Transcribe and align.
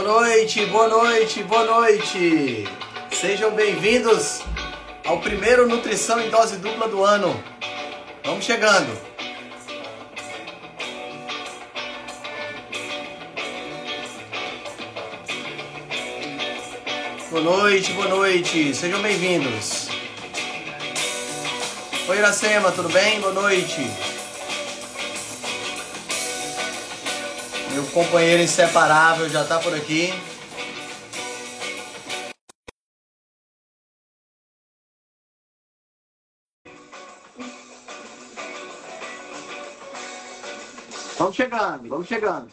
Boa 0.00 0.22
noite, 0.22 0.64
boa 0.66 0.86
noite, 0.86 1.42
boa 1.42 1.64
noite. 1.64 2.68
Sejam 3.10 3.50
bem-vindos 3.50 4.42
ao 5.04 5.18
primeiro 5.18 5.66
Nutrição 5.66 6.20
em 6.20 6.30
Dose 6.30 6.54
Dupla 6.58 6.86
do 6.86 7.02
ano. 7.02 7.42
Vamos 8.22 8.44
chegando. 8.44 8.96
Boa 17.28 17.42
noite, 17.42 17.92
boa 17.94 18.08
noite. 18.08 18.72
Sejam 18.76 19.02
bem-vindos. 19.02 19.88
Oi, 22.08 22.18
Iracema, 22.18 22.70
tudo 22.70 22.88
bem? 22.88 23.20
Boa 23.20 23.32
noite. 23.32 24.07
Meu 27.78 27.86
companheiro 27.92 28.42
inseparável 28.42 29.28
já 29.28 29.44
tá 29.44 29.60
por 29.60 29.72
aqui. 29.72 30.10
Vamos 41.16 41.36
chegando, 41.36 41.88
vamos 41.88 42.08
chegando. 42.08 42.48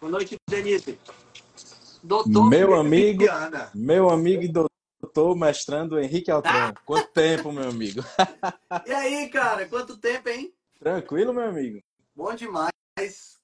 Boa 0.00 0.10
noite, 0.10 0.34
Denise. 0.50 0.98
Doutor 2.02 2.50
meu 2.50 2.74
amigo, 2.74 3.24
meu 3.72 4.10
amigo 4.10 4.42
e 4.42 4.48
doutor 4.48 5.36
mestrando 5.36 6.00
Henrique 6.00 6.32
Altran. 6.32 6.74
Quanto 6.84 7.12
tempo, 7.12 7.52
meu 7.52 7.68
amigo? 7.68 8.02
e 8.84 8.92
aí, 8.92 9.28
cara? 9.28 9.64
Quanto 9.68 9.96
tempo, 9.96 10.28
hein? 10.28 10.52
Tranquilo, 10.76 11.32
meu 11.32 11.44
amigo. 11.44 11.80
Bom 12.16 12.34
demais. 12.34 12.75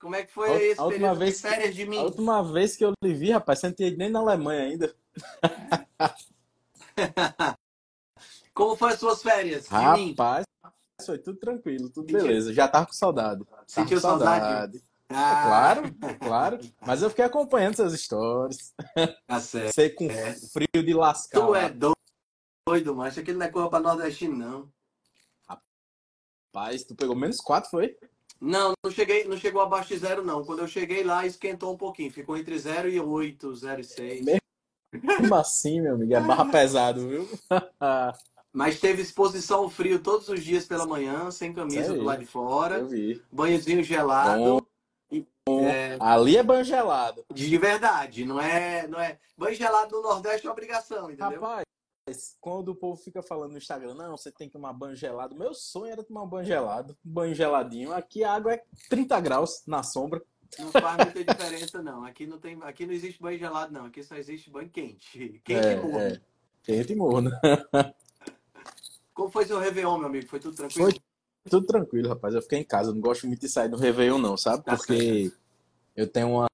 Como 0.02 0.14
é 0.16 0.24
que 0.24 0.32
foi 0.32 0.50
a, 0.50 0.60
esse 0.60 0.80
a 0.80 0.84
última 0.84 1.14
vez 1.14 1.36
de 1.36 1.42
férias 1.42 1.76
de 1.76 1.86
mim? 1.86 1.98
A 1.98 2.02
última 2.02 2.42
vez 2.42 2.76
que 2.76 2.84
eu 2.84 2.92
lhe 3.04 3.14
vi, 3.14 3.30
rapaz, 3.30 3.60
você 3.60 3.68
não 3.68 3.74
tinha 3.74 3.96
nem 3.96 4.10
na 4.10 4.18
Alemanha 4.18 4.64
ainda. 4.64 4.92
Como 8.52 8.74
foram 8.74 8.94
as 8.94 8.98
suas 8.98 9.22
férias? 9.22 9.68
Rapaz, 9.68 10.44
foi 11.06 11.18
tudo 11.18 11.38
tranquilo, 11.38 11.88
tudo 11.88 12.10
Sentiu... 12.10 12.26
beleza. 12.26 12.52
Já 12.52 12.66
tava 12.66 12.86
com 12.86 12.92
saudade. 12.92 13.44
Sentiu 13.64 13.98
com 13.98 14.02
saudade? 14.02 14.44
saudade. 14.44 14.82
Ah. 15.08 15.14
É 15.14 15.46
claro, 15.46 15.96
é 16.02 16.14
claro. 16.14 16.58
Mas 16.84 17.00
eu 17.00 17.08
fiquei 17.08 17.24
acompanhando 17.24 17.74
essas 17.74 17.94
histórias. 17.94 18.74
Tá 19.24 19.38
certo. 19.38 19.72
Sei 19.72 19.90
com 19.90 20.10
é. 20.10 20.34
frio 20.34 20.84
de 20.84 20.94
lascar. 20.94 21.46
Tu 21.46 21.54
é 21.54 21.72
doido, 22.66 22.96
macho. 22.96 23.20
Aquele 23.20 23.38
não 23.38 23.46
é 23.46 23.50
coisa 23.50 23.70
pra 23.70 23.78
nordestino, 23.78 24.36
não. 24.36 24.68
Rapaz, 25.48 26.82
tu 26.82 26.96
pegou 26.96 27.14
menos 27.14 27.36
quatro, 27.36 27.70
foi? 27.70 27.96
Não, 28.42 28.72
não, 28.82 28.90
cheguei, 28.90 29.22
não 29.22 29.36
chegou 29.36 29.62
abaixo 29.62 29.90
de 29.90 29.98
zero, 29.98 30.24
não. 30.24 30.44
Quando 30.44 30.58
eu 30.58 30.66
cheguei 30.66 31.04
lá, 31.04 31.24
esquentou 31.24 31.72
um 31.72 31.76
pouquinho. 31.76 32.10
Ficou 32.10 32.36
entre 32.36 32.58
0 32.58 32.88
e 32.88 32.98
8, 32.98 33.54
0 33.54 33.80
e 33.80 33.84
6. 33.84 34.24
Mesmo 34.92 35.34
assim, 35.36 35.80
meu 35.80 35.94
amigo, 35.94 36.12
é 36.12 36.18
barra 36.20 36.46
pesado, 36.46 37.08
viu? 37.08 37.28
Mas 38.52 38.80
teve 38.80 39.00
exposição 39.00 39.60
ao 39.60 39.70
frio 39.70 40.00
todos 40.00 40.28
os 40.28 40.42
dias 40.42 40.66
pela 40.66 40.84
manhã, 40.84 41.30
sem 41.30 41.52
camisa 41.52 41.94
do 41.94 42.02
lado 42.02 42.18
de 42.18 42.26
fora. 42.26 42.78
Eu 42.78 42.88
vi. 42.88 43.22
Banhozinho 43.30 43.84
gelado. 43.84 44.66
Bom, 45.46 45.64
é... 45.64 45.96
Ali 46.00 46.36
é 46.36 46.42
banho 46.42 46.64
gelado. 46.64 47.24
De 47.32 47.58
verdade, 47.58 48.24
não 48.24 48.40
é, 48.40 48.88
não 48.88 49.00
é. 49.00 49.18
Banho 49.36 49.54
gelado 49.54 49.96
no 49.96 50.02
Nordeste 50.02 50.48
é 50.48 50.50
obrigação, 50.50 51.10
entendeu? 51.10 51.40
Rapaz, 51.40 51.64
quando 52.40 52.68
o 52.68 52.74
povo 52.74 53.00
fica 53.00 53.22
falando 53.22 53.52
no 53.52 53.58
Instagram, 53.58 53.94
não, 53.94 54.16
você 54.16 54.32
tem 54.32 54.48
que 54.48 54.52
tomar 54.52 54.72
banho 54.72 54.96
gelado. 54.96 55.36
Meu 55.36 55.54
sonho 55.54 55.92
era 55.92 56.02
tomar 56.02 56.22
um 56.22 56.28
banho 56.28 56.44
gelado, 56.44 56.96
banho 57.02 57.34
geladinho. 57.34 57.92
Aqui 57.92 58.24
a 58.24 58.32
água 58.32 58.54
é 58.54 58.64
30 58.88 59.20
graus 59.20 59.62
na 59.66 59.82
sombra. 59.82 60.22
Não 60.58 60.70
faz 60.70 60.96
muita 60.96 61.24
diferença, 61.24 61.82
não. 61.82 62.04
Aqui 62.04 62.26
não, 62.26 62.38
tem, 62.38 62.58
aqui 62.62 62.86
não 62.86 62.92
existe 62.92 63.22
banho 63.22 63.38
gelado, 63.38 63.72
não. 63.72 63.86
Aqui 63.86 64.02
só 64.02 64.16
existe 64.16 64.50
banho 64.50 64.68
quente. 64.68 65.40
Quente 65.44 65.66
é, 65.66 65.72
e 65.72 65.76
morno. 65.80 65.98
É. 65.98 66.20
Quente 66.62 66.92
e 66.92 66.96
morno. 66.96 67.30
Como 69.14 69.30
foi 69.30 69.46
seu 69.46 69.58
Réveillon, 69.58 69.98
meu 69.98 70.08
amigo? 70.08 70.28
Foi 70.28 70.40
tudo 70.40 70.56
tranquilo? 70.56 70.90
Foi 70.90 71.50
tudo 71.50 71.66
tranquilo, 71.66 72.08
rapaz. 72.08 72.34
Eu 72.34 72.42
fiquei 72.42 72.58
em 72.58 72.64
casa. 72.64 72.90
Eu 72.90 72.94
não 72.94 73.00
gosto 73.00 73.26
muito 73.26 73.40
de 73.40 73.48
sair 73.48 73.68
do 73.68 73.76
Réveillon, 73.76 74.18
não, 74.18 74.36
sabe? 74.36 74.64
Tá 74.64 74.76
Porque 74.76 75.32
eu 75.96 76.06
tenho 76.06 76.30
uma, 76.30 76.46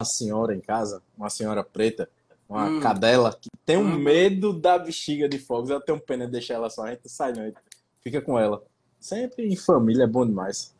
uma 0.00 0.06
senhora 0.06 0.54
em 0.54 0.60
casa, 0.60 1.02
uma 1.16 1.30
senhora 1.30 1.64
preta, 1.64 2.08
uma 2.48 2.64
hum. 2.64 2.80
cadela 2.80 3.32
que 3.32 3.48
tem 3.66 3.76
um 3.76 3.82
hum. 3.82 3.98
medo 3.98 4.52
da 4.52 4.78
bexiga 4.78 5.28
de 5.28 5.38
fogos. 5.38 5.70
Eu 5.70 5.80
tenho 5.80 6.00
pena 6.00 6.26
de 6.26 6.32
deixar 6.32 6.54
ela 6.54 6.70
só, 6.70 6.84
a 6.84 6.90
gente 6.90 7.08
sai 7.08 7.32
não, 7.32 7.52
fica 8.00 8.22
com 8.22 8.38
ela. 8.38 8.62
Sempre 8.98 9.46
em 9.46 9.56
família 9.56 10.04
é 10.04 10.06
bom 10.06 10.26
demais. 10.26 10.74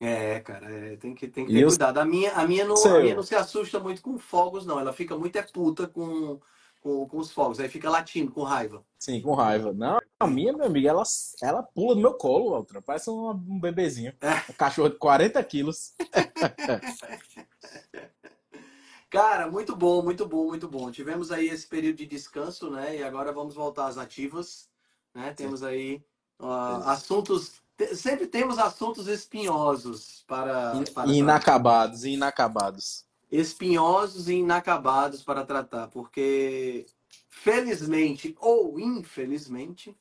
É, 0.00 0.40
cara, 0.40 0.68
é, 0.68 0.96
tem 0.96 1.14
que, 1.14 1.28
tem 1.28 1.46
que 1.46 1.52
ter 1.52 1.60
eu... 1.60 1.68
cuidado. 1.68 1.98
A 1.98 2.04
minha, 2.04 2.32
a, 2.32 2.46
minha 2.46 2.64
não, 2.64 2.74
a 2.74 3.00
minha 3.00 3.14
não 3.14 3.22
se 3.22 3.34
assusta 3.34 3.78
muito 3.78 4.02
com 4.02 4.18
fogos, 4.18 4.66
não. 4.66 4.80
Ela 4.80 4.92
fica 4.92 5.16
muito 5.16 5.36
é 5.36 5.42
puta 5.42 5.86
com, 5.86 6.40
com, 6.80 7.06
com 7.06 7.18
os 7.18 7.30
fogos. 7.30 7.60
Aí 7.60 7.68
fica 7.68 7.88
latindo, 7.88 8.32
com 8.32 8.42
raiva. 8.42 8.82
Sim, 8.98 9.20
com 9.20 9.34
raiva. 9.34 9.72
Não, 9.72 10.00
a 10.18 10.26
minha, 10.26 10.52
minha 10.52 10.66
amiga, 10.66 10.88
ela, 10.88 11.04
ela 11.40 11.62
pula 11.62 11.94
no 11.94 12.00
meu 12.00 12.14
colo, 12.14 12.52
outra. 12.52 12.82
Parece 12.82 13.10
um, 13.10 13.30
um 13.30 13.60
bebezinho. 13.60 14.12
Um 14.50 14.54
cachorro 14.54 14.88
de 14.88 14.96
40 14.96 15.42
quilos. 15.44 15.94
Cara, 19.12 19.46
muito 19.50 19.76
bom, 19.76 20.02
muito 20.02 20.26
bom, 20.26 20.46
muito 20.46 20.66
bom. 20.66 20.90
Tivemos 20.90 21.30
aí 21.30 21.46
esse 21.50 21.66
período 21.66 21.96
de 21.96 22.06
descanso, 22.06 22.70
né? 22.70 22.96
E 22.96 23.02
agora 23.02 23.30
vamos 23.30 23.54
voltar 23.54 23.86
às 23.86 23.98
ativas, 23.98 24.70
né? 25.14 25.34
Temos 25.34 25.62
aí 25.62 26.02
uh, 26.40 26.88
assuntos, 26.88 27.60
sempre 27.94 28.26
temos 28.26 28.58
assuntos 28.58 29.08
espinhosos 29.08 30.24
para, 30.26 30.72
para 30.94 31.12
inacabados, 31.12 32.06
inacabados. 32.06 33.04
Espinhosos 33.30 34.28
e 34.30 34.36
inacabados 34.36 35.22
para 35.22 35.44
tratar, 35.44 35.88
porque 35.88 36.86
felizmente 37.28 38.34
ou 38.40 38.80
infelizmente 38.80 39.94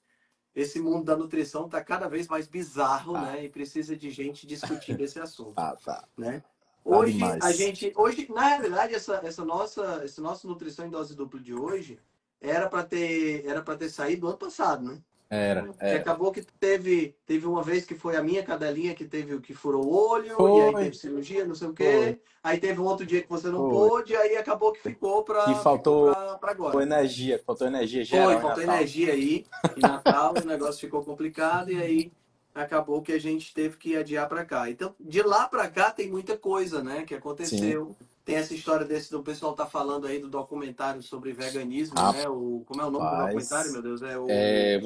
esse 0.55 0.79
mundo 0.79 1.03
da 1.03 1.17
nutrição 1.17 1.65
está 1.65 1.83
cada 1.83 2.07
vez 2.07 2.29
mais 2.29 2.47
bizarro, 2.47 3.17
ah. 3.17 3.23
né? 3.23 3.43
E 3.43 3.49
precisa 3.49 3.93
de 3.93 4.09
gente 4.09 4.47
discutindo 4.47 5.01
esse 5.01 5.19
assunto, 5.19 5.55
ah, 5.57 5.75
tá. 5.83 6.07
né? 6.17 6.41
Hoje 6.83 7.19
a 7.41 7.51
gente, 7.51 7.93
hoje 7.95 8.27
na 8.33 8.47
realidade 8.47 8.95
essa, 8.95 9.21
essa 9.23 9.45
nossa, 9.45 10.01
esse 10.03 10.19
nosso 10.19 10.47
nutrição 10.47 10.85
em 10.85 10.89
dose 10.89 11.15
dupla 11.15 11.39
de 11.39 11.53
hoje 11.53 11.99
era 12.39 12.67
para 12.67 12.83
ter, 12.83 13.45
era 13.45 13.61
para 13.61 13.77
ter 13.77 13.89
saído 13.89 14.27
ano 14.27 14.37
passado, 14.37 14.83
né? 14.83 14.97
Era, 15.33 15.69
era. 15.79 15.97
acabou 15.97 16.29
que 16.29 16.41
teve, 16.41 17.15
teve 17.25 17.45
uma 17.47 17.63
vez 17.63 17.85
que 17.85 17.95
foi 17.95 18.17
a 18.17 18.21
minha 18.21 18.43
cadelinha 18.43 18.93
que 18.93 19.05
teve 19.05 19.39
que 19.39 19.53
furou 19.53 19.85
o 19.85 20.09
olho 20.09 20.35
foi. 20.35 20.51
e 20.51 20.61
aí 20.61 20.73
teve 20.75 20.97
cirurgia, 20.97 21.45
não 21.45 21.55
sei 21.55 21.69
o 21.69 21.73
quê. 21.73 21.83
Foi. 21.83 22.21
Aí 22.43 22.59
teve 22.59 22.81
um 22.81 22.83
outro 22.83 23.05
dia 23.05 23.21
que 23.21 23.29
você 23.29 23.47
não 23.47 23.69
foi. 23.69 23.69
pôde, 23.69 24.13
aí 24.13 24.35
acabou 24.35 24.73
que 24.73 24.81
ficou 24.81 25.23
para 25.23 25.45
que 25.45 25.55
faltou 25.63 26.13
pra, 26.37 26.51
agora. 26.51 26.73
Foi 26.73 26.83
energia, 26.83 27.41
faltou 27.45 27.65
energia 27.65 28.03
geral. 28.03 28.29
Foi, 28.29 28.41
faltou 28.41 28.63
energia 28.63 29.13
aí. 29.13 29.45
Em 29.77 29.79
Natal 29.79 30.33
o 30.43 30.45
negócio 30.45 30.81
ficou 30.81 31.01
complicado 31.01 31.71
e 31.71 31.81
aí 31.81 32.11
acabou 32.53 33.01
que 33.01 33.11
a 33.11 33.19
gente 33.19 33.53
teve 33.53 33.77
que 33.77 33.95
adiar 33.95 34.27
para 34.27 34.45
cá. 34.45 34.69
Então, 34.69 34.93
de 34.99 35.21
lá 35.21 35.47
para 35.47 35.67
cá 35.69 35.91
tem 35.91 36.09
muita 36.09 36.37
coisa, 36.37 36.83
né, 36.83 37.03
que 37.03 37.15
aconteceu. 37.15 37.95
Sim. 37.97 38.05
Tem 38.23 38.35
essa 38.35 38.53
história 38.53 38.85
desse 38.85 39.09
do 39.09 39.23
pessoal 39.23 39.53
tá 39.53 39.65
falando 39.65 40.05
aí 40.05 40.19
do 40.19 40.29
documentário 40.29 41.01
sobre 41.01 41.33
veganismo, 41.33 41.95
ah, 41.97 42.13
né? 42.13 42.29
O 42.29 42.63
como 42.67 42.79
é 42.79 42.85
o 42.85 42.91
nome 42.91 43.09
do 43.09 43.17
documentário, 43.25 43.71
meu 43.71 43.81
Deus? 43.81 44.01
É 44.03 44.17
o 44.17 44.27
é, 44.29 44.79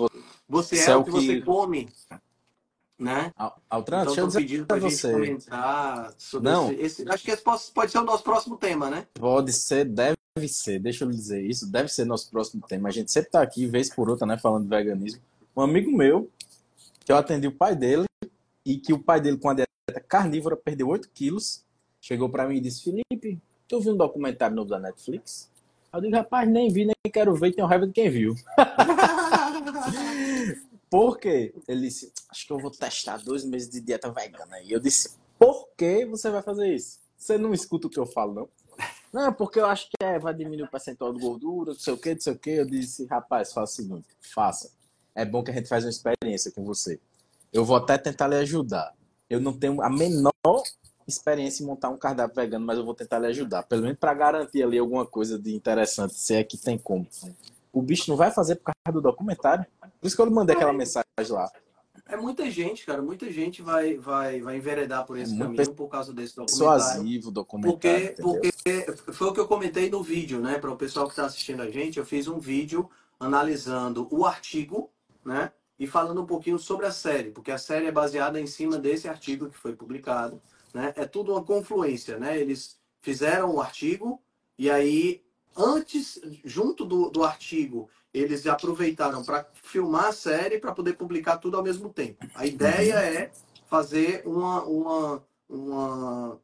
Você 0.47 0.77
é, 0.77 0.91
é 0.91 0.95
o 0.95 1.03
que, 1.03 1.11
você 1.11 1.41
come, 1.41 1.89
né? 2.97 3.33
Altran, 3.69 4.03
então, 4.03 4.05
deixa 4.05 4.21
eu 4.21 4.27
dizer 4.45 4.65
para 4.65 4.79
você. 4.79 5.11
comentar 5.11 6.13
sobre 6.17 6.49
Não. 6.49 6.71
Esse, 6.71 6.81
esse, 7.01 7.09
acho 7.09 7.23
que 7.25 7.31
esse 7.31 7.43
pode, 7.43 7.91
ser 7.91 7.97
o 7.97 8.03
nosso 8.05 8.23
próximo 8.23 8.55
tema, 8.55 8.89
né? 8.89 9.05
Pode 9.13 9.51
ser, 9.51 9.83
deve 9.83 10.15
ser. 10.47 10.79
Deixa 10.79 11.03
eu 11.03 11.09
lhe 11.09 11.15
dizer 11.15 11.45
isso, 11.45 11.69
deve 11.69 11.89
ser 11.89 12.05
nosso 12.05 12.31
próximo 12.31 12.65
tema. 12.65 12.87
A 12.87 12.91
gente 12.91 13.11
sempre 13.11 13.31
tá 13.31 13.41
aqui 13.41 13.67
vez 13.67 13.93
por 13.93 14.09
outra, 14.09 14.25
né, 14.25 14.37
falando 14.37 14.63
de 14.63 14.69
veganismo. 14.69 15.21
Um 15.55 15.61
amigo 15.61 15.91
meu 15.91 16.29
que 17.05 17.11
eu 17.11 17.17
atendi 17.17 17.47
o 17.47 17.55
pai 17.55 17.75
dele 17.75 18.05
e 18.65 18.77
que 18.77 18.91
o 18.91 18.99
pai 18.99 19.21
dele, 19.21 19.37
com 19.37 19.49
a 19.49 19.53
dieta 19.53 19.99
carnívora, 20.07 20.57
perdeu 20.57 20.87
8 20.87 21.09
quilos. 21.13 21.63
Chegou 22.01 22.29
para 22.29 22.47
mim 22.47 22.57
e 22.57 22.61
disse: 22.61 22.83
Felipe, 22.83 23.39
tu 23.67 23.79
viu 23.79 23.93
um 23.93 23.97
documentário 23.97 24.55
novo 24.55 24.69
da 24.69 24.79
Netflix? 24.79 25.51
Eu 25.93 26.01
digo: 26.01 26.15
rapaz, 26.15 26.49
nem 26.49 26.69
vi, 26.69 26.85
nem 26.85 26.95
quero 27.13 27.35
ver, 27.35 27.53
tenho 27.53 27.67
raiva 27.67 27.85
de 27.85 27.93
quem 27.93 28.09
viu. 28.09 28.33
Por 30.89 31.19
quê? 31.19 31.53
Ele 31.67 31.81
disse: 31.81 32.11
acho 32.29 32.47
que 32.47 32.53
eu 32.53 32.59
vou 32.59 32.71
testar 32.71 33.17
dois 33.17 33.45
meses 33.45 33.69
de 33.69 33.79
dieta 33.79 34.11
vegana. 34.11 34.59
E 34.61 34.71
eu 34.71 34.79
disse: 34.79 35.15
por 35.37 35.67
que 35.77 36.05
você 36.05 36.29
vai 36.29 36.41
fazer 36.41 36.73
isso? 36.73 36.99
Você 37.17 37.37
não 37.37 37.53
escuta 37.53 37.87
o 37.87 37.89
que 37.89 37.99
eu 37.99 38.05
falo, 38.05 38.33
não? 38.33 38.49
Não, 39.11 39.31
porque 39.31 39.59
eu 39.59 39.65
acho 39.65 39.89
que 39.89 40.03
é, 40.03 40.19
vai 40.19 40.33
diminuir 40.33 40.63
o 40.63 40.71
percentual 40.71 41.13
de 41.13 41.19
gordura, 41.19 41.71
não 41.71 41.79
sei 41.79 41.93
o 41.93 41.97
que, 41.97 42.13
não 42.13 42.21
sei 42.21 42.33
o 42.33 42.37
que. 42.37 42.49
Eu 42.49 42.65
disse, 42.65 43.05
rapaz, 43.05 43.53
faça 43.53 43.73
o 43.73 43.75
seguinte, 43.75 44.07
faça 44.19 44.69
é 45.15 45.25
bom 45.25 45.41
que 45.43 45.49
a 45.49 45.53
gente 45.53 45.69
faz 45.69 45.85
uma 45.85 45.89
experiência 45.89 46.51
com 46.51 46.63
você. 46.63 46.99
Eu 47.51 47.63
vou 47.63 47.77
até 47.77 47.97
tentar 47.97 48.27
lhe 48.27 48.35
ajudar. 48.35 48.93
Eu 49.29 49.39
não 49.39 49.53
tenho 49.53 49.81
a 49.81 49.89
menor 49.89 50.33
experiência 51.07 51.63
em 51.63 51.65
montar 51.65 51.89
um 51.89 51.97
cardápio 51.97 52.35
vegano, 52.35 52.65
mas 52.65 52.77
eu 52.77 52.83
vou 52.83 52.93
tentar 52.93 53.19
lhe 53.19 53.27
ajudar. 53.27 53.63
Pelo 53.63 53.83
menos 53.83 53.97
para 53.97 54.13
garantir 54.13 54.61
ali 54.61 54.77
alguma 54.77 55.05
coisa 55.05 55.39
de 55.39 55.55
interessante, 55.55 56.15
se 56.15 56.35
é 56.35 56.43
que 56.43 56.57
tem 56.57 56.77
como. 56.77 57.07
O 57.71 57.81
bicho 57.81 58.09
não 58.09 58.17
vai 58.17 58.31
fazer 58.31 58.55
por 58.55 58.73
causa 58.73 58.93
do 58.93 59.01
documentário. 59.01 59.65
Por 59.79 60.07
isso 60.07 60.15
que 60.15 60.21
eu 60.21 60.25
lhe 60.25 60.33
mandei 60.33 60.55
aquela 60.55 60.73
mensagem 60.73 61.05
lá. 61.29 61.49
É 62.07 62.15
muita 62.15 62.49
gente, 62.51 62.85
cara. 62.85 63.01
Muita 63.01 63.31
gente 63.31 63.61
vai, 63.61 63.97
vai, 63.97 64.41
vai 64.41 64.57
enveredar 64.57 65.05
por 65.05 65.17
esse 65.17 65.33
É 65.33 65.37
caminho 65.37 65.71
por 65.73 65.87
causa 65.87 66.13
desse 66.13 66.35
documentário. 66.35 66.83
Persuasivo 66.83 67.31
documentário. 67.31 68.15
Porque, 68.15 68.43
entendeu? 68.61 68.95
porque 68.95 69.11
foi 69.11 69.27
o 69.27 69.33
que 69.33 69.39
eu 69.39 69.47
comentei 69.47 69.89
no 69.89 70.03
vídeo, 70.03 70.39
né? 70.39 70.59
Para 70.59 70.71
o 70.71 70.77
pessoal 70.77 71.07
que 71.07 71.13
está 71.13 71.25
assistindo 71.25 71.61
a 71.61 71.69
gente, 71.69 71.97
eu 71.97 72.05
fiz 72.05 72.27
um 72.27 72.39
vídeo 72.39 72.89
analisando 73.19 74.07
o 74.11 74.25
artigo, 74.25 74.91
né? 75.25 75.51
E 75.77 75.87
falando 75.87 76.21
um 76.21 76.25
pouquinho 76.25 76.57
sobre 76.57 76.85
a 76.85 76.91
série, 76.91 77.31
porque 77.31 77.51
a 77.51 77.57
série 77.57 77.87
é 77.87 77.91
baseada 77.91 78.39
em 78.39 78.47
cima 78.47 78.77
desse 78.77 79.09
artigo 79.09 79.49
que 79.49 79.57
foi 79.57 79.75
publicado, 79.75 80.41
né? 80.73 80.93
É 80.95 81.05
tudo 81.05 81.33
uma 81.33 81.43
confluência, 81.43 82.17
né? 82.17 82.39
Eles 82.39 82.79
fizeram 83.01 83.53
o 83.53 83.61
artigo 83.61 84.21
e 84.57 84.69
aí 84.69 85.25
antes, 85.55 86.19
junto 86.43 86.85
do, 86.85 87.09
do 87.09 87.23
artigo, 87.23 87.89
eles 88.13 88.45
aproveitaram 88.47 89.23
para 89.23 89.45
filmar 89.53 90.05
a 90.05 90.13
série 90.13 90.59
para 90.59 90.71
poder 90.71 90.93
publicar 90.93 91.37
tudo 91.37 91.57
ao 91.57 91.63
mesmo 91.63 91.89
tempo. 91.89 92.25
A 92.35 92.45
ideia 92.45 92.93
é 92.93 93.31
fazer 93.67 94.23
uma, 94.25 94.63
uma, 94.63 95.23
uma, 95.49 96.41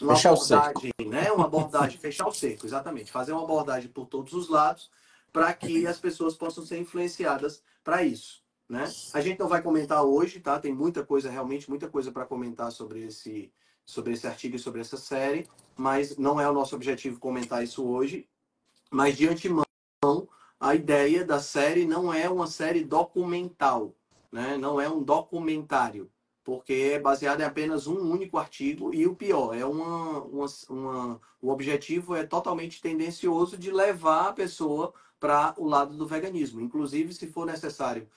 uma 0.00 0.14
Fechar 0.14 0.32
abordagem, 0.32 0.92
né? 1.06 1.32
Uma 1.32 1.46
abordagem, 1.46 1.98
fechar 2.00 2.28
o 2.28 2.32
cerco, 2.32 2.66
exatamente. 2.66 3.10
Fazer 3.10 3.32
uma 3.32 3.42
abordagem 3.42 3.90
por 3.90 4.06
todos 4.06 4.32
os 4.32 4.48
lados 4.48 4.90
para 5.32 5.52
que 5.52 5.86
as 5.86 5.98
pessoas 5.98 6.34
possam 6.34 6.64
ser 6.64 6.78
influenciadas 6.78 7.62
para 7.88 8.02
isso, 8.02 8.42
né? 8.68 8.84
A 9.14 9.20
gente 9.22 9.38
não 9.38 9.48
vai 9.48 9.62
comentar 9.62 10.04
hoje, 10.04 10.40
tá? 10.40 10.60
Tem 10.60 10.74
muita 10.74 11.02
coisa, 11.02 11.30
realmente 11.30 11.70
muita 11.70 11.88
coisa 11.88 12.12
para 12.12 12.26
comentar 12.26 12.70
sobre 12.70 13.06
esse, 13.06 13.50
sobre 13.82 14.12
esse 14.12 14.26
artigo 14.26 14.56
e 14.56 14.58
sobre 14.58 14.82
essa 14.82 14.98
série, 14.98 15.48
mas 15.74 16.18
não 16.18 16.38
é 16.38 16.46
o 16.46 16.52
nosso 16.52 16.76
objetivo 16.76 17.18
comentar 17.18 17.64
isso 17.64 17.88
hoje. 17.88 18.28
Mas 18.90 19.16
de 19.16 19.26
antemão, 19.26 19.64
a 20.60 20.74
ideia 20.74 21.24
da 21.24 21.40
série 21.40 21.86
não 21.86 22.12
é 22.12 22.28
uma 22.28 22.46
série 22.46 22.84
documental, 22.84 23.94
né? 24.30 24.58
Não 24.58 24.78
é 24.78 24.86
um 24.86 25.02
documentário, 25.02 26.10
porque 26.44 26.90
é 26.92 26.98
baseado 26.98 27.40
em 27.40 27.44
apenas 27.44 27.86
um 27.86 27.98
único 27.98 28.36
artigo 28.36 28.94
e 28.94 29.06
o 29.06 29.16
pior 29.16 29.56
é 29.56 29.64
uma, 29.64 30.24
uma, 30.24 30.46
uma 30.68 31.20
o 31.40 31.48
objetivo 31.48 32.14
é 32.14 32.26
totalmente 32.26 32.82
tendencioso 32.82 33.56
de 33.56 33.70
levar 33.70 34.28
a 34.28 34.32
pessoa 34.34 34.92
para 35.20 35.54
o 35.56 35.66
lado 35.66 35.96
do 35.96 36.06
veganismo. 36.06 36.60
Inclusive, 36.60 37.12
se 37.12 37.26
for 37.26 37.46
necessário 37.46 38.08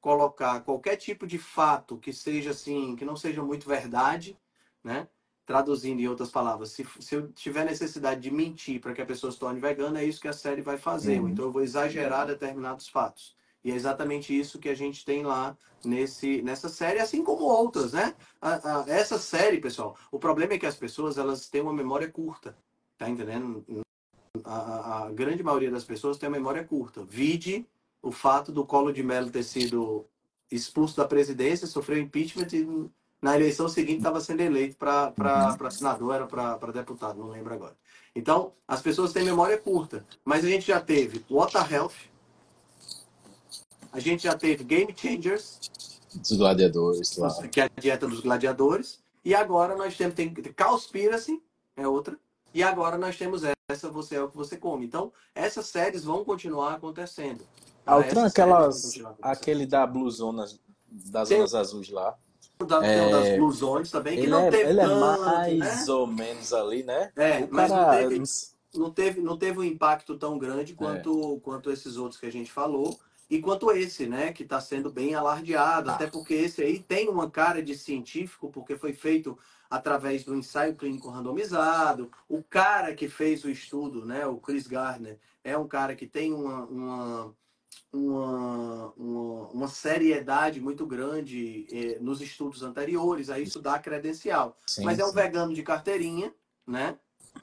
colocar 0.00 0.60
qualquer 0.60 0.96
tipo 0.96 1.26
de 1.26 1.38
fato 1.38 1.98
que 1.98 2.12
seja 2.12 2.50
assim, 2.50 2.94
que 2.96 3.04
não 3.04 3.16
seja 3.16 3.42
muito 3.42 3.68
verdade, 3.68 4.38
né? 4.82 5.08
Traduzindo 5.44 6.00
em 6.00 6.08
outras 6.08 6.30
palavras, 6.30 6.70
se, 6.70 6.86
se 7.00 7.14
eu 7.14 7.32
tiver 7.32 7.64
necessidade 7.64 8.20
de 8.20 8.30
mentir 8.30 8.80
para 8.80 8.92
que 8.92 9.02
a 9.02 9.06
pessoa 9.06 9.32
se 9.32 9.38
torne 9.38 9.60
vegana, 9.60 10.00
é 10.00 10.04
isso 10.04 10.20
que 10.20 10.28
a 10.28 10.32
série 10.32 10.60
vai 10.62 10.76
fazer. 10.76 11.20
Uhum. 11.20 11.28
Então 11.28 11.44
eu 11.46 11.52
vou 11.52 11.62
exagerar 11.62 12.26
determinados 12.26 12.88
fatos. 12.88 13.36
E 13.64 13.70
é 13.70 13.74
exatamente 13.74 14.36
isso 14.36 14.58
que 14.60 14.68
a 14.68 14.74
gente 14.74 15.04
tem 15.04 15.24
lá 15.24 15.56
nesse, 15.84 16.40
nessa 16.42 16.68
série, 16.68 17.00
assim 17.00 17.22
como 17.24 17.44
outras, 17.44 17.92
né? 17.92 18.14
A- 18.40 18.82
a- 18.82 18.84
essa 18.88 19.18
série, 19.18 19.60
pessoal, 19.60 19.96
o 20.10 20.18
problema 20.18 20.54
é 20.54 20.58
que 20.58 20.66
as 20.66 20.76
pessoas 20.76 21.18
elas 21.18 21.48
têm 21.48 21.62
uma 21.62 21.72
memória 21.72 22.08
curta, 22.10 22.56
tá 22.96 23.08
entendendo? 23.08 23.64
A, 24.44 24.54
a- 24.56 25.06
a 25.06 25.12
grande 25.12 25.42
maioria 25.42 25.70
das 25.70 25.84
pessoas 25.84 26.18
tem 26.18 26.28
uma 26.28 26.36
memória 26.36 26.64
curta. 26.64 27.04
Vide 27.04 27.66
o 28.02 28.10
fato 28.12 28.52
do 28.52 28.64
Collor 28.64 28.92
de 28.92 29.02
Mello 29.02 29.30
ter 29.30 29.42
sido 29.42 30.04
expulso 30.50 30.96
da 30.96 31.04
presidência, 31.06 31.66
sofreu 31.66 31.98
impeachment 31.98 32.48
e 32.52 32.88
na 33.20 33.34
eleição 33.34 33.68
seguinte 33.68 33.98
estava 33.98 34.20
sendo 34.20 34.40
eleito 34.42 34.76
para 34.76 35.12
senador, 35.70 36.14
era 36.14 36.26
para 36.26 36.72
deputado, 36.72 37.18
não 37.18 37.28
lembro 37.30 37.52
agora. 37.54 37.76
Então, 38.14 38.52
as 38.68 38.80
pessoas 38.80 39.12
têm 39.12 39.24
memória 39.24 39.58
curta, 39.58 40.06
mas 40.24 40.44
a 40.44 40.48
gente 40.48 40.66
já 40.66 40.80
teve 40.80 41.24
Water 41.30 41.72
Health, 41.72 41.94
a 43.92 43.98
gente 44.00 44.22
já 44.24 44.36
teve 44.36 44.64
Game 44.64 44.94
Changers, 44.96 45.58
Dos 46.14 46.32
gladiadores 46.36 47.16
lá. 47.16 47.48
que 47.48 47.60
é 47.60 47.64
a 47.64 47.80
dieta 47.80 48.06
dos 48.06 48.20
gladiadores, 48.20 49.02
e 49.24 49.34
agora 49.34 49.74
nós 49.76 49.96
temos 49.96 50.14
tem 50.14 50.32
Cowspiracy, 50.56 51.42
é 51.76 51.86
outra, 51.88 52.18
e 52.56 52.62
agora 52.62 52.96
nós 52.96 53.16
temos 53.16 53.42
essa 53.68 53.88
Você 53.90 54.14
é 54.16 54.22
o 54.22 54.28
que 54.28 54.36
você 54.36 54.56
come. 54.56 54.86
Então, 54.86 55.12
essas 55.34 55.66
séries 55.66 56.04
vão 56.04 56.24
continuar 56.24 56.74
acontecendo. 56.74 57.40
tá? 57.84 57.92
Altran, 57.92 58.26
aquelas, 58.26 58.92
aquele 59.20 59.66
da 59.66 59.86
blusona, 59.86 60.44
das 60.88 61.28
Tem- 61.28 61.38
zonas 61.38 61.54
azuis 61.54 61.90
lá. 61.90 62.16
Da, 62.58 62.78
o 62.78 63.10
das 63.10 63.36
Blue 63.36 63.52
Zones 63.52 63.90
também, 63.90 64.18
que 64.18 64.26
não 64.26 64.46
é, 64.46 64.50
teve 64.50 64.70
ele 64.70 64.80
é 64.80 64.84
tanto, 64.86 65.20
mais 65.20 65.58
né? 65.86 65.92
ou 65.92 66.06
menos 66.06 66.54
ali, 66.54 66.82
né? 66.84 67.12
É, 67.14 67.40
O 67.44 67.48
mas 67.50 67.70
não 67.70 67.76
cara- 67.76 67.98
teve, 67.98 68.22
não 68.74 68.90
teve, 68.90 69.20
não 69.20 69.36
teve 69.36 69.58
um 69.58 69.64
impacto 69.64 70.16
tão 70.16 70.38
grande 70.38 70.72
É. 70.72 70.74
quanto, 70.74 71.38
quanto 71.42 71.70
esses 71.70 71.98
outros 71.98 72.18
que 72.18 72.24
a 72.24 72.32
gente 72.32 72.50
falou. 72.50 72.98
E 73.28 73.40
quanto 73.40 73.70
esse, 73.72 74.06
né, 74.06 74.32
que 74.32 74.42
está 74.44 74.58
sendo 74.60 74.90
bem 74.90 75.14
alardeado, 75.14 75.90
Ah. 75.90 75.94
até 75.96 76.06
porque 76.06 76.32
esse 76.32 76.62
aí 76.62 76.78
tem 76.78 77.08
uma 77.10 77.28
cara 77.28 77.62
de 77.62 77.74
científico, 77.76 78.48
porque 78.50 78.74
foi 78.78 78.94
feito 78.94 79.36
através 79.70 80.24
do 80.24 80.34
ensaio 80.34 80.74
clínico 80.76 81.08
randomizado. 81.08 82.10
O 82.28 82.42
cara 82.42 82.94
que 82.94 83.08
fez 83.08 83.44
o 83.44 83.50
estudo, 83.50 84.04
né, 84.04 84.26
o 84.26 84.38
Chris 84.38 84.66
Gardner, 84.66 85.18
é 85.42 85.56
um 85.56 85.66
cara 85.66 85.94
que 85.94 86.06
tem 86.06 86.32
uma, 86.32 86.64
uma, 86.66 87.34
uma, 87.92 88.92
uma, 88.96 89.48
uma 89.48 89.68
seriedade 89.68 90.60
muito 90.60 90.86
grande 90.86 91.66
eh, 91.70 91.98
nos 92.00 92.20
estudos 92.20 92.62
anteriores, 92.62 93.30
aí 93.30 93.44
isso 93.44 93.60
dá 93.60 93.78
credencial. 93.78 94.56
Sim, 94.66 94.84
Mas 94.84 94.98
é 94.98 95.04
um 95.04 95.08
sim. 95.08 95.14
vegano 95.14 95.54
de 95.54 95.62
carteirinha, 95.62 96.32
né? 96.66 96.98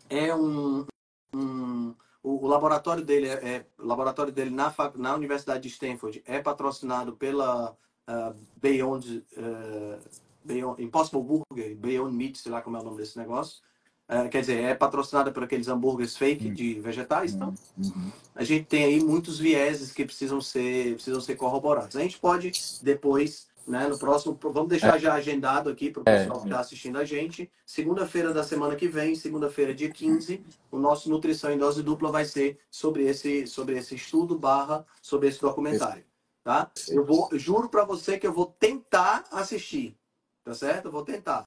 É 0.09 0.33
um, 0.35 0.85
um- 1.33 1.95
o, 2.21 2.47
laboratório 2.47 3.03
dele 3.03 3.27
é, 3.27 3.33
é- 3.33 3.65
o 3.77 3.85
laboratório 3.85 4.31
dele 4.31 4.49
na, 4.49 4.73
na 4.95 5.15
Universidade 5.15 5.63
de 5.63 5.69
Stanford 5.69 6.23
é 6.25 6.39
patrocinado 6.41 7.15
pela 7.17 7.77
ah, 8.07 8.33
Beyond, 8.57 9.25
ah, 9.37 9.99
Beyond 10.43 10.81
Impossible 10.83 11.21
Burger, 11.23 11.75
Beyond 11.75 12.15
Meat, 12.15 12.37
sei 12.37 12.51
lá 12.51 12.61
como 12.61 12.77
é 12.77 12.79
o 12.79 12.83
nome 12.83 12.97
desse 12.97 13.17
negócio. 13.17 13.61
Ah, 14.07 14.27
quer 14.27 14.41
dizer, 14.41 14.61
é 14.63 14.75
patrocinada 14.75 15.31
por 15.31 15.43
aqueles 15.43 15.67
hambúrgueres 15.67 16.17
fake 16.17 16.49
de 16.49 16.79
vegetais, 16.81 17.33
então 17.33 17.53
Uhum. 17.77 18.11
a 18.35 18.43
gente 18.43 18.65
tem 18.65 18.83
aí 18.83 19.01
muitos 19.03 19.39
vieses 19.39 19.91
que 19.93 20.03
precisam 20.05 20.41
ser, 20.41 20.95
precisam 20.95 21.21
ser 21.21 21.35
corroborados. 21.35 21.95
A 21.95 22.01
gente 22.01 22.19
pode 22.19 22.51
depois, 22.81 23.47
né, 23.65 23.87
no 23.87 23.97
próximo, 23.97 24.37
vamos 24.41 24.67
deixar 24.67 24.97
já 24.99 25.13
agendado 25.13 25.69
aqui 25.69 25.89
para 25.89 26.01
o 26.01 26.03
É. 26.05 26.19
pessoal 26.19 26.39
que 26.41 26.47
está 26.47 26.59
assistindo 26.59 26.97
a 26.97 27.05
gente. 27.05 27.49
Segunda-feira 27.65 28.33
da 28.33 28.43
semana 28.43 28.75
que 28.75 28.89
vem, 28.89 29.15
segunda-feira, 29.15 29.73
dia 29.73 29.89
15, 29.89 30.43
o 30.69 30.77
nosso 30.77 31.09
Nutrição 31.09 31.51
em 31.51 31.57
Dose 31.57 31.81
Dupla 31.81 32.11
vai 32.11 32.25
ser 32.25 32.59
sobre 32.69 33.03
esse, 33.05 33.47
sobre 33.47 33.77
esse 33.77 33.95
estudo 33.95 34.37
barra 34.37 34.85
sobre 35.01 35.29
esse 35.29 35.39
documentário. 35.41 36.03
Tá? 36.43 36.69
Eu 36.89 37.05
vou, 37.05 37.29
eu 37.31 37.39
juro 37.39 37.69
para 37.69 37.85
você 37.85 38.19
que 38.19 38.27
eu 38.27 38.33
vou 38.33 38.47
tentar 38.47 39.23
assistir. 39.31 39.97
Tá 40.43 40.53
certo? 40.53 40.85
Eu 40.85 40.91
vou 40.91 41.03
tentar. 41.03 41.43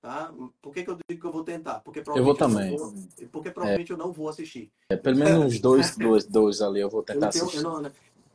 Tá? 0.00 0.34
Por 0.60 0.74
que, 0.74 0.82
que 0.82 0.90
eu 0.90 0.98
digo 1.08 1.20
que 1.20 1.26
eu 1.26 1.32
vou 1.32 1.44
tentar? 1.44 1.78
Porque 1.80 2.00
Eu 2.00 2.24
vou 2.24 2.34
provavelmente 2.34 2.38
também. 2.38 2.70
não 2.78 2.90
vou- 2.90 3.28
porque 3.30 3.50
provavelmente 3.50 3.90
eu 3.92 3.96
não 3.96 4.12
vou 4.12 4.28
assistir. 4.28 4.72
É, 4.90 4.96
pelo 4.96 5.16
menos 5.16 5.44
uns 5.54 5.60
dois, 5.60 5.96
dois, 5.96 6.24
dois 6.26 6.60
ali 6.60 6.80
eu 6.80 6.90
vou 6.90 7.00
Eu, 7.00 7.04
tentar 7.04 7.26
não 7.26 7.30
tenho- 7.30 7.44
assistir. 7.44 7.64
eu 7.64 7.70
não- 7.70 7.80
né? 7.80 7.92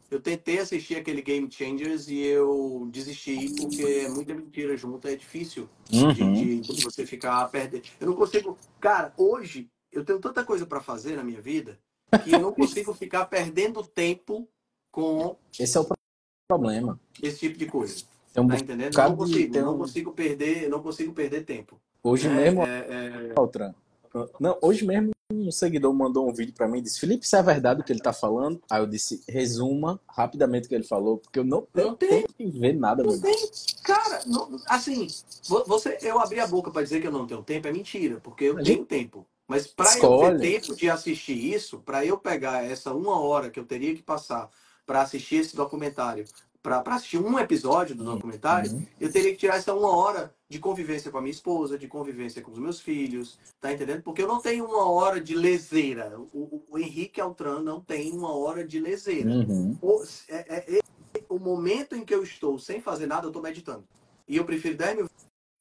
eu 0.10 0.21
tentei 0.21 0.60
assistir 0.60 0.95
aquele 0.95 1.21
Game 1.21 1.51
Changers 1.51 2.07
e 2.07 2.19
eu 2.19 2.88
desisti 2.89 3.53
porque 3.60 3.81
é 3.83 4.07
muita 4.10 4.33
mentira 4.33 4.77
junto, 4.77 5.05
é 5.05 5.15
difícil 5.17 5.67
de, 5.89 6.05
Uhum. 6.05 6.33
de- 6.33 6.60
de 6.62 6.81
você 6.86 7.05
ficar 7.05 7.45
perdendo. 7.50 7.83
Eu 8.00 8.07
não 8.07 8.15
consigo. 8.15 8.57
Cara, 8.79 9.13
hoje 9.17 9.69
eu 9.91 10.05
tenho 10.05 10.19
tanta 10.19 10.45
coisa 10.45 10.65
para 10.65 10.79
fazer 10.79 11.17
na 11.17 11.24
minha 11.25 11.41
vida 11.41 11.77
que 12.24 12.31
eu 12.31 12.39
não 12.39 12.53
consigo 12.53 12.93
ficar 12.93 13.25
perdendo 13.25 13.83
tempo 13.83 14.48
com 14.89 15.36
Esse 15.60 15.75
é 15.77 15.81
o 15.81 15.83
pro- 15.83 15.98
problema. 16.48 16.98
esse 17.21 17.39
tipo 17.39 17.57
de 17.57 17.65
coisa. 17.65 18.05
Tem 18.38 18.44
um 18.44 18.48
Tá 18.48 18.56
entendendo? 18.60 18.96
Não 18.96 19.12
de- 19.12 19.17
consigo, 19.17 19.53
tem 19.53 19.62
não 19.63 19.77
consigo 19.77 20.12
perder, 20.12 20.70
não 20.70 20.84
consigo 20.84 21.13
perder 21.13 21.44
tempo. 21.44 21.79
Hoje 22.03 22.27
É, 22.27 22.29
mesmo, 22.29 22.62
é, 22.62 22.67
é, 22.67 23.34
Altran. 23.36 23.74
Não, 24.39 24.58
hoje 24.62 24.86
mesmo 24.86 25.12
um 25.32 25.51
seguidor 25.51 25.94
mandou 25.94 26.29
um 26.29 26.34
vídeo 26.34 26.53
pra 26.53 26.67
mim 26.67 26.77
e 26.77 26.82
disse: 26.82 27.00
Felipe, 27.00 27.25
isso 27.25 27.36
é 27.36 27.41
verdade 27.41 27.82
o 27.82 27.84
que 27.84 27.91
ele 27.91 28.00
tá 28.00 28.13
falando? 28.13 28.62
Aí 28.70 28.79
eu 28.82 28.86
disse: 28.88 29.24
resuma 29.27 30.00
rapidamente 30.08 30.67
o 30.67 30.70
que 30.70 30.75
ele 30.75 30.84
falou, 30.84 31.17
porque 31.17 31.39
eu 31.39 31.44
não 31.44 31.63
tenho 31.74 31.88
Não 31.88 31.96
tem. 31.96 32.10
tempo 32.10 32.34
de 32.38 32.60
ver 32.60 32.74
nada, 32.74 33.03
Não 33.03 33.20
tem, 33.20 33.36
cara, 33.84 34.22
não- 34.27 34.60
assim, 34.67 35.08
vo- 35.48 35.63
você, 35.65 35.98
eu 36.01 36.20
abrir 36.20 36.39
a 36.39 36.48
boca 36.48 36.70
para 36.72 36.84
dizer 36.84 37.01
que 37.01 37.08
eu 37.08 37.12
não 37.12 37.25
tenho 37.25 37.41
tempo 37.44 37.67
é 37.67 37.72
mentira, 37.72 38.20
porque 38.22 38.46
eu 38.46 38.63
tenho 38.63 38.86
tempo. 38.86 39.25
Mas 39.48 39.65
para 39.65 39.98
eu 40.00 40.17
ter 40.20 40.39
tempo 40.39 40.75
de 40.75 40.89
assistir 40.89 41.34
isso, 41.53 41.79
para 41.79 42.06
eu 42.06 42.17
pegar 42.17 42.63
essa 42.63 42.94
uma 42.94 43.20
hora 43.20 43.50
que 43.50 43.60
eu 43.60 43.65
teria 43.65 43.96
que 43.96 44.03
passar 44.03 44.50
para 44.86 45.01
assistir 45.01 45.38
esse 45.38 45.53
documentário, 45.56 46.24
para 46.61 46.81
assistir 46.95 47.17
um 47.17 47.37
episódio 47.39 47.95
do 47.95 48.03
documentário, 48.03 48.71
Uhum. 48.71 48.85
eu 48.99 49.11
teria 49.11 49.31
que 49.31 49.37
tirar 49.37 49.55
essa 49.57 49.73
uma 49.73 49.95
hora 49.95 50.33
de 50.49 50.59
convivência 50.59 51.11
com 51.11 51.17
a 51.17 51.21
minha 51.21 51.31
esposa, 51.31 51.77
de 51.77 51.87
convivência 51.87 52.41
com 52.41 52.51
os 52.51 52.57
meus 52.59 52.79
filhos, 52.79 53.39
tá 53.59 53.71
entendendo? 53.71 54.01
Porque 54.03 54.21
eu 54.21 54.27
não 54.27 54.41
tenho 54.41 54.65
uma 54.65 54.89
hora 54.89 55.19
de 55.21 55.35
leseira. 55.35 56.19
O, 56.33 56.63
o- 56.69 56.77
Henrique 56.79 57.19
Altran 57.21 57.61
não 57.61 57.79
tem 57.81 58.11
uma 58.11 58.35
hora 58.35 58.65
de 58.65 58.79
leseira 58.79 59.29
Uhum. 59.29 59.77
o, 59.81 60.03
é- 60.29 60.45
é- 60.55 60.77
é- 60.77 60.81
o 61.29 61.37
momento 61.39 61.95
em 61.95 62.03
que 62.05 62.13
eu 62.13 62.23
estou 62.23 62.57
sem 62.59 62.79
fazer 62.81 63.05
nada, 63.07 63.25
eu 63.25 63.29
estou 63.29 63.41
meditando. 63.43 63.83
E 64.27 64.37
eu 64.37 64.45
prefiro 64.45 64.77
10 64.77 64.95
mil 64.97 65.09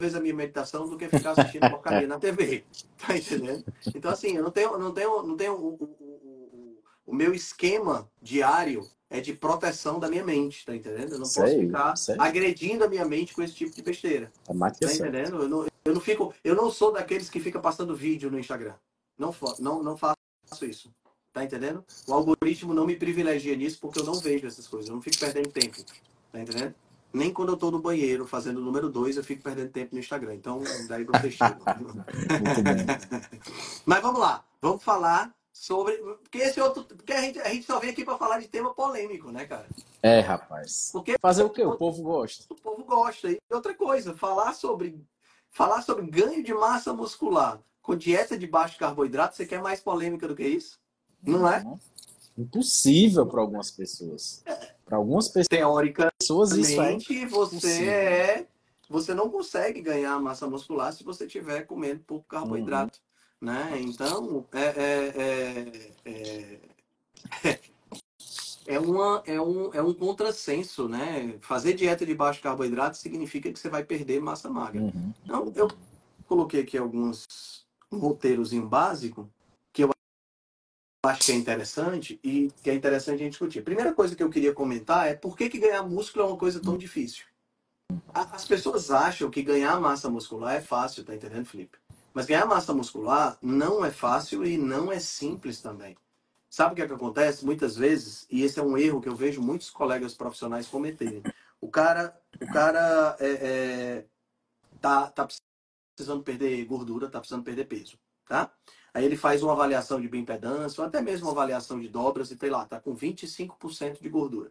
vezes 0.00 0.16
a 0.16 0.20
minha 0.20 0.34
meditação 0.34 0.88
do 0.88 0.96
que 0.96 1.08
ficar 1.08 1.30
assistindo 1.32 1.60
porcaria 2.04 2.06
na 2.06 2.18
TV. 2.18 2.64
Tá 2.98 3.16
entendendo? 3.16 3.64
Então, 3.94 4.10
assim, 4.10 4.36
eu 4.36 4.42
não 4.42 4.50
tenho, 4.50 4.76
não 4.78 4.92
tenho, 4.92 5.22
não 5.22 5.36
tenho 5.36 5.54
o- 5.54 5.74
o- 5.74 5.84
o- 6.00 6.82
o 7.06 7.14
meu 7.14 7.32
esquema 7.34 8.08
diário 8.20 8.82
é 9.08 9.20
de 9.20 9.32
proteção 9.32 9.98
da 9.98 10.08
minha 10.08 10.24
mente, 10.24 10.64
tá 10.64 10.74
entendendo? 10.74 11.12
Eu 11.12 11.18
não 11.18 11.26
Sei, 11.26 11.42
posso 11.42 11.58
ficar 11.58 11.96
sei. 11.96 12.16
agredindo 12.18 12.84
a 12.84 12.88
minha 12.88 13.04
mente 13.04 13.34
com 13.34 13.42
esse 13.42 13.54
tipo 13.54 13.74
de 13.74 13.82
besteira. 13.82 14.32
É 14.48 14.52
Tá 14.54 14.94
entendendo? 14.94 15.42
Eu 15.42 15.48
não, 15.48 15.66
eu 15.84 15.94
não 15.94 16.00
fico, 16.00 16.34
eu 16.42 16.54
não 16.54 16.70
sou 16.70 16.92
daqueles 16.92 17.30
que 17.30 17.40
fica 17.40 17.60
passando 17.60 17.94
vídeo 17.94 18.30
no 18.30 18.38
Instagram. 18.38 18.74
Não, 19.16 19.34
não, 19.60 19.82
não 19.82 19.96
faço 19.96 20.16
isso. 20.62 20.92
Tá 21.32 21.44
entendendo? 21.44 21.84
O 22.06 22.14
algoritmo 22.14 22.72
não 22.72 22.86
me 22.86 22.96
privilegia 22.96 23.54
nisso 23.54 23.78
porque 23.80 24.00
eu 24.00 24.04
não 24.04 24.14
vejo 24.14 24.46
essas 24.46 24.66
coisas. 24.66 24.88
Eu 24.88 24.94
não 24.94 25.02
fico 25.02 25.18
perdendo 25.18 25.50
tempo. 25.50 25.76
Tá 26.32 26.40
entendendo? 26.40 26.74
Nem 27.12 27.32
quando 27.32 27.50
eu 27.50 27.56
tô 27.56 27.70
no 27.70 27.78
banheiro 27.78 28.26
fazendo 28.26 28.58
o 28.58 28.62
número 28.62 28.90
2, 28.90 29.16
eu 29.16 29.24
fico 29.24 29.42
perdendo 29.42 29.70
tempo 29.70 29.94
no 29.94 30.00
Instagram. 30.00 30.34
Então, 30.34 30.62
daí 30.88 31.04
vocês 31.04 31.36
bem. 31.38 31.56
Mas 33.86 34.02
vamos 34.02 34.20
lá, 34.20 34.44
vamos 34.60 34.82
falar 34.82 35.34
sobre. 35.60 35.96
Porque 35.96 36.38
esse 36.38 36.60
outro. 36.60 36.84
Porque 36.84 37.12
a 37.12 37.20
gente, 37.20 37.38
a 37.40 37.48
gente 37.48 37.66
só 37.66 37.78
vem 37.78 37.90
aqui 37.90 38.04
para 38.04 38.18
falar 38.18 38.38
de 38.38 38.48
tema 38.48 38.74
polêmico, 38.74 39.30
né, 39.30 39.46
cara? 39.46 39.66
É, 40.02 40.20
rapaz. 40.20 40.90
Porque 40.92 41.16
Fazer 41.20 41.42
o 41.42 41.50
quê? 41.50 41.64
O 41.64 41.76
povo 41.76 42.02
gosta. 42.02 42.44
o 42.52 42.56
povo 42.56 42.84
gosta. 42.84 43.30
E 43.30 43.40
outra 43.50 43.74
coisa, 43.74 44.14
falar 44.14 44.52
sobre. 44.52 45.00
Falar 45.50 45.80
sobre 45.80 46.06
ganho 46.06 46.44
de 46.44 46.52
massa 46.52 46.92
muscular 46.92 47.58
com 47.80 47.96
dieta 47.96 48.36
de 48.36 48.46
baixo 48.46 48.78
carboidrato, 48.78 49.36
você 49.36 49.46
quer 49.46 49.62
mais 49.62 49.80
polêmica 49.80 50.26
do 50.28 50.34
que 50.34 50.46
isso? 50.46 50.78
Não 51.22 51.48
é? 51.48 51.64
Impossível 52.36 53.24
para 53.26 53.40
algumas 53.40 53.70
pessoas. 53.70 54.42
Para 54.84 54.98
algumas 54.98 55.28
Teoricamente, 55.28 56.14
pessoas 56.18 56.52
isso 56.52 56.80
é 56.80 57.26
você 57.26 57.88
é. 57.88 58.46
Você 58.88 59.14
não 59.14 59.30
consegue 59.30 59.80
ganhar 59.80 60.20
massa 60.20 60.46
muscular 60.46 60.92
se 60.92 61.02
você 61.02 61.26
estiver 61.26 61.62
comendo 61.62 62.00
pouco 62.00 62.26
carboidrato. 62.26 63.00
Né? 63.40 63.80
Então, 63.80 64.46
é, 64.52 64.62
é, 64.62 65.90
é, 66.06 66.60
é, 67.44 67.60
é, 68.66 68.80
uma, 68.80 69.22
é, 69.26 69.40
um, 69.40 69.74
é 69.74 69.82
um 69.82 69.92
contrassenso, 69.92 70.88
né? 70.88 71.38
Fazer 71.40 71.74
dieta 71.74 72.06
de 72.06 72.14
baixo 72.14 72.42
carboidrato 72.42 72.96
significa 72.96 73.52
que 73.52 73.58
você 73.58 73.68
vai 73.68 73.84
perder 73.84 74.20
massa 74.20 74.48
magra. 74.48 74.80
Uhum. 74.80 75.12
Então, 75.24 75.52
eu 75.54 75.68
coloquei 76.26 76.62
aqui 76.62 76.78
alguns 76.78 77.66
roteiros 77.92 78.52
em 78.52 78.60
básico 78.60 79.30
que 79.72 79.84
eu 79.84 79.90
acho 81.04 81.26
que 81.26 81.32
é 81.32 81.34
interessante 81.34 82.18
e 82.24 82.50
que 82.62 82.70
é 82.70 82.74
interessante 82.74 83.16
a 83.16 83.24
gente 83.24 83.32
discutir. 83.32 83.62
Primeira 83.62 83.94
coisa 83.94 84.16
que 84.16 84.22
eu 84.22 84.30
queria 84.30 84.52
comentar 84.52 85.06
é 85.06 85.14
por 85.14 85.36
que, 85.36 85.48
que 85.48 85.58
ganhar 85.58 85.82
músculo 85.82 86.24
é 86.24 86.28
uma 86.28 86.38
coisa 86.38 86.60
tão 86.60 86.76
difícil. 86.76 87.26
As 88.12 88.44
pessoas 88.44 88.90
acham 88.90 89.30
que 89.30 89.42
ganhar 89.42 89.78
massa 89.80 90.10
muscular 90.10 90.54
é 90.54 90.60
fácil, 90.60 91.04
tá 91.04 91.14
entendendo, 91.14 91.46
Felipe? 91.46 91.78
Mas 92.16 92.24
ganhar 92.24 92.46
massa 92.46 92.72
muscular 92.72 93.36
não 93.42 93.84
é 93.84 93.90
fácil 93.90 94.42
e 94.42 94.56
não 94.56 94.90
é 94.90 94.98
simples 94.98 95.60
também. 95.60 95.94
Sabe 96.48 96.72
o 96.72 96.74
que, 96.74 96.80
é 96.80 96.86
que 96.86 96.94
acontece? 96.94 97.44
Muitas 97.44 97.76
vezes, 97.76 98.26
e 98.30 98.42
esse 98.42 98.58
é 98.58 98.62
um 98.62 98.78
erro 98.78 99.02
que 99.02 99.08
eu 99.10 99.14
vejo 99.14 99.42
muitos 99.42 99.68
colegas 99.68 100.14
profissionais 100.14 100.66
cometerem. 100.66 101.22
O 101.60 101.68
cara, 101.68 102.18
o 102.40 102.46
cara 102.46 103.18
é, 103.20 103.28
é, 103.28 104.04
tá, 104.80 105.10
tá 105.10 105.28
precisando 105.94 106.22
perder 106.22 106.64
gordura, 106.64 107.10
tá 107.10 107.18
precisando 107.18 107.44
perder 107.44 107.66
peso, 107.66 107.98
tá? 108.26 108.50
Aí 108.94 109.04
ele 109.04 109.18
faz 109.18 109.42
uma 109.42 109.52
avaliação 109.52 110.00
de 110.00 110.08
bioimpedância, 110.08 110.80
ou 110.80 110.88
até 110.88 111.02
mesmo 111.02 111.26
uma 111.26 111.32
avaliação 111.32 111.78
de 111.78 111.86
dobras, 111.86 112.30
e 112.30 112.36
tem 112.36 112.48
lá, 112.48 112.64
tá 112.64 112.80
com 112.80 112.96
25% 112.96 114.00
de 114.00 114.08
gordura, 114.08 114.50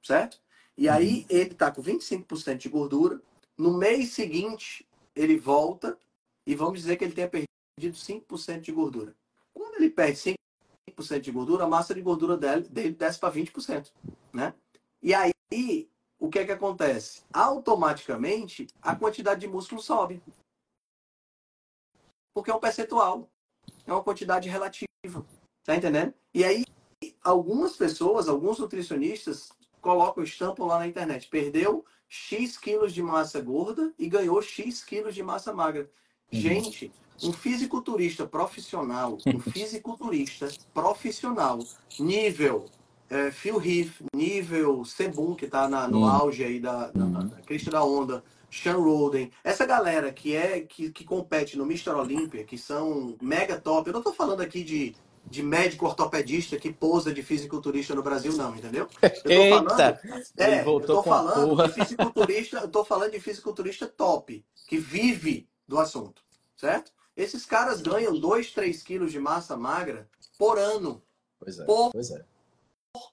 certo? 0.00 0.38
E 0.78 0.88
aí 0.88 1.26
ele 1.28 1.56
tá 1.56 1.72
com 1.72 1.82
25% 1.82 2.56
de 2.56 2.68
gordura, 2.68 3.20
no 3.58 3.76
mês 3.76 4.12
seguinte 4.12 4.86
ele 5.12 5.36
volta, 5.36 5.98
e 6.46 6.54
vamos 6.54 6.80
dizer 6.80 6.96
que 6.96 7.04
ele 7.04 7.14
tenha 7.14 7.28
perdido 7.28 7.96
5% 7.96 8.60
de 8.60 8.72
gordura. 8.72 9.14
Quando 9.52 9.76
ele 9.76 9.90
perde 9.90 10.36
5% 10.90 11.20
de 11.20 11.32
gordura, 11.32 11.64
a 11.64 11.68
massa 11.68 11.94
de 11.94 12.00
gordura 12.00 12.36
dele, 12.36 12.68
dele 12.68 12.92
desce 12.92 13.18
para 13.18 13.34
20%, 13.34 13.90
né? 14.32 14.54
E 15.02 15.14
aí, 15.14 15.32
o 16.18 16.28
que 16.28 16.38
é 16.38 16.44
que 16.44 16.52
acontece? 16.52 17.22
Automaticamente, 17.32 18.66
a 18.80 18.96
quantidade 18.96 19.40
de 19.40 19.48
músculo 19.48 19.80
sobe. 19.80 20.22
Porque 22.34 22.50
é 22.50 22.54
um 22.54 22.60
percentual. 22.60 23.28
É 23.86 23.92
uma 23.92 24.02
quantidade 24.02 24.48
relativa. 24.48 24.86
Tá 25.64 25.76
entendendo? 25.76 26.12
E 26.32 26.44
aí, 26.44 26.64
algumas 27.22 27.76
pessoas, 27.76 28.28
alguns 28.28 28.58
nutricionistas, 28.58 29.52
colocam, 29.80 30.24
estampam 30.24 30.66
lá 30.66 30.78
na 30.78 30.86
internet. 30.86 31.28
Perdeu 31.28 31.84
X 32.08 32.56
quilos 32.56 32.92
de 32.92 33.02
massa 33.02 33.40
gorda 33.40 33.92
e 33.98 34.08
ganhou 34.08 34.40
X 34.40 34.82
quilos 34.82 35.14
de 35.14 35.22
massa 35.22 35.52
magra. 35.52 35.90
Gente, 36.30 36.90
um 37.22 37.32
fisiculturista 37.32 38.26
profissional, 38.26 39.18
um 39.26 39.38
fisiculturista 39.40 40.48
profissional, 40.72 41.58
nível 41.98 42.66
é, 43.10 43.30
Phil 43.30 43.60
Heath, 43.62 43.92
nível 44.14 44.84
Sebum, 44.84 45.34
que 45.34 45.44
está 45.44 45.68
no 45.88 45.98
Hum. 46.00 46.04
auge 46.08 46.42
aí 46.42 46.58
da, 46.58 46.90
da, 46.90 47.04
Uhum. 47.04 47.28
da 47.28 47.36
crista 47.42 47.70
da 47.70 47.84
onda, 47.84 48.24
Sean 48.50 48.76
Roden, 48.76 49.30
essa 49.42 49.66
galera 49.66 50.12
que 50.12 50.34
é 50.34 50.60
que, 50.60 50.90
que 50.90 51.04
compete 51.04 51.56
no 51.56 51.64
Mr. 51.64 51.90
Olympia, 51.90 52.44
que 52.44 52.56
são 52.56 53.16
mega 53.20 53.60
top. 53.60 53.88
Eu 53.88 53.92
não 53.92 54.00
estou 54.00 54.14
falando 54.14 54.40
aqui 54.40 54.62
de, 54.64 54.94
de 55.28 55.42
médico 55.42 55.86
ortopedista 55.86 56.56
que 56.56 56.72
pousa 56.72 57.12
de 57.12 57.22
fisiculturista 57.22 57.94
no 57.94 58.02
Brasil, 58.02 58.32
não, 58.36 58.54
entendeu? 58.56 58.88
Eu 59.02 59.10
tô 59.10 59.48
falando- 59.50 59.70
Eita! 59.70 60.00
é, 60.38 60.60
Ele 60.60 60.68
eu 60.68 60.80
tô 60.80 61.02
falando 61.02 61.66
de 61.66 61.72
fisiculturista, 61.72 62.56
eu 62.58 62.68
tô 62.68 62.84
falando 62.84 63.10
de 63.12 63.20
fisiculturista 63.20 63.86
top, 63.86 64.44
que 64.68 64.78
vive 64.78 65.46
do 65.66 65.78
assunto, 65.78 66.22
certo? 66.56 66.92
Esses 67.16 67.46
caras 67.46 67.80
ganham 67.80 68.18
2, 68.18 68.52
3 68.52 68.82
quilos 68.82 69.12
de 69.12 69.20
massa 69.20 69.56
magra 69.56 70.08
por 70.38 70.58
ano. 70.58 71.02
Pois 71.38 71.58
é, 71.58 71.64
Pô. 71.64 71.90
pois 71.90 72.10
é. 72.10 72.24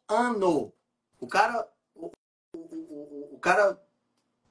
Ano. 0.08 0.74
O 1.20 1.28
cara, 1.28 1.72
o, 1.94 2.12
o, 2.56 3.36
o, 3.36 3.40
cara 3.40 3.80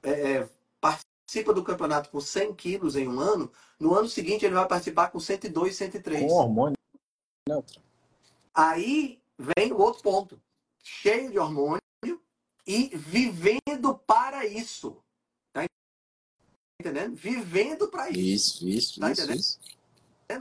é, 0.03 0.37
é, 0.37 0.49
participa 0.79 1.53
do 1.53 1.63
campeonato 1.63 2.09
com 2.09 2.21
100 2.21 2.55
quilos 2.55 2.95
em 2.95 3.07
um 3.07 3.19
ano, 3.19 3.51
no 3.77 3.93
ano 3.93 4.07
seguinte 4.07 4.45
ele 4.45 4.55
vai 4.55 4.67
participar 4.67 5.09
com 5.09 5.19
102, 5.19 5.75
103. 5.75 6.31
Com 6.31 6.37
hormônio. 6.37 6.77
Aí 8.53 9.21
vem 9.37 9.73
o 9.73 9.79
outro 9.79 10.01
ponto. 10.01 10.41
Cheio 10.83 11.31
de 11.31 11.39
hormônio 11.39 11.81
e 12.65 12.89
vivendo 12.95 13.97
para 14.05 14.45
isso. 14.45 15.03
Entendendo? 16.81 17.15
Vivendo 17.15 17.87
para 17.89 18.09
isso. 18.09 18.19
Isso, 18.19 18.67
isso, 18.67 18.99
Tá 18.99 19.11
isso, 19.11 19.21
entendendo? 19.21 19.39
isso. 19.39 19.59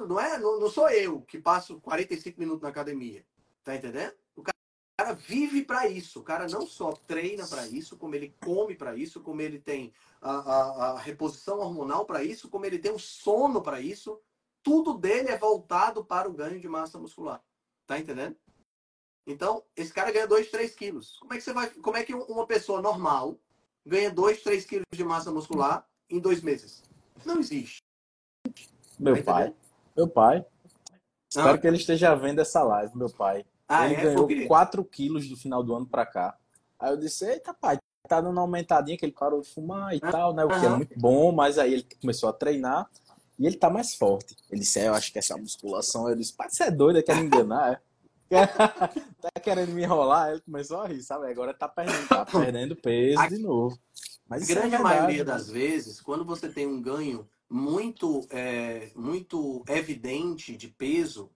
Não, 0.08 0.18
é, 0.20 0.38
não, 0.38 0.58
não 0.58 0.70
sou 0.70 0.88
eu 0.88 1.20
que 1.22 1.38
passo 1.38 1.78
45 1.80 2.40
minutos 2.40 2.62
na 2.62 2.68
academia. 2.70 3.24
Tá 3.62 3.76
entendendo? 3.76 4.14
O 4.34 4.42
cara, 4.42 4.56
o 4.56 5.02
cara 5.04 5.12
vive 5.14 5.64
para 5.64 5.86
isso. 5.88 6.20
O 6.20 6.22
cara 6.22 6.46
não 6.48 6.66
só 6.66 6.92
treina 6.92 7.46
para 7.46 7.66
isso, 7.66 7.96
como 7.98 8.14
ele 8.14 8.34
come 8.42 8.74
para 8.74 8.96
isso, 8.96 9.20
como 9.20 9.42
ele 9.42 9.58
tem 9.58 9.92
a, 10.22 10.30
a- 10.30 10.90
a 10.92 10.98
reposição 10.98 11.58
hormonal 11.58 12.06
para 12.06 12.24
isso, 12.24 12.48
como 12.48 12.64
ele 12.64 12.78
tem 12.78 12.92
o 12.92 12.98
sono 12.98 13.60
para 13.60 13.80
isso. 13.82 14.18
Tudo 14.62 14.94
dele 14.94 15.28
é 15.28 15.36
voltado 15.36 16.04
para 16.04 16.28
o 16.28 16.32
ganho 16.32 16.58
de 16.60 16.68
massa 16.68 16.98
muscular. 16.98 17.42
Tá 17.86 17.98
entendendo? 17.98 18.36
Então, 19.26 19.62
esse 19.76 19.92
cara 19.92 20.10
ganha 20.10 20.26
2, 20.26 20.50
3 20.50 20.74
quilos. 20.74 21.18
Como 21.18 21.34
é 21.34 21.36
que 21.36 21.42
você 21.42 21.52
vai. 21.52 21.68
Como 21.68 21.96
é 21.96 22.04
que 22.04 22.14
uma 22.14 22.46
pessoa 22.46 22.80
normal 22.80 23.38
ganha 23.84 24.10
2, 24.10 24.42
3 24.42 24.64
quilos 24.64 24.86
de 24.92 25.02
massa 25.04 25.30
muscular 25.32 25.86
em 26.10 26.18
dois 26.18 26.40
meses? 26.42 26.82
Não 27.24 27.38
existe. 27.38 27.78
Meu 28.98 29.16
Tá 29.16 29.22
pai, 29.32 29.42
entendendo? 29.44 29.56
meu 29.96 30.08
pai. 30.08 30.44
Espero 31.30 31.54
Ah. 31.54 31.58
que 31.58 31.66
ele 31.66 31.76
esteja 31.76 32.14
vendo 32.14 32.40
essa 32.40 32.62
live, 32.62 32.96
meu 32.96 33.08
pai. 33.10 33.44
Ah, 33.68 33.86
ele 33.86 33.94
é? 33.94 34.02
ganhou 34.02 34.26
Por 34.26 34.28
quê? 34.28 34.46
4 34.46 34.84
quilos 34.84 35.28
do 35.28 35.36
final 35.36 35.62
do 35.62 35.74
ano 35.74 35.86
pra 35.86 36.04
cá. 36.04 36.36
Aí 36.78 36.90
eu 36.90 36.96
disse, 36.96 37.24
eita, 37.24 37.54
pai, 37.54 37.78
tá 38.08 38.20
dando 38.20 38.32
uma 38.32 38.40
aumentadinha 38.40 38.96
que 38.98 39.04
ele 39.04 39.12
parou 39.12 39.40
de 39.40 39.48
fumar 39.48 39.94
e 39.94 40.00
Ah, 40.02 40.10
tal, 40.10 40.34
né? 40.34 40.44
O 40.44 40.48
que 40.48 40.66
é 40.66 40.68
muito 40.70 40.98
bom, 40.98 41.30
mas 41.30 41.56
aí 41.58 41.74
ele 41.74 41.86
começou 42.00 42.28
a 42.28 42.32
treinar 42.32 42.90
e 43.38 43.46
ele 43.46 43.56
tá 43.56 43.70
mais 43.70 43.94
forte. 43.94 44.34
Ele 44.50 44.60
disse, 44.60 44.80
é, 44.80 44.88
eu 44.88 44.94
acho 44.94 45.12
que 45.12 45.18
essa 45.18 45.36
musculação. 45.36 46.08
Eu 46.08 46.16
disse, 46.16 46.32
pai, 46.32 46.48
você 46.50 46.64
é 46.64 46.70
doido, 46.70 47.02
quer 47.02 47.14
me 47.16 47.22
enganar, 47.26 47.74
é? 47.74 47.80
tá 49.20 49.40
querendo 49.42 49.72
me 49.72 49.82
enrolar? 49.82 50.26
Aí 50.26 50.32
Ele 50.34 50.40
começou 50.40 50.80
a 50.80 50.86
rir, 50.86 51.02
sabe? 51.02 51.26
Agora 51.26 51.52
tá 51.54 51.68
perdendo, 51.68 52.08
tá 52.08 52.24
perdendo 52.26 52.76
peso 52.76 53.28
de 53.28 53.38
novo. 53.38 53.78
Mas 54.30 54.48
é 54.48 54.54
grande 54.54 54.70
verdade, 54.70 54.82
maioria 54.84 55.24
das 55.24 55.50
vezes, 55.50 56.00
quando 56.00 56.24
você 56.24 56.48
tem 56.48 56.64
um 56.64 56.80
ganho 56.80 57.28
muito, 57.50 58.24
é, 58.30 58.92
muito 58.94 59.64
evidente 59.68 60.56
de 60.56 60.68
peso, 60.68 61.32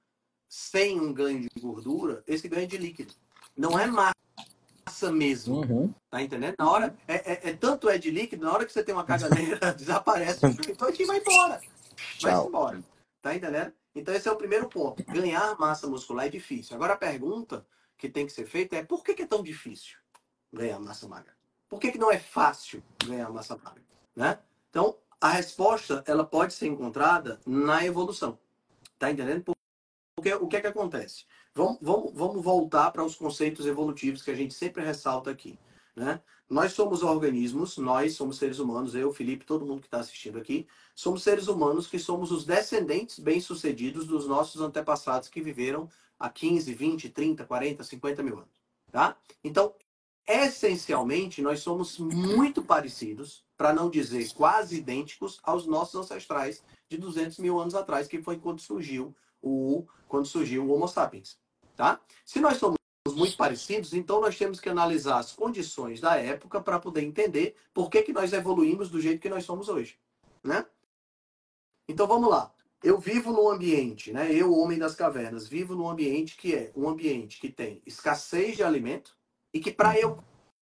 sem 0.48 1.00
um 1.00 1.12
ganho 1.12 1.40
de 1.40 1.60
gordura, 1.60 2.22
esse 2.24 2.46
ganho 2.46 2.62
é 2.62 2.66
de 2.66 2.78
líquido. 2.78 3.12
Não 3.56 3.76
é 3.76 3.88
massa 3.88 4.14
mesmo, 5.12 5.56
Uhum. 5.62 5.92
tá 6.08 6.22
entendendo? 6.22 6.54
Na 6.56 6.70
hora, 6.70 6.96
é, 7.08 7.32
é- 7.32 7.50
é- 7.50 7.52
tanto 7.56 7.88
é 7.88 7.98
de 7.98 8.12
líquido, 8.12 8.44
na 8.44 8.52
hora 8.52 8.64
que 8.64 8.72
você 8.72 8.84
tem 8.84 8.94
uma 8.94 9.04
caganeira, 9.04 9.58
desaparece, 9.74 10.46
então 10.68 10.86
a 10.86 10.90
gente 10.92 11.04
vai 11.06 11.18
embora. 11.18 11.60
Vai 12.22 12.32
Tchau. 12.32 12.46
embora. 12.48 12.84
Tá 13.20 13.34
entendendo? 13.34 13.72
Então 13.92 14.14
esse 14.14 14.28
é 14.28 14.32
o 14.32 14.36
primeiro 14.36 14.68
ponto. 14.68 15.02
Ganhar 15.04 15.58
massa 15.58 15.88
muscular 15.88 16.26
é 16.26 16.28
difícil. 16.28 16.76
Agora 16.76 16.92
a 16.92 16.96
pergunta 16.96 17.66
que 17.98 18.08
tem 18.08 18.24
que 18.26 18.32
ser 18.32 18.46
feita 18.46 18.76
é 18.76 18.84
por 18.84 19.02
que, 19.02 19.14
que 19.14 19.22
é 19.22 19.26
tão 19.26 19.42
difícil 19.42 19.96
ganhar 20.52 20.78
massa 20.78 21.08
magra? 21.08 21.33
Por 21.74 21.80
que, 21.80 21.90
que 21.90 21.98
não 21.98 22.12
é 22.12 22.20
fácil 22.20 22.80
ganhar 23.04 23.28
massa 23.30 23.56
magra? 23.56 23.82
Né? 24.14 24.38
Então, 24.70 24.96
a 25.20 25.30
resposta 25.30 26.04
ela 26.06 26.24
pode 26.24 26.54
ser 26.54 26.68
encontrada 26.68 27.40
na 27.44 27.84
evolução. 27.84 28.38
Tá 28.96 29.10
entendendo? 29.10 29.42
Por 29.42 29.56
Porque 30.14 30.32
o 30.34 30.46
que 30.46 30.56
é 30.56 30.60
que 30.60 30.68
acontece? 30.68 31.24
Vamos, 31.52 31.78
vamos, 31.82 32.12
vamos 32.14 32.44
voltar 32.44 32.92
para 32.92 33.04
os 33.04 33.16
conceitos 33.16 33.66
evolutivos 33.66 34.22
que 34.22 34.30
a 34.30 34.36
gente 34.36 34.54
sempre 34.54 34.84
ressalta 34.84 35.32
aqui. 35.32 35.58
Né? 35.96 36.20
Nós 36.48 36.74
somos 36.74 37.02
organismos, 37.02 37.76
nós 37.76 38.14
somos 38.14 38.38
seres 38.38 38.60
humanos, 38.60 38.94
eu, 38.94 39.12
Felipe, 39.12 39.44
todo 39.44 39.66
mundo 39.66 39.80
que 39.80 39.88
está 39.88 39.98
assistindo 39.98 40.38
aqui, 40.38 40.68
somos 40.94 41.24
seres 41.24 41.48
humanos 41.48 41.88
que 41.88 41.98
somos 41.98 42.30
os 42.30 42.44
descendentes 42.44 43.18
bem-sucedidos 43.18 44.06
dos 44.06 44.28
nossos 44.28 44.60
antepassados 44.60 45.28
que 45.28 45.40
viveram 45.40 45.88
há 46.20 46.30
15, 46.30 46.72
20, 46.72 47.08
30, 47.08 47.44
40, 47.44 47.82
50 47.82 48.22
mil 48.22 48.36
anos. 48.36 48.62
Tá? 48.92 49.16
Então, 49.42 49.74
essencialmente, 50.26 51.42
nós 51.42 51.60
somos 51.60 51.98
muito 51.98 52.62
parecidos, 52.62 53.44
para 53.56 53.72
não 53.72 53.90
dizer 53.90 54.32
quase 54.32 54.76
idênticos, 54.76 55.38
aos 55.42 55.66
nossos 55.66 55.94
ancestrais 55.94 56.62
de 56.88 56.96
200 56.96 57.38
mil 57.38 57.58
anos 57.58 57.74
atrás, 57.74 58.08
que 58.08 58.22
foi 58.22 58.38
quando 58.38 58.60
surgiu 58.60 59.14
o, 59.42 59.86
quando 60.08 60.26
surgiu 60.26 60.64
o 60.64 60.72
Homo 60.72 60.88
sapiens. 60.88 61.38
Tá? 61.76 62.00
Se 62.24 62.40
nós 62.40 62.56
somos 62.56 62.78
muito 63.12 63.36
parecidos, 63.36 63.92
então 63.92 64.20
nós 64.20 64.36
temos 64.36 64.60
que 64.60 64.68
analisar 64.68 65.18
as 65.18 65.32
condições 65.32 66.00
da 66.00 66.16
época 66.16 66.60
para 66.60 66.80
poder 66.80 67.02
entender 67.02 67.54
por 67.72 67.90
que, 67.90 68.02
que 68.02 68.12
nós 68.12 68.32
evoluímos 68.32 68.88
do 68.88 69.00
jeito 69.00 69.20
que 69.20 69.28
nós 69.28 69.44
somos 69.44 69.68
hoje. 69.68 69.98
Né? 70.42 70.64
Então 71.88 72.06
vamos 72.06 72.30
lá. 72.30 72.52
Eu 72.82 72.98
vivo 72.98 73.32
num 73.32 73.48
ambiente, 73.48 74.12
né? 74.12 74.32
eu, 74.32 74.52
homem 74.52 74.78
das 74.78 74.94
cavernas, 74.94 75.48
vivo 75.48 75.74
num 75.74 75.88
ambiente 75.88 76.36
que 76.36 76.54
é 76.54 76.72
um 76.76 76.88
ambiente 76.88 77.40
que 77.40 77.48
tem 77.48 77.82
escassez 77.86 78.56
de 78.56 78.62
alimento 78.62 79.16
e 79.54 79.61
que 79.61 79.73
para 79.73 79.99
eu 79.99 80.23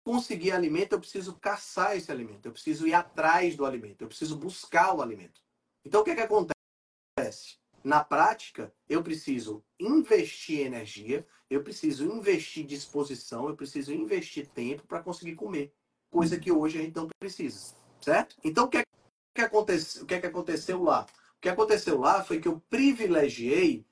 conseguir 0.04 0.52
alimento 0.52 0.92
eu 0.92 1.00
preciso 1.00 1.34
caçar 1.38 1.96
esse 1.96 2.12
alimento, 2.12 2.46
eu 2.46 2.52
preciso 2.52 2.86
ir 2.86 2.94
atrás 2.94 3.56
do 3.56 3.66
alimento, 3.66 4.02
eu 4.02 4.08
preciso 4.08 4.38
buscar 4.38 4.94
o 4.94 5.02
alimento. 5.02 5.42
Então 5.84 6.02
o 6.02 6.04
que, 6.04 6.14
que 6.14 6.22
acontece? 6.22 7.58
Na 7.84 8.04
prática, 8.04 8.74
eu 8.90 9.02
preciso 9.02 9.64
investir 9.80 10.66
energia, 10.66 11.26
eu 11.50 11.64
preciso 11.64 12.04
investir 12.06 12.66
disposição, 12.66 13.48
eu 13.48 13.56
preciso 13.56 13.94
investir 13.94 14.48
tempo 14.48 14.86
para 14.88 15.02
conseguir 15.02 15.36
comer, 15.36 15.74
coisa 16.12 16.40
que 16.40 16.52
hoje 16.52 16.80
a 16.80 16.82
gente 16.82 16.96
não 16.96 17.08
precisa, 17.20 17.76
certo? 18.02 18.36
Então, 18.44 18.66
o 18.66 18.68
que, 18.68 18.80
é 18.80 18.84
que, 19.36 19.42
aconteceu, 19.42 20.04
o 20.04 20.06
que, 20.06 20.16
é 20.16 20.20
que 20.20 20.26
aconteceu 20.26 20.82
lá? 20.82 21.06
O 21.38 21.42
que 21.42 21.50
aconteceu 21.50 22.00
lá 22.00 22.24
foi 22.24 22.40
que 22.40 22.48
eu 22.48 22.60
privilegiei, 22.70 23.86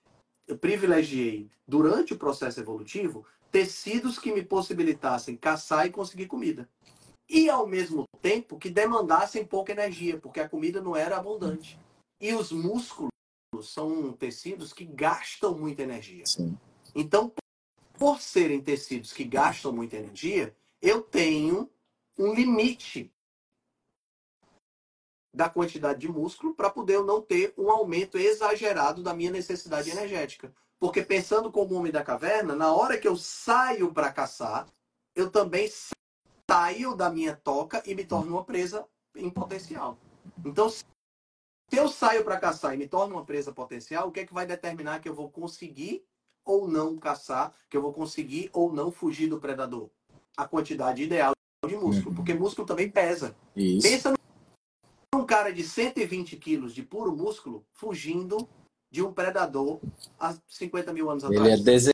eu 0.47 0.57
privilegiei 0.57 1.51
durante 1.67 2.13
o 2.13 2.17
processo 2.17 2.59
evolutivo 2.59 3.25
tecidos 3.53 4.17
que 4.17 4.33
me 4.33 4.43
possibilitassem 4.43 5.37
caçar 5.37 5.85
e 5.85 5.91
conseguir 5.91 6.25
comida. 6.25 6.67
E 7.29 7.47
ao 7.51 7.67
mesmo 7.67 8.03
tempo 8.19 8.57
que 8.57 8.67
demandassem 8.67 9.45
pouca 9.45 9.71
energia, 9.71 10.17
porque 10.17 10.39
a 10.39 10.49
comida 10.49 10.81
não 10.81 10.95
era 10.95 11.17
abundante. 11.17 11.79
E 12.19 12.33
os 12.33 12.51
músculos 12.51 13.11
são 13.61 14.11
tecidos 14.13 14.73
que 14.73 14.83
gastam 14.83 15.55
muita 15.55 15.83
energia. 15.83 16.25
Sim. 16.25 16.57
Então, 16.95 17.31
por 17.93 18.19
serem 18.19 18.59
tecidos 18.59 19.13
que 19.13 19.23
gastam 19.23 19.71
muita 19.71 19.97
energia, 19.97 20.55
eu 20.81 21.03
tenho 21.03 21.69
um 22.17 22.33
limite 22.33 23.13
da 25.31 25.47
quantidade 25.47 25.99
de 25.99 26.07
músculo 26.07 26.55
para 26.55 26.71
poder 26.71 26.95
eu 26.95 27.05
não 27.05 27.21
ter 27.21 27.53
um 27.55 27.69
aumento 27.69 28.17
exagerado 28.17 29.03
da 29.03 29.13
minha 29.13 29.31
necessidade 29.31 29.91
energética. 29.91 30.51
Porque 30.83 31.01
pensando 31.01 31.49
como 31.49 31.75
homem 31.75 31.93
da 31.93 32.03
caverna, 32.03 32.53
na 32.53 32.75
hora 32.75 32.97
que 32.97 33.07
eu 33.07 33.15
saio 33.15 33.93
para 33.93 34.11
caçar, 34.11 34.67
eu 35.15 35.31
também 35.31 35.69
saio 36.51 36.93
da 36.93 37.09
minha 37.09 37.37
toca 37.37 37.81
e 37.85 37.95
me 37.95 38.03
torno 38.03 38.33
uma 38.33 38.43
presa 38.43 38.85
em 39.15 39.29
potencial. 39.29 39.97
Então, 40.43 40.69
se 40.69 40.83
eu 41.71 41.87
saio 41.87 42.25
para 42.25 42.37
caçar 42.37 42.73
e 42.73 42.77
me 42.77 42.85
torno 42.85 43.15
uma 43.15 43.23
presa 43.23 43.53
potencial, 43.53 44.09
o 44.09 44.11
que 44.11 44.19
é 44.19 44.25
que 44.25 44.33
vai 44.33 44.45
determinar 44.45 44.99
que 44.99 45.07
eu 45.07 45.13
vou 45.13 45.31
conseguir 45.31 46.03
ou 46.43 46.67
não 46.67 46.97
caçar, 46.97 47.53
que 47.69 47.77
eu 47.77 47.81
vou 47.81 47.93
conseguir 47.93 48.49
ou 48.51 48.69
não 48.69 48.91
fugir 48.91 49.29
do 49.29 49.39
predador? 49.39 49.89
A 50.35 50.45
quantidade 50.45 51.01
ideal 51.01 51.31
de 51.65 51.77
músculo, 51.77 52.09
uhum. 52.09 52.15
porque 52.15 52.33
músculo 52.33 52.67
também 52.67 52.91
pesa. 52.91 53.33
Isso. 53.55 53.87
Pensa 53.87 54.13
num 55.15 55.25
cara 55.25 55.53
de 55.53 55.63
120 55.63 56.35
quilos 56.35 56.75
de 56.75 56.83
puro 56.83 57.15
músculo 57.15 57.65
fugindo 57.71 58.49
de 58.93 59.01
um 59.01 59.11
predador 59.11 59.79
há 60.19 60.35
50 60.47 60.93
mil 60.93 61.09
anos 61.09 61.23
atrás. 61.23 61.41
Ele 61.41 61.57
ia 61.57 61.93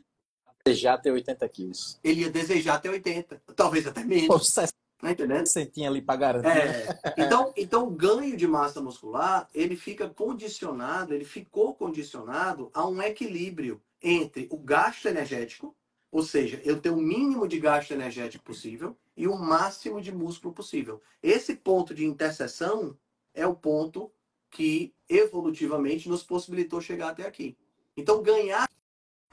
desejar 0.66 0.98
ter 0.98 1.10
80 1.10 1.48
quilos. 1.48 1.98
Ele 2.04 2.20
ia 2.20 2.30
desejar 2.30 2.78
ter 2.78 2.90
80, 2.90 3.42
talvez 3.56 3.86
até 3.86 4.04
menos. 4.04 4.54
Tá 4.98 5.10
entendendo? 5.10 5.46
Sentinha 5.46 5.88
ali 5.88 6.02
para 6.02 6.16
garantir. 6.16 6.58
É. 6.58 7.14
Então, 7.16 7.54
então, 7.56 7.88
o 7.88 7.90
ganho 7.90 8.36
de 8.36 8.46
massa 8.46 8.82
muscular, 8.82 9.48
ele 9.54 9.76
fica 9.76 10.10
condicionado, 10.10 11.14
ele 11.14 11.24
ficou 11.24 11.74
condicionado 11.74 12.70
a 12.74 12.86
um 12.86 13.00
equilíbrio 13.00 13.80
entre 14.02 14.46
o 14.50 14.58
gasto 14.58 15.08
energético, 15.08 15.74
ou 16.12 16.22
seja, 16.22 16.60
eu 16.66 16.78
tenho 16.78 16.96
o 16.96 17.00
mínimo 17.00 17.48
de 17.48 17.58
gasto 17.58 17.92
energético 17.92 18.44
possível 18.44 18.94
e 19.16 19.26
o 19.26 19.38
máximo 19.38 20.02
de 20.02 20.12
músculo 20.12 20.52
possível. 20.52 21.00
Esse 21.22 21.56
ponto 21.56 21.94
de 21.94 22.04
interseção 22.04 22.94
é 23.32 23.46
o 23.46 23.54
ponto 23.54 24.12
que 24.50 24.92
evolutivamente 25.10 26.08
nos 26.08 26.22
possibilitou 26.22 26.80
chegar 26.80 27.10
até 27.10 27.26
aqui. 27.26 27.58
Então, 27.96 28.22
ganhar 28.22 28.66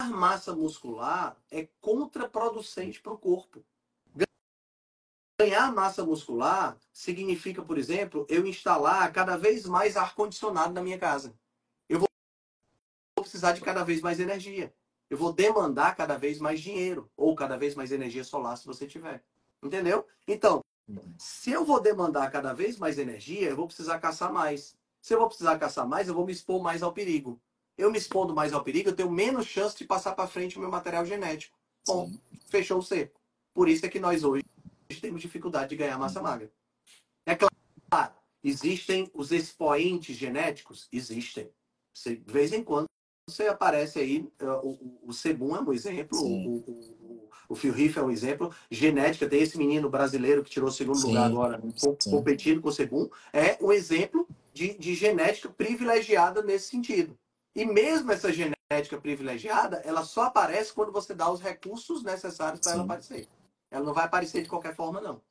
massa 0.09 0.55
muscular 0.55 1.37
é 1.51 1.69
contraproducente 1.79 2.99
para 2.99 3.13
o 3.13 3.17
corpo. 3.17 3.63
Ganhar 5.39 5.71
massa 5.71 6.03
muscular 6.03 6.77
significa, 6.91 7.61
por 7.61 7.77
exemplo, 7.77 8.25
eu 8.27 8.47
instalar 8.47 9.13
cada 9.13 9.37
vez 9.37 9.67
mais 9.67 9.95
ar-condicionado 9.95 10.73
na 10.73 10.81
minha 10.81 10.97
casa. 10.97 11.37
Eu 11.87 11.99
vou 11.99 12.07
precisar 13.21 13.53
de 13.53 13.61
cada 13.61 13.83
vez 13.83 14.01
mais 14.01 14.19
energia. 14.19 14.73
Eu 15.09 15.17
vou 15.17 15.31
demandar 15.31 15.95
cada 15.95 16.17
vez 16.17 16.39
mais 16.39 16.59
dinheiro 16.59 17.09
ou 17.15 17.35
cada 17.35 17.55
vez 17.55 17.75
mais 17.75 17.91
energia 17.91 18.23
solar 18.23 18.57
se 18.57 18.65
você 18.65 18.87
tiver. 18.87 19.23
Entendeu? 19.63 20.05
Então, 20.27 20.61
se 21.17 21.51
eu 21.51 21.63
vou 21.63 21.79
demandar 21.79 22.31
cada 22.31 22.53
vez 22.53 22.77
mais 22.77 22.97
energia, 22.97 23.49
eu 23.49 23.55
vou 23.55 23.67
precisar 23.67 23.99
caçar 23.99 24.33
mais. 24.33 24.75
Se 25.07 25.13
eu 25.13 25.19
vou 25.19 25.29
precisar 25.29 25.57
caçar 25.57 25.87
mais, 25.87 26.09
eu 26.09 26.13
vou 26.13 26.25
me 26.25 26.33
expor 26.33 26.61
mais 26.61 26.83
ao 26.83 26.91
perigo. 26.91 27.39
Eu 27.77 27.89
me 27.89 27.97
expondo 27.97 28.35
mais 28.35 28.51
ao 28.51 28.61
perigo, 28.61 28.89
eu 28.89 28.93
tenho 28.93 29.09
menos 29.09 29.45
chance 29.45 29.77
de 29.77 29.85
passar 29.85 30.13
para 30.13 30.27
frente 30.27 30.57
o 30.57 30.59
meu 30.59 30.69
material 30.69 31.05
genético. 31.05 31.57
Bom, 31.87 32.11
fechou 32.47 32.79
o 32.79 32.83
cerco. 32.83 33.17
Por 33.53 33.69
isso 33.69 33.85
é 33.85 33.89
que 33.89 34.01
nós 34.01 34.25
hoje 34.25 34.43
temos 34.99 35.21
dificuldade 35.21 35.69
de 35.69 35.77
ganhar 35.77 35.97
massa 35.97 36.21
magra. 36.21 36.51
É 37.25 37.37
claro, 37.37 38.15
existem 38.43 39.09
os 39.13 39.31
expoentes 39.31 40.17
genéticos? 40.17 40.89
Existem. 40.91 41.49
de 42.05 42.21
vez 42.25 42.51
em 42.51 42.61
quando 42.61 42.87
você 43.29 43.47
aparece 43.47 43.99
aí, 43.99 44.29
eh, 44.37 44.45
o, 44.61 44.99
o 45.03 45.13
Sebum 45.13 45.55
é 45.55 45.61
um 45.61 45.71
exemplo, 45.71 46.19
o, 46.19 46.57
o, 46.57 47.29
o 47.47 47.55
Phil 47.55 47.71
Riff 47.71 47.97
é 47.97 48.03
um 48.03 48.11
exemplo, 48.11 48.53
genética, 48.69 49.29
tem 49.29 49.41
esse 49.41 49.57
menino 49.57 49.89
brasileiro 49.89 50.43
que 50.43 50.49
tirou 50.49 50.67
o 50.67 50.71
segundo 50.71 50.97
sim, 50.97 51.07
lugar 51.07 51.27
agora, 51.27 51.63
sim. 51.77 52.11
competindo 52.11 52.61
com 52.61 52.67
o 52.67 52.73
Sebum, 52.73 53.09
é 53.31 53.57
um 53.61 53.71
exemplo 53.71 54.27
de, 54.57 54.73
de 54.73 54.95
genética 54.95 55.49
privilegiada 55.49 56.41
nesse 56.41 56.69
sentido. 56.69 57.17
E 57.55 57.65
mesmo 57.65 58.11
essa 58.11 58.31
genética 58.33 58.99
privilegiada, 58.99 59.77
ela 59.85 60.03
só 60.03 60.23
aparece 60.23 60.73
quando 60.73 60.91
você 60.91 61.13
dá 61.13 61.31
os 61.31 61.39
recursos 61.39 62.03
necessários 62.03 62.59
para 62.59 62.73
ela 62.73 62.83
aparecer. 62.83 63.27
Ela 63.69 63.85
não 63.85 63.93
vai 63.93 64.05
aparecer 64.05 64.41
de 64.41 64.49
qualquer 64.49 64.75
forma, 64.75 64.99
não. 64.99 65.21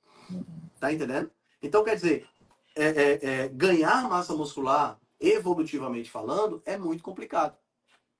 Tá 0.78 0.92
entendendo? 0.92 1.30
Então, 1.60 1.82
quer 1.82 1.96
dizer, 1.96 2.28
é, 2.76 2.84
é, 2.84 3.18
é, 3.22 3.48
ganhar 3.48 4.08
massa 4.08 4.34
muscular, 4.34 4.98
evolutivamente 5.18 6.10
falando, 6.10 6.62
é 6.64 6.76
muito 6.76 7.02
complicado. 7.02 7.56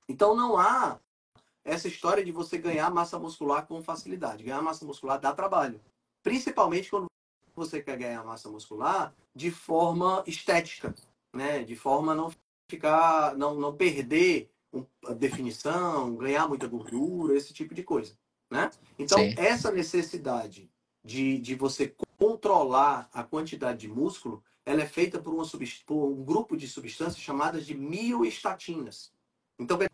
Então, 0.09 0.35
não 0.35 0.59
há 0.59 0.99
essa 1.65 1.89
história 1.89 2.25
de 2.25 2.33
você 2.33 2.59
ganhar 2.59 2.91
massa 2.91 3.19
muscular 3.19 3.67
com 3.67 3.83
facilidade. 3.83 4.45
Ganhar 4.45 4.63
massa 4.63 4.85
muscular 4.85 5.21
dá 5.21 5.33
trabalho. 5.33 5.81
Principalmente 6.23 6.91
quando 6.91 7.07
você 7.55 7.83
quer 7.83 7.97
ganhar 7.97 8.25
massa 8.25 8.49
muscular 8.49 9.15
de 9.37 9.51
forma 9.51 10.25
estética, 10.27 10.95
né? 11.31 11.63
De 11.63 11.77
forma 11.77 12.13
a 12.13 12.15
não 12.15 12.33
ficar, 12.71 13.37
não, 13.37 13.55
não 13.55 13.77
perder 13.77 14.51
a 15.05 15.13
definição, 15.13 16.17
ganhar 16.17 16.49
muita 16.49 16.67
gordura, 16.67 17.37
esse 17.37 17.53
tipo 17.53 17.75
de 17.75 17.83
coisa. 17.83 18.17
Né? 18.51 18.71
Então, 18.99 19.19
Sim. 19.19 19.35
essa 19.37 19.71
necessidade 19.71 20.71
de, 21.05 21.39
de 21.39 21.55
você 21.55 21.95
controlar 22.19 23.11
a 23.13 23.23
quantidade 23.23 23.81
de 23.81 23.89
músculo, 23.89 24.43
ela 24.65 24.83
é 24.83 24.87
feita 24.87 25.19
por, 25.21 25.35
uma, 25.35 25.45
por 25.85 26.09
um 26.09 26.25
grupo 26.25 26.57
de 26.57 26.67
substâncias 26.67 27.21
chamadas 27.21 27.67
de 27.67 27.75
mioestatinas. 27.75 29.13
Então, 29.59 29.77
quer 29.77 29.91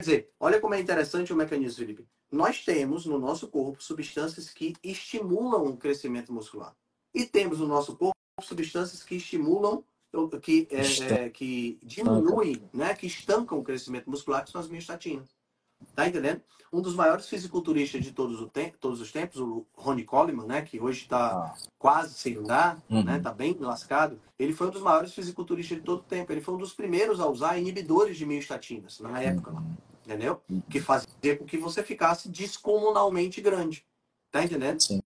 dizer, 0.00 0.30
olha 0.40 0.60
como 0.60 0.74
é 0.74 0.80
interessante 0.80 1.32
o 1.32 1.36
mecanismo, 1.36 1.78
Felipe. 1.78 2.06
Nós 2.30 2.64
temos 2.64 3.06
no 3.06 3.18
nosso 3.18 3.48
corpo 3.48 3.82
substâncias 3.82 4.50
que 4.50 4.74
estimulam 4.82 5.66
o 5.66 5.76
crescimento 5.76 6.32
muscular. 6.32 6.76
E 7.14 7.24
temos 7.24 7.60
no 7.60 7.66
nosso 7.66 7.96
corpo 7.96 8.19
substâncias 8.40 9.02
que 9.02 9.16
estimulam, 9.16 9.82
que, 10.42 10.66
é, 10.70 11.24
é, 11.24 11.30
que 11.30 11.78
diminuem, 11.82 12.62
né, 12.72 12.94
que 12.94 13.06
estancam 13.06 13.58
o 13.58 13.62
crescimento 13.62 14.10
muscular, 14.10 14.44
que 14.44 14.50
são 14.50 14.60
as 14.60 14.68
mioestatinas. 14.68 15.28
Tá 15.94 16.06
entendendo? 16.06 16.42
Um 16.72 16.80
dos 16.80 16.94
maiores 16.94 17.28
fisiculturistas 17.28 18.04
de 18.04 18.12
todos, 18.12 18.48
todos 18.78 19.00
os 19.00 19.10
tempos, 19.10 19.40
o 19.40 19.66
Ronnie 19.74 20.04
Coleman, 20.04 20.46
né, 20.46 20.62
que 20.62 20.80
hoje 20.80 21.02
está 21.02 21.32
ah. 21.32 21.54
quase 21.78 22.14
sem 22.14 22.36
andar, 22.36 22.80
uhum. 22.88 23.02
né, 23.02 23.18
tá 23.18 23.32
bem 23.32 23.56
lascado, 23.58 24.20
ele 24.38 24.52
foi 24.52 24.68
um 24.68 24.70
dos 24.70 24.82
maiores 24.82 25.12
fisiculturistas 25.12 25.78
de 25.78 25.84
todo 25.84 26.00
o 26.00 26.04
tempo. 26.04 26.30
Ele 26.32 26.40
foi 26.40 26.54
um 26.54 26.58
dos 26.58 26.72
primeiros 26.72 27.18
a 27.18 27.26
usar 27.26 27.58
inibidores 27.58 28.16
de 28.16 28.26
mioestatinas 28.26 29.00
na 29.00 29.20
época, 29.20 29.52
uhum. 29.52 29.74
entendeu? 30.04 30.40
Que 30.68 30.80
fazia 30.80 31.36
com 31.36 31.44
que 31.44 31.58
você 31.58 31.82
ficasse 31.82 32.28
descomunalmente 32.28 33.40
grande. 33.40 33.84
Tá 34.30 34.44
entendendo? 34.44 34.80
Sim. 34.80 35.02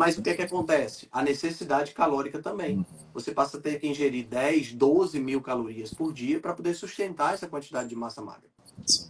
Mas 0.00 0.16
o 0.16 0.22
que, 0.22 0.30
é 0.30 0.34
que 0.34 0.40
acontece? 0.40 1.06
A 1.12 1.22
necessidade 1.22 1.92
calórica 1.92 2.40
também. 2.40 2.78
Uhum. 2.78 2.84
Você 3.12 3.34
passa 3.34 3.58
a 3.58 3.60
ter 3.60 3.78
que 3.78 3.86
ingerir 3.86 4.26
10, 4.26 4.72
12 4.72 5.20
mil 5.20 5.42
calorias 5.42 5.92
por 5.92 6.14
dia 6.14 6.40
para 6.40 6.54
poder 6.54 6.72
sustentar 6.72 7.34
essa 7.34 7.46
quantidade 7.46 7.90
de 7.90 7.94
massa 7.94 8.22
magra. 8.22 8.48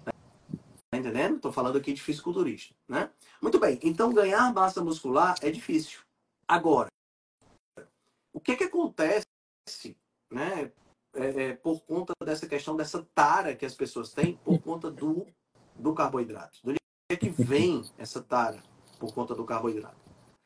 Tá 0.05 0.99
entendendo? 0.99 1.37
Estou 1.37 1.53
falando 1.53 1.79
aqui 1.79 1.93
de 1.93 2.03
fisiculturista, 2.03 2.75
né? 2.89 3.09
Muito 3.41 3.61
bem. 3.61 3.79
Então, 3.85 4.13
ganhar 4.13 4.53
massa 4.53 4.83
muscular 4.83 5.37
é 5.43 5.49
difícil. 5.49 6.01
Agora, 6.49 6.89
o 8.33 8.41
que 8.41 8.57
que 8.57 8.65
acontece, 8.65 9.25
né? 10.29 10.73
É, 11.15 11.51
é, 11.51 11.55
por 11.55 11.83
conta 11.83 12.15
dessa 12.25 12.49
questão 12.49 12.75
dessa 12.75 13.07
tara 13.15 13.55
que 13.55 13.65
as 13.65 13.77
pessoas 13.77 14.13
têm 14.13 14.37
por 14.39 14.59
conta 14.59 14.91
do, 14.91 15.25
do 15.77 15.95
carboidrato. 15.95 16.59
Do 16.65 16.75
que, 17.09 17.17
que 17.17 17.31
vem 17.31 17.85
essa 17.97 18.21
tara 18.21 18.61
por 18.99 19.15
conta 19.15 19.37
do 19.37 19.45
carboidrato? 19.45 20.00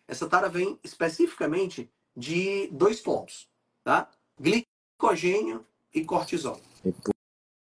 Essa 0.06 0.28
tara 0.28 0.48
vem 0.48 0.78
especificamente 0.84 1.90
de 2.16 2.68
dois 2.68 3.00
pontos, 3.00 3.48
tá? 3.82 4.10
Glicogênio 4.38 5.64
e 5.92 6.04
cortisol. 6.04 6.60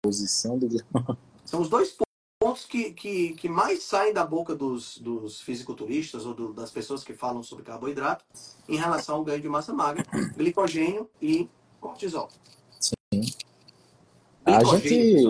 Reposição 0.04 0.58
do 0.58 0.68
São 1.46 1.62
os 1.62 1.70
dois 1.70 1.98
pontos 2.40 2.66
que, 2.66 2.92
que, 2.94 3.34
que 3.34 3.50
mais 3.50 3.84
saem 3.84 4.14
da 4.14 4.26
boca 4.26 4.56
dos, 4.56 4.98
dos 5.00 5.42
fisiculturistas 5.42 6.26
ou 6.26 6.34
do, 6.34 6.54
das 6.54 6.72
pessoas 6.72 7.04
que 7.04 7.14
falam 7.14 7.44
sobre 7.44 7.66
carboidrato 7.66 8.24
em 8.68 8.78
relação 8.78 9.16
ao 9.16 9.24
ganho 9.24 9.42
de 9.42 9.50
massa 9.50 9.74
magra, 9.74 10.06
glicogênio 10.38 11.10
e 11.22 11.50
cortisol. 11.82 12.30
Sim. 12.80 13.22
A 14.46 14.64
gente, 14.64 15.28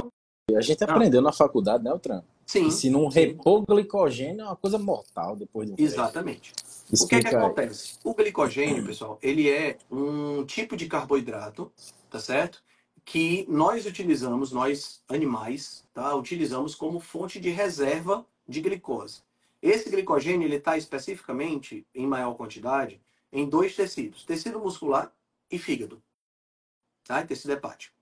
a 0.56 0.62
gente 0.62 0.84
aprendeu 0.84 1.22
na 1.22 1.32
faculdade, 1.32 1.84
né, 1.84 1.90
Altran? 1.90 2.24
Sim. 2.46 2.68
E 2.68 2.72
se 2.72 2.90
não 2.90 3.08
repor 3.08 3.66
glicogênio 3.66 4.42
é 4.42 4.46
uma 4.46 4.56
coisa 4.56 4.78
mortal 4.78 5.36
depois 5.36 5.70
do 5.70 5.82
Exatamente. 5.82 6.54
O 6.92 7.08
que, 7.08 7.16
é 7.16 7.22
que 7.22 7.36
acontece? 7.36 8.00
O 8.04 8.16
glicogênio, 8.16 8.84
pessoal, 8.84 9.20
ele 9.22 9.50
é 9.50 9.78
um 9.92 10.44
tipo 10.44 10.76
de 10.76 10.88
carboidrato, 10.88 11.72
tá 12.10 12.20
certo? 12.20 12.64
Que 13.06 13.46
nós 13.48 13.86
utilizamos, 13.86 14.52
nós 14.52 15.04
animais, 15.08 15.86
tá? 15.94 16.16
Utilizamos 16.16 16.74
como 16.74 17.00
fonte 17.00 17.40
de 17.40 17.50
reserva 17.50 18.26
de 18.48 18.60
glicose. 18.60 19.22
Esse 19.62 19.90
glicogênio 19.90 20.48
ele 20.48 20.56
está 20.56 20.78
especificamente 20.78 21.86
em 21.94 22.08
maior 22.08 22.34
quantidade 22.34 23.00
em 23.32 23.48
dois 23.48 23.76
tecidos: 23.76 24.26
tecido 24.26 24.60
muscular 24.60 25.14
e 25.52 25.60
fígado, 25.60 26.02
tá? 27.04 27.22
E 27.22 27.28
tecido 27.28 27.52
hepático. 27.52 27.96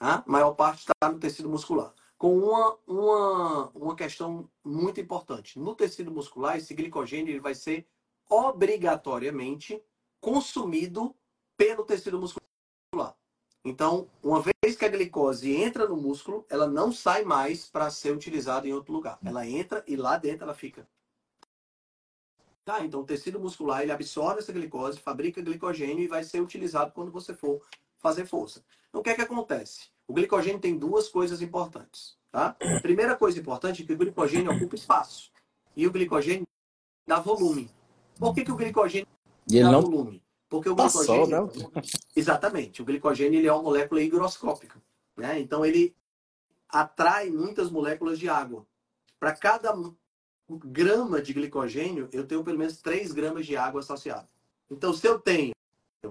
A 0.00 0.24
maior 0.26 0.52
parte 0.52 0.80
está 0.80 1.12
no 1.12 1.18
tecido 1.18 1.48
muscular 1.48 1.94
com 2.18 2.38
uma, 2.38 2.76
uma, 2.86 3.68
uma 3.74 3.94
questão 3.94 4.48
muito 4.64 5.00
importante. 5.00 5.58
No 5.58 5.74
tecido 5.74 6.10
muscular, 6.10 6.56
esse 6.56 6.74
glicogênio 6.74 7.30
ele 7.30 7.40
vai 7.40 7.54
ser 7.54 7.86
obrigatoriamente 8.28 9.82
consumido 10.20 11.14
pelo 11.56 11.84
tecido 11.84 12.18
muscular. 12.18 13.16
Então, 13.64 14.08
uma 14.22 14.40
vez 14.40 14.76
que 14.76 14.84
a 14.84 14.88
glicose 14.88 15.52
entra 15.52 15.88
no 15.88 15.96
músculo, 15.96 16.46
ela 16.48 16.68
não 16.68 16.92
sai 16.92 17.24
mais 17.24 17.66
para 17.66 17.90
ser 17.90 18.12
utilizada 18.12 18.68
em 18.68 18.72
outro 18.72 18.92
lugar. 18.92 19.18
Ela 19.24 19.46
entra 19.46 19.82
e 19.88 19.96
lá 19.96 20.16
dentro 20.16 20.44
ela 20.44 20.54
fica. 20.54 20.86
Tá, 22.64 22.84
então 22.84 23.00
o 23.00 23.04
tecido 23.04 23.38
muscular 23.38 23.82
ele 23.82 23.92
absorve 23.92 24.40
essa 24.40 24.52
glicose, 24.52 24.98
fabrica 24.98 25.40
glicogênio 25.40 26.02
e 26.02 26.08
vai 26.08 26.24
ser 26.24 26.40
utilizado 26.40 26.92
quando 26.92 27.12
você 27.12 27.34
for 27.34 27.60
fazer 27.98 28.26
força. 28.26 28.64
Então 28.88 29.00
o 29.00 29.04
que 29.04 29.10
é 29.10 29.14
que 29.14 29.22
acontece? 29.22 29.88
O 30.06 30.12
glicogênio 30.12 30.60
tem 30.60 30.76
duas 30.76 31.08
coisas 31.08 31.42
importantes. 31.42 32.16
Tá? 32.30 32.56
A 32.60 32.80
primeira 32.80 33.16
coisa 33.16 33.38
importante 33.38 33.82
é 33.82 33.86
que 33.86 33.92
o 33.92 33.96
glicogênio 33.96 34.52
ocupa 34.52 34.74
espaço. 34.74 35.32
E 35.76 35.86
o 35.86 35.92
glicogênio 35.92 36.46
dá 37.06 37.18
volume. 37.18 37.70
Por 38.18 38.34
que, 38.34 38.44
que 38.44 38.52
o 38.52 38.56
glicogênio 38.56 39.08
e 39.48 39.62
dá 39.62 39.70
não... 39.70 39.82
volume? 39.82 40.22
Porque 40.48 40.68
o 40.68 40.74
glicogênio. 40.74 41.30
Passou, 41.30 41.72
né? 41.72 41.82
Exatamente. 42.14 42.82
O 42.82 42.84
glicogênio 42.84 43.38
ele 43.38 43.48
é 43.48 43.52
uma 43.52 43.62
molécula 43.62 44.02
higroscópica. 44.02 44.80
Né? 45.16 45.40
Então 45.40 45.64
ele 45.64 45.94
atrai 46.68 47.30
muitas 47.30 47.70
moléculas 47.70 48.18
de 48.18 48.28
água. 48.28 48.66
Para 49.18 49.32
cada 49.34 49.74
grama 50.48 51.20
de 51.20 51.32
glicogênio, 51.32 52.08
eu 52.12 52.26
tenho 52.26 52.44
pelo 52.44 52.58
menos 52.58 52.80
3 52.80 53.12
gramas 53.12 53.46
de 53.46 53.56
água 53.56 53.80
associada. 53.80 54.28
Então, 54.70 54.92
se 54.92 55.06
eu 55.06 55.18
tenho 55.18 55.52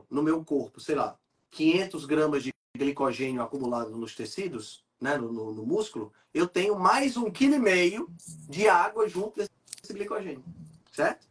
no 0.10 0.24
meu 0.24 0.44
corpo, 0.44 0.80
sei 0.80 0.96
lá, 0.96 1.18
500 1.52 2.06
gramas 2.06 2.44
de 2.44 2.54
glicogênio 2.78 3.42
acumulado 3.42 3.92
nos 3.92 4.16
tecidos, 4.16 4.84
né, 5.00 5.18
no, 5.18 5.32
no, 5.32 5.54
no 5.54 5.66
músculo, 5.66 6.12
eu 6.34 6.48
tenho 6.48 6.78
mais 6.78 7.16
um 7.16 7.30
quilo 7.32 7.56
e 7.56 7.60
meio 7.60 8.10
de 8.50 8.68
água 8.68 9.08
junto 9.08 9.38
desse 9.38 9.94
glicogênio, 9.94 10.44
certo? 10.92 11.28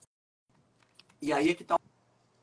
E 1.25 1.33
aí 1.33 1.49
é 1.49 1.55
que 1.55 1.63
está 1.63 1.77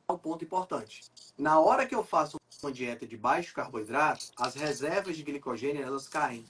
o 0.09 0.17
ponto 0.17 0.43
importante. 0.43 1.03
Na 1.37 1.59
hora 1.59 1.85
que 1.85 1.93
eu 1.93 2.03
faço 2.03 2.37
uma 2.63 2.71
dieta 2.71 3.05
de 3.05 3.15
baixo 3.15 3.53
carboidrato, 3.53 4.31
as 4.35 4.55
reservas 4.55 5.15
de 5.15 5.21
glicogênio 5.21 5.83
elas 5.83 6.09
caem. 6.09 6.43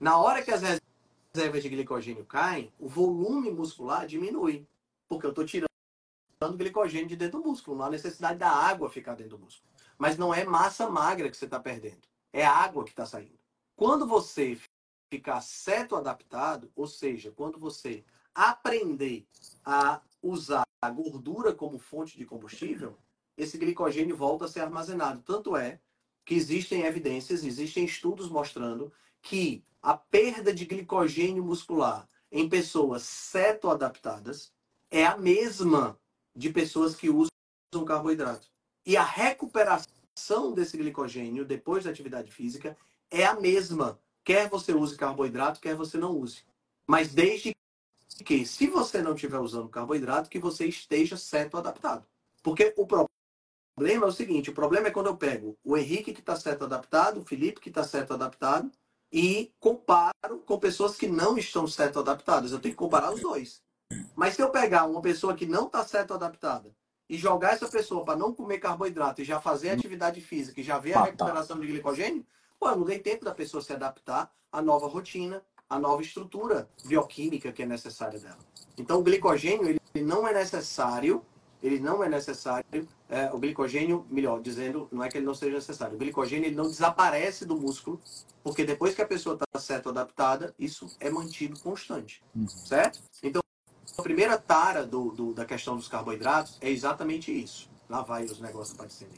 Na 0.00 0.18
hora 0.18 0.42
que 0.42 0.50
as 0.50 0.62
reservas 1.32 1.62
de 1.62 1.68
glicogênio 1.68 2.24
caem, 2.24 2.72
o 2.76 2.88
volume 2.88 3.52
muscular 3.52 4.04
diminui, 4.04 4.66
porque 5.08 5.26
eu 5.26 5.30
estou 5.30 5.46
tirando 5.46 5.68
glicogênio 6.56 7.06
de 7.06 7.14
dentro 7.14 7.40
do 7.40 7.48
músculo, 7.48 7.76
não 7.76 7.84
há 7.84 7.90
necessidade 7.90 8.40
da 8.40 8.50
água 8.50 8.90
ficar 8.90 9.14
dentro 9.14 9.36
do 9.36 9.44
músculo. 9.44 9.70
Mas 9.96 10.18
não 10.18 10.34
é 10.34 10.44
massa 10.44 10.90
magra 10.90 11.30
que 11.30 11.36
você 11.36 11.44
está 11.44 11.60
perdendo. 11.60 12.02
É 12.32 12.44
água 12.44 12.82
que 12.82 12.90
está 12.90 13.06
saindo. 13.06 13.38
Quando 13.76 14.08
você 14.08 14.58
ficar 15.08 15.40
seto 15.40 15.94
adaptado, 15.94 16.68
ou 16.74 16.88
seja, 16.88 17.30
quando 17.30 17.60
você 17.60 18.04
aprender 18.34 19.24
a 19.64 20.00
usar 20.20 20.65
a 20.80 20.90
gordura 20.90 21.52
como 21.52 21.78
fonte 21.78 22.16
de 22.16 22.24
combustível, 22.24 22.96
esse 23.36 23.58
glicogênio 23.58 24.16
volta 24.16 24.44
a 24.44 24.48
ser 24.48 24.60
armazenado. 24.60 25.22
Tanto 25.22 25.56
é 25.56 25.80
que 26.24 26.34
existem 26.34 26.82
evidências, 26.82 27.44
existem 27.44 27.84
estudos 27.84 28.28
mostrando 28.28 28.92
que 29.22 29.64
a 29.82 29.96
perda 29.96 30.52
de 30.52 30.64
glicogênio 30.64 31.44
muscular 31.44 32.08
em 32.30 32.48
pessoas 32.48 33.02
cetoadaptadas 33.02 34.52
é 34.90 35.04
a 35.06 35.16
mesma 35.16 35.98
de 36.34 36.50
pessoas 36.50 36.94
que 36.94 37.08
usam 37.08 37.84
carboidrato. 37.86 38.48
E 38.84 38.96
a 38.96 39.02
recuperação 39.02 40.52
desse 40.54 40.76
glicogênio 40.76 41.44
depois 41.44 41.84
da 41.84 41.90
atividade 41.90 42.30
física 42.30 42.76
é 43.10 43.24
a 43.24 43.38
mesma, 43.38 44.00
quer 44.24 44.48
você 44.48 44.72
use 44.72 44.96
carboidrato, 44.96 45.60
quer 45.60 45.74
você 45.74 45.98
não 45.98 46.12
use. 46.12 46.42
Mas 46.86 47.14
desde 47.14 47.52
que, 48.24 48.46
se 48.46 48.66
você 48.66 49.02
não 49.02 49.14
estiver 49.14 49.38
usando 49.38 49.68
carboidrato, 49.68 50.30
que 50.30 50.38
você 50.38 50.66
esteja 50.66 51.16
certo 51.16 51.56
adaptado. 51.56 52.06
Porque 52.42 52.74
o 52.76 52.86
problema 52.86 54.06
é 54.06 54.08
o 54.08 54.12
seguinte: 54.12 54.50
o 54.50 54.54
problema 54.54 54.88
é 54.88 54.90
quando 54.90 55.06
eu 55.06 55.16
pego 55.16 55.56
o 55.64 55.76
Henrique 55.76 56.12
que 56.12 56.20
está 56.20 56.36
certo 56.36 56.64
adaptado, 56.64 57.20
o 57.20 57.24
Felipe 57.24 57.60
que 57.60 57.68
está 57.68 57.84
certo 57.84 58.14
adaptado, 58.14 58.70
e 59.12 59.52
comparo 59.60 60.38
com 60.44 60.58
pessoas 60.58 60.96
que 60.96 61.06
não 61.06 61.38
estão 61.38 61.66
certo 61.66 61.98
adaptadas. 61.98 62.52
Eu 62.52 62.60
tenho 62.60 62.74
que 62.74 62.78
comparar 62.78 63.12
os 63.12 63.20
dois. 63.20 63.62
Mas 64.14 64.34
se 64.34 64.42
eu 64.42 64.50
pegar 64.50 64.86
uma 64.86 65.00
pessoa 65.00 65.34
que 65.34 65.46
não 65.46 65.66
está 65.66 65.84
certo 65.84 66.14
adaptada 66.14 66.74
e 67.08 67.16
jogar 67.16 67.52
essa 67.52 67.68
pessoa 67.68 68.04
para 68.04 68.18
não 68.18 68.32
comer 68.32 68.58
carboidrato 68.58 69.22
e 69.22 69.24
já 69.24 69.40
fazer 69.40 69.70
atividade 69.70 70.20
física 70.20 70.60
e 70.60 70.64
já 70.64 70.78
ver 70.78 70.94
a 70.94 71.04
recuperação 71.04 71.58
de 71.60 71.66
glicogênio, 71.66 72.26
pô, 72.58 72.70
não 72.74 72.84
dei 72.84 72.98
tempo 72.98 73.24
da 73.24 73.34
pessoa 73.34 73.62
se 73.62 73.72
adaptar 73.72 74.32
à 74.50 74.60
nova 74.60 74.88
rotina, 74.88 75.42
à 75.68 75.78
nova 75.78 76.02
estrutura 76.02 76.68
bioquímica 76.84 77.52
que 77.52 77.62
é 77.62 77.66
necessária 77.66 78.18
dela. 78.18 78.38
Então, 78.78 79.00
o 79.00 79.02
glicogênio 79.02 79.68
ele 79.68 79.80
não 80.04 80.26
é 80.26 80.32
necessário, 80.32 81.24
ele 81.62 81.80
não 81.80 82.04
é 82.04 82.08
necessário, 82.08 82.86
é, 83.08 83.30
o 83.32 83.38
glicogênio, 83.38 84.06
melhor 84.10 84.40
dizendo, 84.40 84.88
não 84.92 85.02
é 85.02 85.08
que 85.08 85.18
ele 85.18 85.26
não 85.26 85.34
seja 85.34 85.54
necessário, 85.54 85.94
o 85.94 85.98
glicogênio 85.98 86.46
ele 86.46 86.56
não 86.56 86.68
desaparece 86.68 87.44
do 87.44 87.56
músculo, 87.56 88.00
porque 88.42 88.64
depois 88.64 88.94
que 88.94 89.02
a 89.02 89.06
pessoa 89.06 89.34
está 89.34 89.58
certo 89.58 89.88
adaptada, 89.88 90.54
isso 90.58 90.94
é 91.00 91.10
mantido 91.10 91.58
constante, 91.60 92.22
uhum. 92.34 92.46
certo? 92.48 93.00
Então, 93.22 93.42
a 93.98 94.02
primeira 94.02 94.36
tara 94.36 94.84
do, 94.84 95.10
do, 95.10 95.32
da 95.32 95.44
questão 95.44 95.76
dos 95.76 95.88
carboidratos 95.88 96.58
é 96.60 96.70
exatamente 96.70 97.32
isso. 97.32 97.70
Lá 97.88 98.02
vai 98.02 98.24
os 98.24 98.40
negócios 98.40 98.74
aparecendo. 98.74 99.12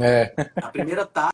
É. 0.00 0.34
A 0.56 0.68
primeira 0.68 1.04
tara 1.06 1.32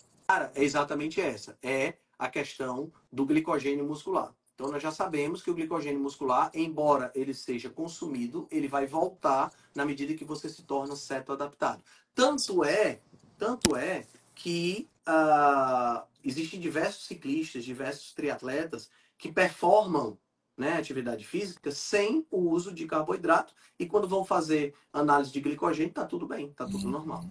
é 0.54 0.62
exatamente 0.62 1.20
essa. 1.20 1.58
É 1.62 1.94
a 2.18 2.28
questão 2.28 2.92
do 3.12 3.26
glicogênio 3.26 3.84
muscular. 3.84 4.32
Então 4.60 4.70
nós 4.70 4.82
já 4.82 4.92
sabemos 4.92 5.40
que 5.40 5.50
o 5.50 5.54
glicogênio 5.54 5.98
muscular, 5.98 6.50
embora 6.52 7.10
ele 7.14 7.32
seja 7.32 7.70
consumido, 7.70 8.46
ele 8.50 8.68
vai 8.68 8.86
voltar 8.86 9.50
na 9.74 9.86
medida 9.86 10.12
que 10.12 10.22
você 10.22 10.50
se 10.50 10.64
torna 10.64 10.94
ceto 10.94 11.32
adaptado. 11.32 11.82
Tanto 12.14 12.62
é, 12.62 13.00
tanto 13.38 13.74
é 13.74 14.04
que 14.34 14.86
uh, 15.08 16.02
existem 16.22 16.60
diversos 16.60 17.06
ciclistas, 17.06 17.64
diversos 17.64 18.12
triatletas 18.12 18.90
que 19.16 19.32
performam 19.32 20.18
né, 20.58 20.74
atividade 20.74 21.26
física, 21.26 21.70
sem 21.70 22.26
o 22.30 22.50
uso 22.50 22.70
de 22.70 22.84
carboidrato. 22.84 23.54
E 23.78 23.86
quando 23.86 24.06
vão 24.06 24.26
fazer 24.26 24.74
análise 24.92 25.32
de 25.32 25.40
glicogênio, 25.40 25.94
tá 25.94 26.04
tudo 26.04 26.26
bem, 26.28 26.52
tá 26.52 26.66
tudo 26.66 26.86
normal. 26.86 27.24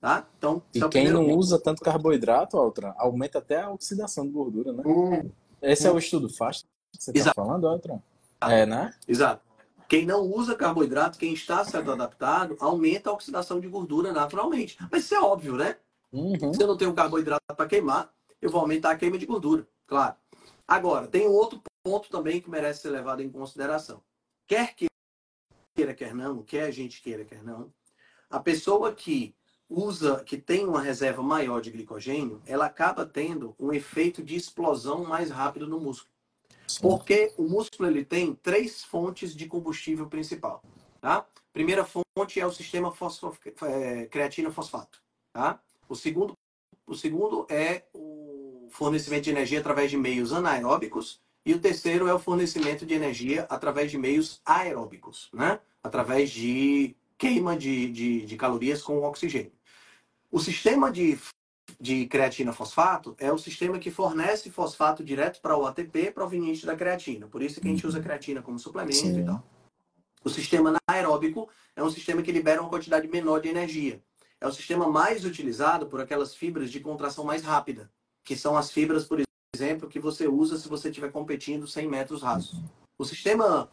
Tá? 0.00 0.24
Então, 0.38 0.62
e 0.72 0.82
é 0.82 0.88
quem 0.88 1.10
não 1.10 1.26
ponto. 1.26 1.38
usa 1.38 1.60
tanto 1.60 1.82
carboidrato, 1.82 2.56
Altran, 2.56 2.94
aumenta 2.96 3.38
até 3.38 3.60
a 3.60 3.72
oxidação 3.72 4.24
de 4.24 4.30
gordura, 4.30 4.72
né? 4.72 4.84
Hum. 4.86 5.30
Esse 5.62 5.86
é 5.86 5.90
o 5.90 5.98
estudo 5.98 6.28
FAST 6.28 6.66
que 6.92 7.02
você 7.02 7.10
está 7.12 7.32
falando, 7.34 7.68
Altran? 7.68 8.00
É, 8.40 8.64
né? 8.64 8.94
Exato. 9.06 9.42
Quem 9.88 10.06
não 10.06 10.22
usa 10.22 10.54
carboidrato, 10.54 11.18
quem 11.18 11.32
está 11.32 11.64
certo 11.64 11.90
adaptado, 11.90 12.56
aumenta 12.60 13.10
a 13.10 13.12
oxidação 13.12 13.58
de 13.58 13.66
gordura 13.66 14.12
naturalmente. 14.12 14.78
Mas 14.90 15.04
isso 15.04 15.14
é 15.14 15.20
óbvio, 15.20 15.56
né? 15.56 15.76
Uhum. 16.12 16.54
Se 16.54 16.62
eu 16.62 16.66
não 16.66 16.76
tenho 16.76 16.94
carboidrato 16.94 17.42
para 17.56 17.66
queimar, 17.66 18.12
eu 18.40 18.50
vou 18.50 18.60
aumentar 18.60 18.92
a 18.92 18.96
queima 18.96 19.18
de 19.18 19.26
gordura, 19.26 19.66
claro. 19.86 20.14
Agora, 20.66 21.06
tem 21.06 21.28
um 21.28 21.32
outro 21.32 21.60
ponto 21.82 22.08
também 22.08 22.40
que 22.40 22.48
merece 22.48 22.82
ser 22.82 22.90
levado 22.90 23.20
em 23.20 23.28
consideração. 23.28 24.00
Quer 24.46 24.74
queira, 25.74 25.94
quer 25.94 26.14
não, 26.14 26.42
quer 26.42 26.64
a 26.64 26.70
gente 26.70 27.02
queira, 27.02 27.24
quer 27.24 27.42
não, 27.42 27.72
a 28.28 28.38
pessoa 28.38 28.92
que 28.92 29.34
usa, 29.70 30.22
que 30.24 30.36
tem 30.36 30.66
uma 30.66 30.82
reserva 30.82 31.22
maior 31.22 31.60
de 31.60 31.70
glicogênio, 31.70 32.42
ela 32.44 32.66
acaba 32.66 33.06
tendo 33.06 33.54
um 33.58 33.72
efeito 33.72 34.22
de 34.22 34.34
explosão 34.34 35.04
mais 35.04 35.30
rápido 35.30 35.66
no 35.68 35.78
músculo. 35.78 36.10
Porque 36.80 37.32
o 37.36 37.44
músculo 37.44 37.88
ele 37.88 38.04
tem 38.04 38.34
três 38.34 38.82
fontes 38.84 39.34
de 39.34 39.46
combustível 39.46 40.06
principal. 40.08 40.62
Tá? 41.00 41.24
Primeira 41.52 41.84
fonte 41.84 42.38
é 42.38 42.46
o 42.46 42.52
sistema 42.52 42.92
fosfo, 42.92 43.36
é, 43.62 44.06
creatina-fosfato. 44.06 45.00
Tá? 45.32 45.60
O, 45.88 45.94
segundo, 45.94 46.34
o 46.86 46.94
segundo 46.94 47.46
é 47.48 47.84
o 47.94 48.68
fornecimento 48.70 49.24
de 49.24 49.30
energia 49.30 49.60
através 49.60 49.90
de 49.90 49.96
meios 49.96 50.32
anaeróbicos. 50.32 51.20
E 51.44 51.54
o 51.54 51.60
terceiro 51.60 52.06
é 52.06 52.14
o 52.14 52.18
fornecimento 52.18 52.84
de 52.84 52.94
energia 52.94 53.46
através 53.48 53.90
de 53.90 53.96
meios 53.96 54.40
aeróbicos, 54.44 55.30
né? 55.32 55.58
através 55.82 56.30
de 56.30 56.94
queima 57.16 57.56
de, 57.56 57.90
de, 57.90 58.26
de 58.26 58.36
calorias 58.36 58.82
com 58.82 59.02
oxigênio. 59.02 59.52
O 60.30 60.38
sistema 60.38 60.90
de 60.90 61.18
de 61.78 62.06
creatina 62.06 62.52
fosfato 62.52 63.14
é 63.18 63.32
o 63.32 63.38
sistema 63.38 63.78
que 63.78 63.90
fornece 63.90 64.50
fosfato 64.50 65.02
direto 65.02 65.40
para 65.40 65.56
o 65.56 65.66
ATP 65.66 66.10
proveniente 66.10 66.66
da 66.66 66.76
creatina. 66.76 67.26
Por 67.26 67.42
isso 67.42 67.60
que 67.60 67.68
a 67.68 67.70
gente 67.70 67.86
usa 67.86 68.00
creatina 68.00 68.42
como 68.42 68.58
suplemento 68.58 68.96
Sim. 68.96 69.20
e 69.20 69.24
tal. 69.24 69.42
O 70.22 70.28
sistema 70.28 70.78
anaeróbico 70.86 71.48
é 71.74 71.82
um 71.82 71.90
sistema 71.90 72.20
que 72.20 72.30
libera 72.32 72.60
uma 72.60 72.68
quantidade 72.68 73.08
menor 73.08 73.40
de 73.40 73.48
energia. 73.48 74.02
É 74.38 74.46
o 74.46 74.52
sistema 74.52 74.88
mais 74.88 75.24
utilizado 75.24 75.86
por 75.86 76.00
aquelas 76.00 76.34
fibras 76.34 76.70
de 76.70 76.80
contração 76.80 77.24
mais 77.24 77.42
rápida, 77.42 77.90
que 78.24 78.36
são 78.36 78.56
as 78.56 78.70
fibras, 78.70 79.06
por 79.06 79.22
exemplo, 79.54 79.88
que 79.88 79.98
você 79.98 80.28
usa 80.28 80.58
se 80.58 80.68
você 80.68 80.88
estiver 80.88 81.10
competindo 81.10 81.66
100 81.66 81.88
metros 81.88 82.22
rasos. 82.22 82.60
O 82.98 83.04
sistema 83.04 83.70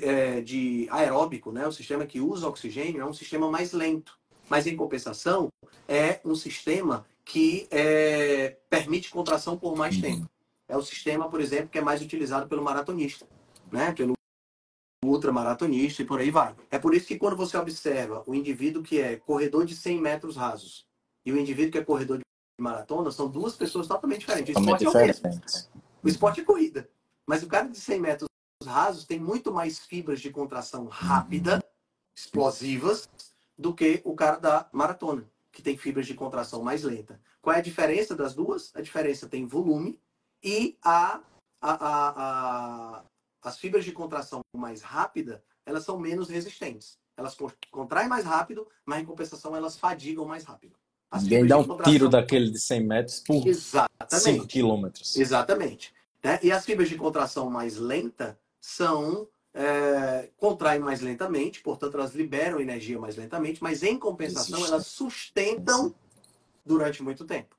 é, 0.00 0.40
de 0.40 0.88
aeróbico, 0.90 1.52
né, 1.52 1.66
o 1.66 1.72
sistema 1.72 2.06
que 2.06 2.20
usa 2.20 2.48
oxigênio, 2.48 3.02
é 3.02 3.04
um 3.04 3.12
sistema 3.12 3.50
mais 3.50 3.72
lento. 3.72 4.17
Mas, 4.48 4.66
em 4.66 4.76
compensação, 4.76 5.48
é 5.86 6.20
um 6.24 6.34
sistema 6.34 7.06
que 7.24 7.68
é, 7.70 8.56
permite 8.70 9.10
contração 9.10 9.56
por 9.56 9.76
mais 9.76 9.96
uhum. 9.96 10.02
tempo. 10.02 10.30
É 10.68 10.76
o 10.76 10.82
sistema, 10.82 11.28
por 11.28 11.40
exemplo, 11.40 11.68
que 11.68 11.78
é 11.78 11.82
mais 11.82 12.02
utilizado 12.02 12.48
pelo 12.48 12.62
maratonista, 12.62 13.26
né? 13.70 13.92
pelo 13.92 14.14
ultramaratonista 15.04 16.02
e 16.02 16.04
por 16.04 16.20
aí 16.20 16.30
vai. 16.30 16.54
É 16.70 16.78
por 16.78 16.94
isso 16.94 17.06
que 17.06 17.18
quando 17.18 17.36
você 17.36 17.56
observa 17.56 18.22
o 18.26 18.34
indivíduo 18.34 18.82
que 18.82 19.00
é 19.00 19.16
corredor 19.16 19.64
de 19.64 19.74
100 19.74 20.00
metros 20.00 20.36
rasos 20.36 20.86
e 21.24 21.32
o 21.32 21.38
indivíduo 21.38 21.72
que 21.72 21.78
é 21.78 21.84
corredor 21.84 22.18
de 22.18 22.24
maratona, 22.60 23.10
são 23.10 23.28
duas 23.28 23.54
pessoas 23.54 23.86
totalmente 23.86 24.20
diferentes. 24.20 24.54
O 24.54 24.60
esporte 24.60 24.84
diferente. 24.84 25.20
é 25.24 25.28
o 25.28 25.30
mesmo. 25.30 25.42
O 26.02 26.08
esporte 26.08 26.40
é 26.40 26.44
corrida. 26.44 26.88
Mas 27.26 27.42
o 27.42 27.46
cara 27.46 27.68
de 27.68 27.78
100 27.78 28.00
metros 28.00 28.28
rasos 28.64 29.04
tem 29.04 29.18
muito 29.18 29.52
mais 29.52 29.78
fibras 29.78 30.20
de 30.20 30.30
contração 30.30 30.86
rápida, 30.86 31.56
uhum. 31.56 31.60
explosivas, 32.16 33.08
do 33.58 33.74
que 33.74 34.00
o 34.04 34.14
cara 34.14 34.36
da 34.38 34.68
maratona 34.72 35.28
que 35.50 35.62
tem 35.62 35.76
fibras 35.76 36.06
de 36.06 36.14
contração 36.14 36.62
mais 36.62 36.84
lenta. 36.84 37.20
Qual 37.42 37.54
é 37.54 37.58
a 37.58 37.62
diferença 37.62 38.14
das 38.14 38.34
duas? 38.34 38.70
A 38.74 38.80
diferença 38.80 39.28
tem 39.28 39.44
volume 39.44 39.98
e 40.42 40.78
a, 40.82 41.20
a, 41.60 41.72
a, 41.72 42.98
a 43.00 43.04
as 43.42 43.56
fibras 43.56 43.84
de 43.84 43.92
contração 43.92 44.40
mais 44.54 44.82
rápida, 44.82 45.42
elas 45.64 45.84
são 45.84 45.98
menos 45.98 46.28
resistentes. 46.28 46.98
Elas 47.16 47.36
contraem 47.70 48.08
mais 48.08 48.24
rápido, 48.24 48.68
mas 48.84 49.00
em 49.00 49.04
compensação 49.04 49.56
elas 49.56 49.76
fadigam 49.76 50.24
mais 50.24 50.44
rápido. 50.44 50.76
As 51.10 51.22
Ninguém 51.22 51.46
dá 51.46 51.58
um 51.58 51.64
contração... 51.64 51.92
tiro 51.92 52.08
daquele 52.08 52.50
de 52.50 52.58
100 52.58 52.84
metros 52.84 53.20
por 53.20 53.46
Exatamente. 53.46 54.38
5 54.40 54.46
quilômetros. 54.46 55.16
Exatamente. 55.16 55.94
Né? 56.22 56.38
E 56.42 56.52
as 56.52 56.64
fibras 56.64 56.88
de 56.88 56.96
contração 56.96 57.50
mais 57.50 57.76
lenta 57.76 58.38
são 58.60 59.28
é, 59.54 60.30
contraem 60.36 60.78
mais 60.78 61.00
lentamente, 61.00 61.60
portanto, 61.60 61.96
elas 61.96 62.14
liberam 62.14 62.60
energia 62.60 62.98
mais 62.98 63.16
lentamente, 63.16 63.62
mas 63.62 63.82
em 63.82 63.98
compensação, 63.98 64.64
elas 64.64 64.86
sustentam 64.86 65.94
durante 66.64 67.02
muito 67.02 67.24
tempo. 67.24 67.56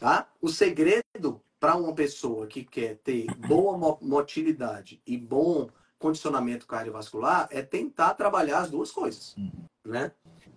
Tá? 0.00 0.28
O 0.40 0.48
segredo 0.48 1.40
para 1.60 1.76
uma 1.76 1.92
pessoa 1.92 2.46
que 2.46 2.64
quer 2.64 2.96
ter 2.98 3.26
boa 3.34 3.98
motilidade 4.00 5.02
e 5.06 5.16
bom 5.16 5.68
condicionamento 5.98 6.66
cardiovascular 6.66 7.48
é 7.50 7.60
tentar 7.62 8.14
trabalhar 8.14 8.60
as 8.60 8.70
duas 8.70 8.92
coisas, 8.92 9.36
uhum. 9.36 9.50
né? 9.84 10.12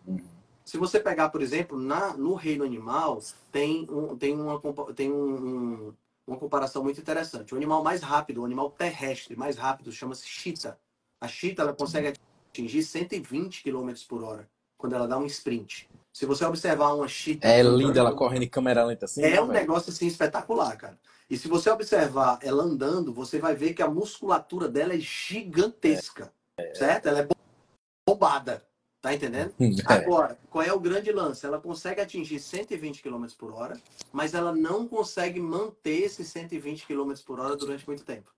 Uhum. 0.06 0.20
Se 0.64 0.78
você 0.78 1.00
pegar, 1.00 1.30
por 1.30 1.42
exemplo, 1.42 1.78
na, 1.78 2.16
no 2.16 2.36
reino 2.36 2.64
animal, 2.64 3.22
tem, 3.52 3.88
um, 3.90 4.16
tem, 4.16 4.40
uma, 4.40 4.62
tem 4.96 5.12
um, 5.12 5.88
um, 5.88 5.94
uma 6.28 6.38
comparação 6.38 6.84
muito 6.84 7.00
interessante. 7.00 7.54
O 7.54 7.58
animal 7.58 7.84
mais 7.84 8.02
rápido, 8.02 8.42
o 8.42 8.46
animal 8.46 8.72
terrestre 8.72 9.36
mais 9.36 9.58
rápido, 9.58 9.92
chama-se 9.92 10.28
chita. 10.28 10.80
A 11.20 11.28
chita 11.28 11.62
ela 11.62 11.74
consegue 11.74 12.14
atingir 12.50 12.84
120 12.84 13.64
km 13.64 13.92
por 14.08 14.24
hora 14.24 14.50
quando 14.78 14.96
ela 14.96 15.08
dá 15.08 15.18
um 15.18 15.26
sprint. 15.26 15.88
Se 16.12 16.26
você 16.26 16.44
observar 16.44 16.94
uma 16.94 17.08
chita. 17.08 17.48
É 17.48 17.62
linda 17.62 18.00
ela 18.00 18.14
correndo 18.14 18.44
em 18.44 18.50
câmera 18.50 18.84
lenta 18.84 19.06
assim. 19.06 19.22
É 19.24 19.32
né, 19.32 19.42
um 19.42 19.48
velho? 19.48 19.60
negócio 19.60 19.92
assim 19.92 20.08
espetacular, 20.08 20.76
cara. 20.76 21.00
E 21.30 21.38
se 21.38 21.48
você 21.48 21.70
observar 21.70 22.40
ela 22.42 22.64
andando, 22.64 23.14
você 23.14 23.40
vai 23.40 23.56
ver 23.56 23.74
que 23.74 23.82
a 23.82 23.88
musculatura 23.88 24.68
dela 24.68 24.94
é 24.94 25.00
gigantesca. 25.00 26.34
É. 26.58 26.74
Certo? 26.74 27.08
Ela 27.08 27.20
é 27.22 27.28
bombada. 28.06 28.66
Tá 29.02 29.16
entendendo? 29.16 29.52
É. 29.60 29.94
Agora, 29.94 30.38
qual 30.50 30.64
é 30.64 30.72
o 30.72 30.80
grande 30.80 31.12
lance? 31.12 31.44
Ela 31.44 31.60
consegue 31.60 32.00
atingir 32.00 32.40
120 32.40 33.02
km 33.02 33.26
por 33.36 33.52
hora, 33.52 33.82
mas 34.12 34.36
ela 34.36 34.54
não 34.54 34.88
consegue 34.88 35.40
manter 35.40 36.04
esses 36.04 36.28
120 36.28 36.86
km 36.86 37.12
por 37.26 37.40
hora 37.40 37.56
durante 37.56 37.88
muito 37.88 38.06
tempo. 38.06 38.32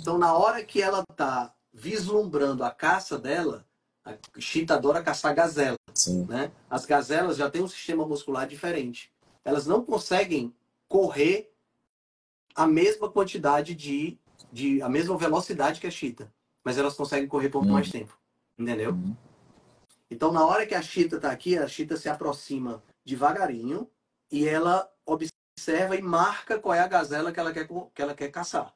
Então, 0.00 0.16
na 0.16 0.32
hora 0.32 0.64
que 0.64 0.80
ela 0.80 1.04
tá 1.14 1.54
vislumbrando 1.74 2.64
a 2.64 2.70
caça 2.70 3.18
dela, 3.18 3.66
a 4.02 4.14
chita 4.38 4.74
adora 4.74 5.02
caçar 5.02 5.34
gazela. 5.34 5.76
Sim. 5.92 6.24
Né? 6.24 6.50
As 6.70 6.86
gazelas 6.86 7.36
já 7.36 7.50
têm 7.50 7.62
um 7.62 7.68
sistema 7.68 8.06
muscular 8.06 8.46
diferente. 8.46 9.12
Elas 9.44 9.66
não 9.66 9.84
conseguem 9.84 10.54
correr 10.88 11.52
a 12.54 12.66
mesma 12.66 13.10
quantidade 13.10 13.74
de, 13.74 14.18
de 14.50 14.80
a 14.80 14.88
mesma 14.88 15.18
velocidade 15.18 15.80
que 15.80 15.86
a 15.86 15.90
chita, 15.90 16.32
mas 16.64 16.78
elas 16.78 16.94
conseguem 16.94 17.28
correr 17.28 17.50
por 17.50 17.62
hum. 17.62 17.72
mais 17.72 17.90
tempo. 17.90 18.18
Entendeu? 18.58 18.92
Hum. 18.92 19.14
Então, 20.10 20.32
na 20.32 20.44
hora 20.44 20.66
que 20.66 20.74
a 20.74 20.82
chita 20.82 21.16
está 21.16 21.30
aqui, 21.30 21.58
a 21.58 21.66
chita 21.66 21.96
se 21.96 22.08
aproxima 22.08 22.82
devagarinho 23.04 23.90
e 24.30 24.46
ela 24.46 24.90
observa 25.04 25.96
e 25.96 26.02
marca 26.02 26.58
qual 26.58 26.74
é 26.74 26.80
a 26.80 26.88
gazela 26.88 27.32
que 27.32 27.40
ela 27.40 27.52
quer, 27.52 27.66
que 27.66 28.02
ela 28.02 28.14
quer 28.14 28.30
caçar. 28.30 28.72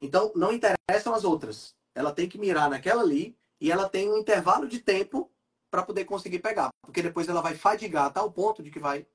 Então, 0.00 0.32
não 0.34 0.52
interessam 0.52 1.14
as 1.14 1.24
outras. 1.24 1.74
Ela 1.94 2.12
tem 2.12 2.28
que 2.28 2.38
mirar 2.38 2.70
naquela 2.70 3.02
ali 3.02 3.36
e 3.60 3.70
ela 3.70 3.88
tem 3.88 4.10
um 4.10 4.18
intervalo 4.18 4.68
de 4.68 4.78
tempo 4.78 5.30
para 5.70 5.82
poder 5.82 6.04
conseguir 6.04 6.40
pegar. 6.40 6.68
Porque 6.84 7.02
depois 7.02 7.28
ela 7.28 7.40
vai 7.40 7.54
fadigar 7.54 8.06
a 8.06 8.10
tal 8.10 8.30
ponto 8.30 8.62
de 8.62 8.70
que 8.70 8.78
vai 8.78 9.06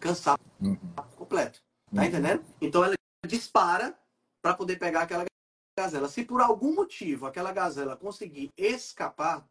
cansar 0.00 0.38
uhum. 0.60 0.76
completo. 1.16 1.60
Tá 1.94 2.00
uhum. 2.00 2.06
entendendo? 2.06 2.44
Então, 2.60 2.84
ela 2.84 2.94
dispara 3.26 3.96
para 4.42 4.54
poder 4.54 4.76
pegar 4.76 5.02
aquela 5.02 5.24
gazela. 5.78 6.08
Se 6.08 6.24
por 6.24 6.40
algum 6.40 6.74
motivo 6.74 7.26
aquela 7.26 7.52
gazela 7.52 7.96
conseguir 7.96 8.50
escapar, 8.56 9.46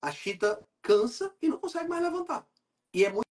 a 0.00 0.10
chita 0.10 0.62
cansa 0.82 1.32
e 1.40 1.48
não 1.48 1.58
consegue 1.58 1.88
mais 1.88 2.02
levantar. 2.02 2.46
E 2.92 3.04
é 3.04 3.10
muito, 3.10 3.26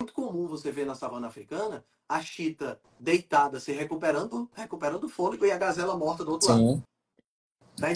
muito 0.00 0.12
comum 0.12 0.46
você 0.46 0.70
ver 0.70 0.86
na 0.86 0.94
savana 0.94 1.26
africana 1.26 1.84
a 2.08 2.20
chita 2.20 2.80
deitada 2.98 3.58
se 3.58 3.72
recuperando, 3.72 4.50
recuperando 4.54 5.04
o 5.04 5.08
fôlego 5.08 5.46
e 5.46 5.52
a 5.52 5.58
gazela 5.58 5.96
morta 5.96 6.24
do 6.24 6.32
outro 6.32 6.48
Sim. 6.48 6.52
lado. 6.52 6.82
Tá 7.76 7.92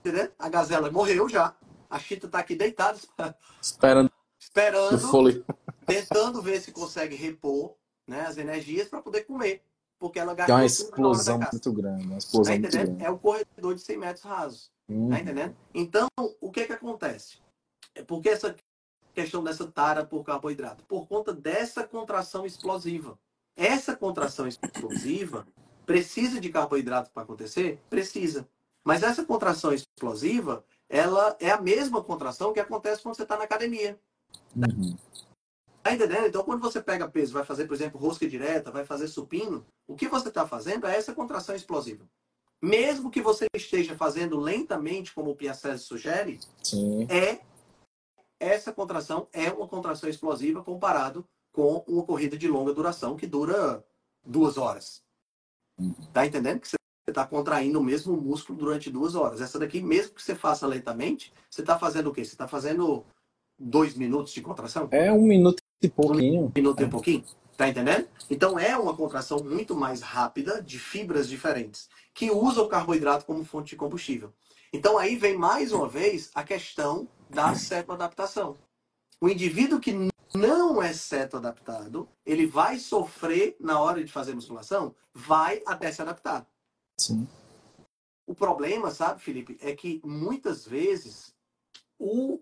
entendendo? 0.00 0.32
A 0.38 0.48
gazela 0.48 0.90
morreu 0.90 1.28
já. 1.28 1.56
A 1.90 1.98
chita 1.98 2.26
está 2.26 2.38
aqui 2.38 2.54
deitada, 2.54 2.98
esperando, 3.60 4.10
esperando 4.38 5.44
tentando 5.86 6.42
ver 6.42 6.60
se 6.60 6.70
consegue 6.70 7.16
repor 7.16 7.74
né, 8.06 8.20
as 8.22 8.36
energias 8.36 8.88
para 8.88 9.00
poder 9.00 9.22
comer. 9.22 9.62
Porque 9.98 10.18
ela 10.18 10.34
gastou 10.34 10.56
é 10.56 10.60
uma 10.60 10.66
explosão 10.66 11.38
muito 11.38 11.72
grande. 11.72 12.06
Uma 12.06 12.18
explosão 12.18 12.52
tá 12.52 12.58
entendendo? 12.58 12.86
Grande. 12.86 13.04
É 13.04 13.10
o 13.10 13.18
corredor 13.18 13.74
de 13.74 13.80
100 13.80 13.96
metros 13.96 14.24
rasos. 14.24 14.70
Hum. 14.88 15.10
Tá 15.10 15.20
entendendo? 15.20 15.56
Então, 15.74 16.08
o 16.40 16.50
que 16.50 16.66
que 16.66 16.72
acontece? 16.72 17.38
É 17.94 18.02
porque 18.02 18.28
essa 18.28 18.54
questão 19.12 19.42
dessa 19.42 19.66
tara 19.66 20.04
por 20.04 20.24
carboidrato? 20.24 20.84
Por 20.84 21.06
conta 21.06 21.32
dessa 21.32 21.86
contração 21.86 22.46
explosiva. 22.46 23.18
Essa 23.56 23.96
contração 23.96 24.46
explosiva 24.46 25.46
Precisa 25.88 26.38
de 26.38 26.50
carboidrato 26.50 27.10
para 27.10 27.22
acontecer? 27.22 27.80
Precisa. 27.88 28.46
Mas 28.84 29.02
essa 29.02 29.24
contração 29.24 29.72
explosiva, 29.72 30.62
ela 30.86 31.34
é 31.40 31.50
a 31.50 31.58
mesma 31.58 32.04
contração 32.04 32.52
que 32.52 32.60
acontece 32.60 33.00
quando 33.00 33.16
você 33.16 33.22
está 33.22 33.38
na 33.38 33.44
academia. 33.44 33.98
Uhum. 34.54 34.94
Tá 35.82 35.94
entendendo? 35.94 36.26
Então, 36.26 36.44
quando 36.44 36.60
você 36.60 36.82
pega 36.82 37.08
peso, 37.08 37.32
vai 37.32 37.42
fazer, 37.42 37.64
por 37.64 37.72
exemplo, 37.72 37.98
rosca 37.98 38.28
direta, 38.28 38.70
vai 38.70 38.84
fazer 38.84 39.08
supino, 39.08 39.64
o 39.86 39.96
que 39.96 40.08
você 40.08 40.28
está 40.28 40.46
fazendo 40.46 40.86
é 40.86 40.94
essa 40.94 41.14
contração 41.14 41.56
explosiva. 41.56 42.06
Mesmo 42.60 43.10
que 43.10 43.22
você 43.22 43.46
esteja 43.54 43.96
fazendo 43.96 44.38
lentamente, 44.38 45.14
como 45.14 45.30
o 45.30 45.36
Piaget 45.36 45.78
sugere, 45.78 46.40
Sim. 46.62 47.06
é 47.08 47.40
essa 48.40 48.72
contração 48.72 49.26
é 49.32 49.50
uma 49.50 49.66
contração 49.66 50.08
explosiva 50.08 50.62
comparado 50.62 51.24
com 51.52 51.84
uma 51.88 52.04
corrida 52.04 52.36
de 52.36 52.46
longa 52.46 52.72
duração 52.72 53.16
que 53.16 53.26
dura 53.26 53.84
duas 54.24 54.56
horas. 54.56 55.02
Uhum. 55.78 55.94
Tá 56.12 56.26
entendendo? 56.26 56.60
Que 56.60 56.68
você 56.68 56.76
está 57.08 57.26
contraindo 57.26 57.80
o 57.80 57.84
mesmo 57.84 58.16
músculo 58.16 58.58
durante 58.58 58.90
duas 58.90 59.14
horas. 59.14 59.40
Essa 59.40 59.58
daqui, 59.58 59.80
mesmo 59.80 60.14
que 60.14 60.22
você 60.22 60.34
faça 60.34 60.66
lentamente, 60.66 61.32
você 61.50 61.62
está 61.62 61.78
fazendo 61.78 62.10
o 62.10 62.12
quê? 62.12 62.24
Você 62.24 62.34
está 62.34 62.46
fazendo 62.46 63.04
dois 63.58 63.94
minutos 63.94 64.32
de 64.32 64.40
contração? 64.40 64.88
É 64.90 65.12
um 65.12 65.22
minuto 65.22 65.62
e 65.82 65.88
pouquinho. 65.88 66.44
Um 66.44 66.52
minuto 66.54 66.82
e 66.82 66.88
pouquinho. 66.88 67.24
Tá 67.58 67.68
entendendo? 67.68 68.08
Então 68.30 68.56
é 68.56 68.78
uma 68.78 68.96
contração 68.96 69.42
muito 69.42 69.74
mais 69.74 70.00
rápida 70.00 70.62
de 70.62 70.78
fibras 70.78 71.28
diferentes, 71.28 71.88
que 72.14 72.30
usa 72.30 72.62
o 72.62 72.68
carboidrato 72.68 73.26
como 73.26 73.44
fonte 73.44 73.70
de 73.70 73.76
combustível. 73.76 74.32
Então 74.72 74.96
aí 74.96 75.16
vem 75.16 75.36
mais 75.36 75.72
uma 75.72 75.88
vez 75.88 76.30
a 76.36 76.44
questão 76.44 77.08
da 77.28 77.56
cetoadaptação. 77.56 78.56
O 79.20 79.28
indivíduo 79.28 79.80
que 79.80 79.92
não 80.32 80.80
é 80.80 80.92
cetoadaptado, 80.92 82.08
ele 82.24 82.46
vai 82.46 82.78
sofrer 82.78 83.56
na 83.58 83.80
hora 83.80 84.04
de 84.04 84.12
fazer 84.12 84.36
musculação, 84.36 84.94
vai 85.12 85.60
até 85.66 85.90
se 85.90 86.00
adaptar. 86.00 86.46
Sim. 86.96 87.26
O 88.24 88.36
problema, 88.36 88.92
sabe, 88.92 89.20
Felipe, 89.20 89.58
é 89.60 89.74
que 89.74 90.00
muitas 90.04 90.64
vezes 90.64 91.34
o 91.98 92.40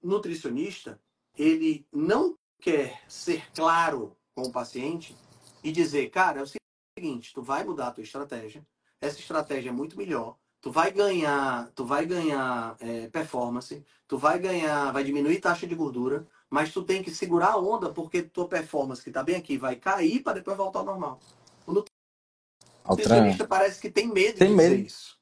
nutricionista 0.00 1.00
ele 1.36 1.84
não 1.92 2.38
quer 2.60 3.02
ser 3.08 3.52
claro 3.52 4.15
com 4.36 4.42
o 4.42 4.52
paciente 4.52 5.16
e 5.64 5.72
dizer, 5.72 6.10
cara, 6.10 6.40
é 6.40 6.42
o 6.42 6.46
seguinte, 6.46 7.32
tu 7.34 7.42
vai 7.42 7.64
mudar 7.64 7.88
a 7.88 7.90
tua 7.90 8.04
estratégia, 8.04 8.64
essa 9.00 9.18
estratégia 9.18 9.70
é 9.70 9.72
muito 9.72 9.96
melhor, 9.96 10.36
tu 10.60 10.70
vai 10.70 10.92
ganhar, 10.92 11.70
tu 11.74 11.86
vai 11.86 12.04
ganhar 12.04 12.76
é, 12.78 13.08
performance, 13.08 13.82
tu 14.06 14.18
vai 14.18 14.38
ganhar, 14.38 14.92
vai 14.92 15.02
diminuir 15.02 15.40
taxa 15.40 15.66
de 15.66 15.74
gordura, 15.74 16.26
mas 16.50 16.70
tu 16.70 16.82
tem 16.82 17.02
que 17.02 17.10
segurar 17.10 17.52
a 17.52 17.58
onda 17.58 17.90
porque 17.90 18.22
tua 18.22 18.46
performance 18.46 19.02
que 19.02 19.08
está 19.08 19.22
bem 19.22 19.36
aqui 19.36 19.56
vai 19.56 19.74
cair 19.74 20.22
para 20.22 20.34
depois 20.34 20.56
voltar 20.56 20.80
ao 20.80 20.84
normal. 20.84 21.18
O 21.66 21.72
nutricionista 21.72 23.46
parece 23.46 23.80
que 23.80 23.90
tem 23.90 24.06
medo 24.06 24.38
tem 24.38 24.50
de 24.50 24.54
medo 24.54 24.76
dizer 24.76 24.86
isso. 24.86 25.18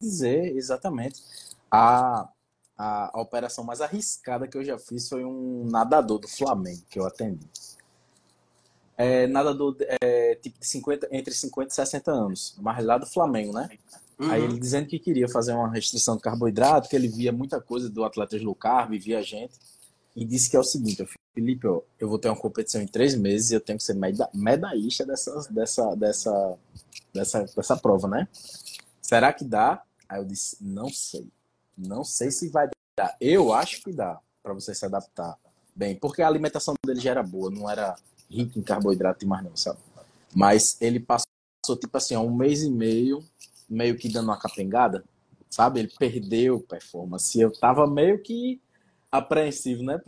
Dizer, 0.00 0.56
exatamente. 0.56 1.22
A, 1.70 2.28
a, 2.76 3.18
a 3.18 3.20
operação 3.20 3.64
mais 3.64 3.80
arriscada 3.80 4.46
que 4.46 4.56
eu 4.56 4.64
já 4.64 4.78
fiz 4.78 5.08
foi 5.08 5.24
um 5.24 5.64
nadador 5.64 6.18
do 6.18 6.28
Flamengo 6.28 6.82
que 6.88 7.00
eu 7.00 7.06
atendi. 7.06 7.50
É, 9.00 9.28
nadador 9.28 9.76
é, 10.02 10.34
tipo 10.34 10.58
de 10.58 10.66
50, 10.66 11.08
entre 11.12 11.32
50 11.32 11.70
e 11.70 11.74
60 11.74 12.10
anos, 12.10 12.56
mas 12.60 12.84
lá 12.84 12.98
do 12.98 13.06
Flamengo, 13.06 13.52
né? 13.52 13.70
Uhum. 14.18 14.30
Aí 14.30 14.42
ele 14.42 14.58
dizendo 14.58 14.88
que 14.88 14.98
queria 14.98 15.28
fazer 15.28 15.52
uma 15.52 15.70
restrição 15.70 16.16
de 16.16 16.22
carboidrato, 16.22 16.88
que 16.88 16.96
ele 16.96 17.06
via 17.06 17.30
muita 17.30 17.60
coisa 17.60 17.88
do 17.88 18.02
atleta 18.02 18.36
low 18.42 18.56
carb, 18.56 18.98
via 18.98 19.22
gente, 19.22 19.54
e 20.16 20.24
disse 20.24 20.50
que 20.50 20.56
é 20.56 20.58
o 20.58 20.64
seguinte, 20.64 21.06
Felipe, 21.32 21.68
ó, 21.68 21.80
eu 22.00 22.08
vou 22.08 22.18
ter 22.18 22.28
uma 22.28 22.36
competição 22.36 22.82
em 22.82 22.88
três 22.88 23.14
meses 23.14 23.52
e 23.52 23.54
eu 23.54 23.60
tenho 23.60 23.78
que 23.78 23.84
ser 23.84 23.94
meda 23.94 24.28
medalhista 24.34 25.06
dessa, 25.06 25.46
dessa, 25.48 25.94
dessa, 25.94 26.58
dessa, 27.14 27.44
dessa 27.44 27.76
prova, 27.76 28.08
né? 28.08 28.26
Será 29.00 29.32
que 29.32 29.44
dá? 29.44 29.80
Aí 30.08 30.18
eu 30.18 30.24
disse, 30.24 30.56
não 30.60 30.88
sei. 30.88 31.28
Não 31.76 32.02
sei 32.02 32.32
se 32.32 32.48
vai 32.48 32.68
dar. 32.96 33.16
Eu 33.20 33.52
acho 33.52 33.80
que 33.84 33.92
dá 33.92 34.18
para 34.42 34.52
você 34.52 34.74
se 34.74 34.84
adaptar 34.84 35.38
bem, 35.74 35.94
porque 35.94 36.20
a 36.20 36.26
alimentação 36.26 36.74
dele 36.84 36.98
já 36.98 37.12
era 37.12 37.22
boa, 37.22 37.48
não 37.48 37.70
era 37.70 37.94
rica 38.30 38.58
em 38.58 38.62
carboidrato 38.62 39.24
e 39.24 39.28
mais 39.28 39.44
não, 39.44 39.56
sabe? 39.56 39.78
Mas 40.34 40.76
ele 40.80 41.00
passou, 41.00 41.26
tipo 41.80 41.96
assim, 41.96 42.16
um 42.16 42.34
mês 42.34 42.62
e 42.62 42.70
meio, 42.70 43.22
meio 43.68 43.96
que 43.96 44.08
dando 44.08 44.26
uma 44.26 44.38
capengada, 44.38 45.04
sabe? 45.48 45.80
Ele 45.80 45.92
perdeu 45.98 46.60
performance. 46.60 47.38
Eu 47.38 47.50
tava 47.52 47.86
meio 47.86 48.22
que 48.22 48.60
apreensivo, 49.10 49.82
né? 49.82 50.00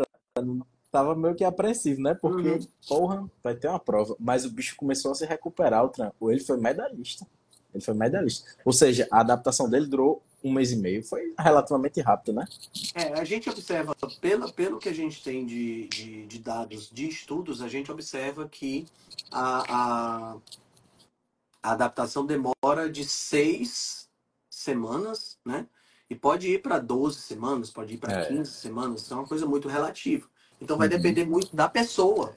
Tava 0.90 1.14
meio 1.14 1.34
que 1.34 1.44
apreensivo, 1.44 2.00
né? 2.00 2.14
Porque, 2.14 2.48
uhum. 2.48 2.66
porra, 2.86 3.30
vai 3.42 3.54
ter 3.54 3.68
uma 3.68 3.78
prova. 3.78 4.16
Mas 4.18 4.44
o 4.44 4.50
bicho 4.50 4.76
começou 4.76 5.12
a 5.12 5.14
se 5.14 5.24
recuperar, 5.24 5.84
o 5.84 5.88
trampo. 5.88 6.30
Ele 6.30 6.40
foi 6.40 6.58
medalhista. 6.58 7.26
Ele 7.74 7.82
foi 7.82 7.94
medalhista. 7.94 8.50
Ou 8.64 8.72
seja, 8.72 9.06
a 9.10 9.20
adaptação 9.20 9.68
dele 9.68 9.86
durou 9.86 10.22
um 10.42 10.52
mês 10.52 10.72
e 10.72 10.76
meio. 10.76 11.02
Foi 11.02 11.34
relativamente 11.38 12.00
rápido, 12.00 12.32
né? 12.32 12.46
É, 12.94 13.20
a 13.20 13.24
gente 13.24 13.48
observa, 13.48 13.94
pelo, 14.20 14.52
pelo 14.52 14.78
que 14.78 14.88
a 14.88 14.94
gente 14.94 15.22
tem 15.22 15.46
de, 15.46 15.88
de, 15.88 16.26
de 16.26 16.38
dados 16.38 16.90
de 16.90 17.08
estudos, 17.08 17.62
a 17.62 17.68
gente 17.68 17.90
observa 17.92 18.48
que 18.48 18.86
a, 19.30 19.64
a, 19.68 20.36
a 21.62 21.72
adaptação 21.72 22.24
demora 22.26 22.90
de 22.90 23.04
seis 23.04 24.08
semanas, 24.48 25.38
né? 25.44 25.66
E 26.08 26.14
pode 26.14 26.48
ir 26.48 26.60
para 26.60 26.78
12 26.80 27.20
semanas, 27.20 27.70
pode 27.70 27.94
ir 27.94 27.98
para 27.98 28.20
é. 28.20 28.26
15 28.26 28.50
semanas, 28.50 29.02
isso 29.02 29.14
é 29.14 29.16
uma 29.16 29.26
coisa 29.26 29.46
muito 29.46 29.68
relativa. 29.68 30.28
Então 30.60 30.76
vai 30.76 30.88
uhum. 30.88 30.96
depender 30.96 31.24
muito 31.24 31.54
da 31.54 31.68
pessoa, 31.68 32.34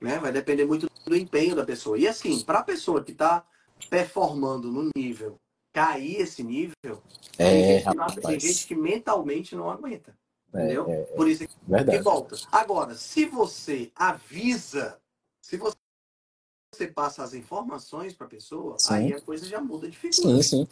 né? 0.00 0.18
Vai 0.18 0.30
depender 0.30 0.66
muito 0.66 0.90
do 1.06 1.16
empenho 1.16 1.56
da 1.56 1.64
pessoa. 1.64 1.98
E 1.98 2.06
assim, 2.06 2.42
para 2.42 2.58
a 2.58 2.64
pessoa 2.64 3.02
que 3.02 3.12
está 3.12 3.44
performando 3.88 4.70
no 4.70 4.90
nível, 4.96 5.36
cair 5.72 6.20
esse 6.20 6.42
nível, 6.42 7.02
é, 7.38 7.80
tem, 7.80 7.92
gente 7.92 8.20
tem 8.20 8.40
gente 8.40 8.66
que 8.66 8.74
mentalmente 8.74 9.54
não 9.54 9.70
aguenta. 9.70 10.16
É, 10.52 10.64
entendeu? 10.64 10.88
É, 10.88 11.02
Por 11.16 11.28
isso 11.28 11.46
que, 11.46 11.84
que 11.90 11.98
volta. 11.98 12.36
Agora, 12.52 12.94
se 12.94 13.26
você 13.26 13.90
avisa, 13.96 14.98
se 15.42 15.56
você 15.56 15.76
você 16.74 16.88
passa 16.88 17.22
as 17.22 17.34
informações 17.34 18.12
para 18.12 18.26
a 18.26 18.30
pessoa, 18.30 18.76
sim. 18.78 18.94
aí 18.94 19.12
a 19.14 19.20
coisa 19.20 19.46
já 19.46 19.60
muda 19.60 19.88
de 19.88 19.96
figura. 19.96 20.36
Sim, 20.36 20.42
sim. 20.42 20.68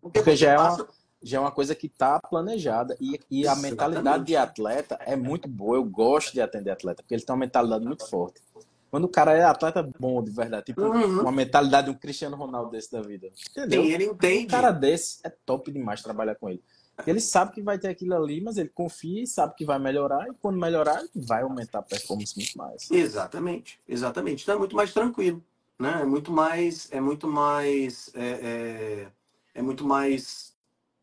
Porque, 0.00 0.18
Porque 0.18 0.36
já, 0.36 0.56
passa... 0.56 0.80
é 0.80 0.84
uma, 0.84 0.90
já 1.22 1.36
é 1.36 1.40
uma 1.40 1.52
coisa 1.52 1.74
que 1.74 1.86
está 1.86 2.20
planejada. 2.20 2.96
E, 3.00 3.20
e 3.30 3.46
a 3.46 3.54
mentalidade 3.54 4.24
de 4.24 4.36
atleta 4.36 4.98
é 5.00 5.16
muito 5.16 5.48
boa. 5.48 5.76
Eu 5.76 5.84
gosto 5.84 6.32
de 6.32 6.40
atender 6.40 6.70
atleta, 6.70 7.02
porque 7.02 7.14
ele 7.14 7.22
tem 7.22 7.32
uma 7.32 7.40
mentalidade 7.40 7.84
muito 7.84 8.08
forte. 8.08 8.42
Quando 8.90 9.04
o 9.04 9.08
cara 9.08 9.32
é 9.32 9.42
atleta 9.42 9.82
bom, 9.98 10.22
de 10.22 10.30
verdade, 10.30 10.66
tipo 10.66 10.82
uhum. 10.82 11.20
uma 11.22 11.32
mentalidade 11.32 11.86
de 11.86 11.90
um 11.90 11.98
Cristiano 11.98 12.36
Ronaldo 12.36 12.70
desse 12.70 12.90
da 12.92 13.02
vida. 13.02 13.28
Entendeu? 13.50 13.82
Sim, 13.82 13.90
ele 13.90 14.04
entende. 14.04 14.44
Um 14.44 14.48
cara 14.48 14.70
desse 14.70 15.18
é 15.24 15.30
top 15.30 15.70
demais 15.70 16.02
trabalhar 16.02 16.34
com 16.36 16.48
ele. 16.48 16.62
Ele 17.06 17.20
sabe 17.20 17.52
que 17.52 17.60
vai 17.60 17.78
ter 17.78 17.88
aquilo 17.88 18.14
ali, 18.14 18.40
mas 18.40 18.56
ele 18.56 18.70
confia 18.70 19.22
e 19.22 19.26
sabe 19.26 19.54
que 19.54 19.64
vai 19.64 19.78
melhorar, 19.78 20.28
e 20.28 20.34
quando 20.40 20.58
melhorar, 20.58 21.02
vai 21.14 21.42
aumentar 21.42 21.80
a 21.80 21.82
performance 21.82 22.34
muito 22.36 22.56
mais. 22.56 22.90
Exatamente, 22.90 23.78
exatamente. 23.86 24.44
Então 24.44 24.54
é 24.54 24.58
muito 24.58 24.74
mais 24.74 24.94
tranquilo, 24.94 25.44
né? 25.78 26.00
É 26.00 26.04
muito 26.06 26.32
mais, 26.32 26.88
é 26.90 27.00
muito 27.00 27.28
mais, 27.28 28.10
é, 28.14 28.28
é, 28.28 29.08
é 29.56 29.62
muito 29.62 29.84
mais 29.84 30.54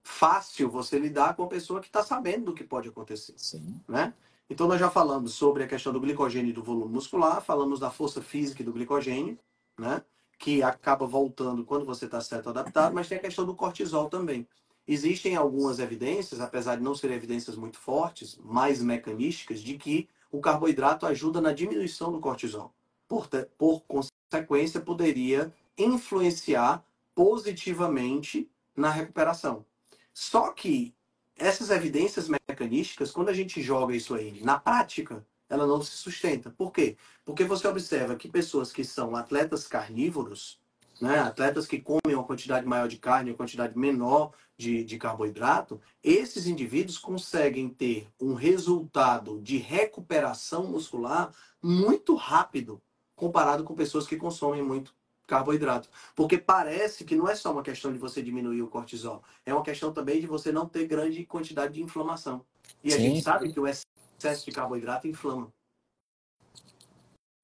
fácil 0.01 0.69
você 0.69 0.97
lidar 0.97 1.35
com 1.35 1.43
a 1.43 1.47
pessoa 1.47 1.79
que 1.79 1.87
está 1.87 2.03
sabendo 2.03 2.45
do 2.45 2.53
que 2.53 2.63
pode 2.63 2.89
acontecer, 2.89 3.33
Sim. 3.37 3.79
né? 3.87 4.13
Então, 4.49 4.67
nós 4.67 4.79
já 4.79 4.89
falamos 4.89 5.33
sobre 5.33 5.63
a 5.63 5.67
questão 5.67 5.93
do 5.93 5.99
glicogênio 5.99 6.49
e 6.49 6.53
do 6.53 6.63
volume 6.63 6.93
muscular, 6.93 7.41
falamos 7.41 7.79
da 7.79 7.89
força 7.89 8.21
física 8.21 8.63
do 8.63 8.73
glicogênio, 8.73 9.37
né? 9.77 10.03
que 10.37 10.61
acaba 10.61 11.07
voltando 11.07 11.63
quando 11.63 11.85
você 11.85 12.05
está 12.05 12.19
certo 12.19 12.49
adaptado, 12.49 12.93
mas 12.93 13.07
tem 13.07 13.17
a 13.17 13.21
questão 13.21 13.45
do 13.45 13.55
cortisol 13.55 14.09
também. 14.09 14.45
Existem 14.85 15.37
algumas 15.37 15.79
evidências, 15.79 16.41
apesar 16.41 16.75
de 16.75 16.83
não 16.83 16.93
serem 16.93 17.15
evidências 17.15 17.55
muito 17.55 17.77
fortes, 17.77 18.37
mais 18.43 18.81
mecanísticas, 18.81 19.61
de 19.61 19.77
que 19.77 20.09
o 20.29 20.41
carboidrato 20.41 21.05
ajuda 21.05 21.39
na 21.39 21.53
diminuição 21.53 22.11
do 22.11 22.19
cortisol. 22.19 22.73
Por, 23.07 23.29
por 23.57 23.83
consequência, 23.83 24.81
poderia 24.81 25.53
influenciar 25.77 26.83
positivamente 27.15 28.49
na 28.75 28.89
recuperação. 28.89 29.65
Só 30.13 30.51
que 30.51 30.93
essas 31.37 31.69
evidências 31.69 32.29
mecanísticas, 32.29 33.11
quando 33.11 33.29
a 33.29 33.33
gente 33.33 33.61
joga 33.61 33.95
isso 33.95 34.13
aí 34.13 34.41
na 34.41 34.59
prática, 34.59 35.25
ela 35.49 35.67
não 35.67 35.81
se 35.81 35.91
sustenta. 35.91 36.49
Por 36.49 36.71
quê? 36.71 36.97
Porque 37.25 37.43
você 37.43 37.67
observa 37.67 38.15
que 38.15 38.27
pessoas 38.27 38.71
que 38.71 38.83
são 38.83 39.15
atletas 39.15 39.67
carnívoros, 39.67 40.59
né, 41.01 41.19
atletas 41.19 41.67
que 41.67 41.79
comem 41.79 42.15
uma 42.15 42.23
quantidade 42.23 42.65
maior 42.65 42.87
de 42.87 42.97
carne, 42.97 43.31
uma 43.31 43.37
quantidade 43.37 43.77
menor 43.77 44.31
de, 44.57 44.83
de 44.83 44.97
carboidrato, 44.97 45.81
esses 46.03 46.47
indivíduos 46.47 46.97
conseguem 46.97 47.69
ter 47.69 48.07
um 48.19 48.33
resultado 48.33 49.41
de 49.41 49.57
recuperação 49.57 50.67
muscular 50.67 51.31
muito 51.61 52.15
rápido 52.15 52.81
comparado 53.15 53.63
com 53.63 53.75
pessoas 53.75 54.07
que 54.07 54.17
consomem 54.17 54.63
muito 54.63 54.95
carboidrato. 55.27 55.89
Porque 56.15 56.37
parece 56.37 57.03
que 57.03 57.15
não 57.15 57.27
é 57.27 57.35
só 57.35 57.51
uma 57.51 57.63
questão 57.63 57.91
de 57.91 57.99
você 57.99 58.21
diminuir 58.21 58.61
o 58.61 58.67
cortisol, 58.67 59.23
é 59.45 59.53
uma 59.53 59.63
questão 59.63 59.93
também 59.93 60.19
de 60.19 60.27
você 60.27 60.51
não 60.51 60.67
ter 60.67 60.87
grande 60.87 61.25
quantidade 61.25 61.73
de 61.73 61.83
inflamação. 61.83 62.45
E 62.83 62.91
Sim. 62.91 62.97
a 62.97 62.99
gente 62.99 63.21
sabe 63.21 63.51
que 63.51 63.59
o 63.59 63.67
excesso 63.67 64.45
de 64.45 64.51
carboidrato 64.51 65.07
inflama. 65.07 65.51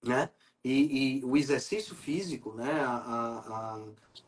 Né? 0.05 0.29
E, 0.63 1.19
e 1.19 1.25
o 1.25 1.37
exercício 1.37 1.95
físico, 1.95 2.53
né, 2.53 2.81
a, 2.81 3.83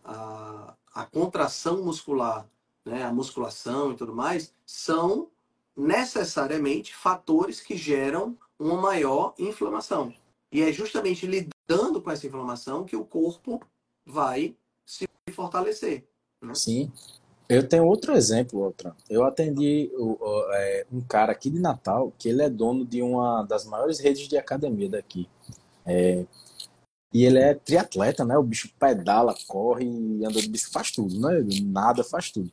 a, 0.06 0.12
a, 0.12 0.76
a 0.94 1.06
contração 1.06 1.84
muscular, 1.84 2.48
né, 2.86 3.04
a 3.04 3.14
musculação 3.14 3.92
e 3.92 3.96
tudo 3.96 4.16
mais, 4.16 4.54
são 4.66 5.30
necessariamente 5.76 6.96
fatores 6.96 7.60
que 7.60 7.76
geram 7.76 8.38
uma 8.58 8.80
maior 8.80 9.34
inflamação. 9.38 10.14
E 10.52 10.62
é 10.62 10.72
justamente 10.72 11.26
lidando 11.70 12.02
com 12.02 12.12
essa 12.12 12.28
inflamação 12.28 12.86
que 12.86 12.96
o 12.96 13.06
corpo 13.06 13.60
vai 14.06 14.56
se 14.86 15.08
fortalecer. 15.32 16.08
Né? 16.42 16.54
Sim. 16.56 16.92
Eu 17.48 17.68
tenho 17.68 17.86
outro 17.86 18.14
exemplo, 18.14 18.62
outra. 18.62 18.96
Eu 19.10 19.26
atendi 19.26 19.92
é, 20.54 20.86
um 20.92 21.02
cara 21.02 21.34
aqui 21.34 21.50
de 21.50 21.60
Natal, 21.60 22.14
que 22.18 22.30
ele 22.30 22.42
é 22.42 22.50
dono 22.50 22.86
de 22.86 23.02
uma 23.02 23.44
das 23.44 23.66
maiores 23.66 24.00
redes 24.00 24.28
de 24.28 24.38
academia 24.38 24.90
daqui. 24.90 25.28
É, 25.86 26.26
e 27.14 27.26
ele 27.26 27.40
é 27.40 27.54
triatleta, 27.54 28.24
né? 28.24 28.38
O 28.38 28.44
bicho 28.44 28.74
pedala, 28.80 29.36
corre, 29.48 29.86
anda 30.26 30.42
de 30.42 30.48
bicicleta, 30.48 30.80
faz 30.80 30.92
tudo, 30.92 31.20
né? 31.20 31.46
Nada, 31.64 32.06
faz 32.06 32.32
tudo. 32.32 32.50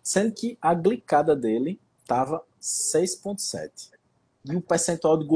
Sendo 0.00 0.32
que 0.32 0.56
a 0.62 0.72
glicada 0.74 1.34
dele 1.34 1.80
tava 2.06 2.40
6,7. 2.62 3.90
E 4.44 4.54
o 4.54 4.62
percentual 4.62 5.18
de 5.18 5.26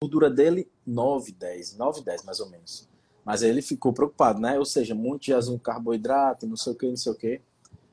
gordura 0.00 0.30
dele, 0.30 0.70
9, 0.86 1.32
10. 1.32 1.76
9, 1.76 2.02
10, 2.02 2.22
mais 2.22 2.38
ou 2.38 2.48
menos. 2.48 2.88
Mas 3.24 3.42
aí 3.42 3.50
ele 3.50 3.60
ficou 3.60 3.92
preocupado, 3.92 4.40
né? 4.40 4.56
Ou 4.58 4.64
seja, 4.64 4.94
muito 4.94 5.24
de 5.24 5.34
azul 5.34 5.58
carboidrato, 5.58 6.46
não 6.46 6.56
sei 6.56 6.72
o 6.72 6.76
que, 6.76 6.86
não 6.86 6.96
sei 6.96 7.12
o 7.12 7.14
que. 7.14 7.40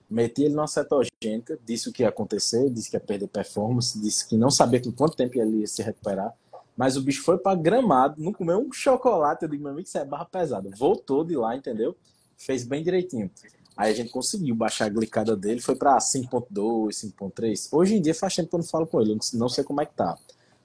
Meti 0.08 0.44
ele 0.44 0.54
numa 0.54 0.68
cetogênica, 0.68 1.60
disse 1.66 1.90
o 1.90 1.92
que 1.92 2.04
ia 2.04 2.10
acontecer, 2.10 2.70
disse 2.70 2.92
que 2.92 2.96
ia 2.96 3.00
perder 3.00 3.28
performance, 3.28 4.00
disse 4.00 4.28
que 4.28 4.38
não 4.38 4.52
sabia 4.52 4.80
com 4.80 4.92
quanto 4.92 5.18
tempo 5.18 5.38
ele 5.40 5.62
ia 5.62 5.68
se 5.68 5.82
recuperar. 5.82 6.32
Mas 6.78 6.96
o 6.96 7.02
bicho 7.02 7.24
foi 7.24 7.40
para 7.40 7.58
gramado, 7.58 8.22
não 8.22 8.32
comeu 8.32 8.60
um 8.60 8.72
chocolate. 8.72 9.44
Eu 9.44 9.50
digo, 9.50 9.64
meu 9.64 9.72
amigo, 9.72 9.88
isso 9.88 9.98
é 9.98 10.06
barra 10.06 10.26
pesada. 10.26 10.70
Voltou 10.78 11.24
de 11.24 11.36
lá, 11.36 11.56
entendeu? 11.56 11.98
Fez 12.38 12.64
bem 12.64 12.84
direitinho. 12.84 13.32
Aí 13.76 13.92
a 13.92 13.96
gente 13.96 14.12
conseguiu 14.12 14.56
baixar 14.56 14.86
a 14.86 14.90
glicada 14.90 15.36
dele, 15.36 15.60
foi 15.60 15.76
para 15.76 15.98
5.2, 15.98 17.14
5.3. 17.18 17.70
Hoje 17.72 17.96
em 17.96 18.02
dia 18.02 18.14
faz 18.14 18.36
tempo 18.36 18.50
que 18.50 18.56
eu 18.56 18.60
não 18.60 18.66
falo 18.66 18.86
com 18.86 19.02
ele, 19.02 19.18
não 19.34 19.50
sei 19.50 19.64
como 19.64 19.82
é 19.82 19.86
que 19.86 19.96
tá. 19.96 20.18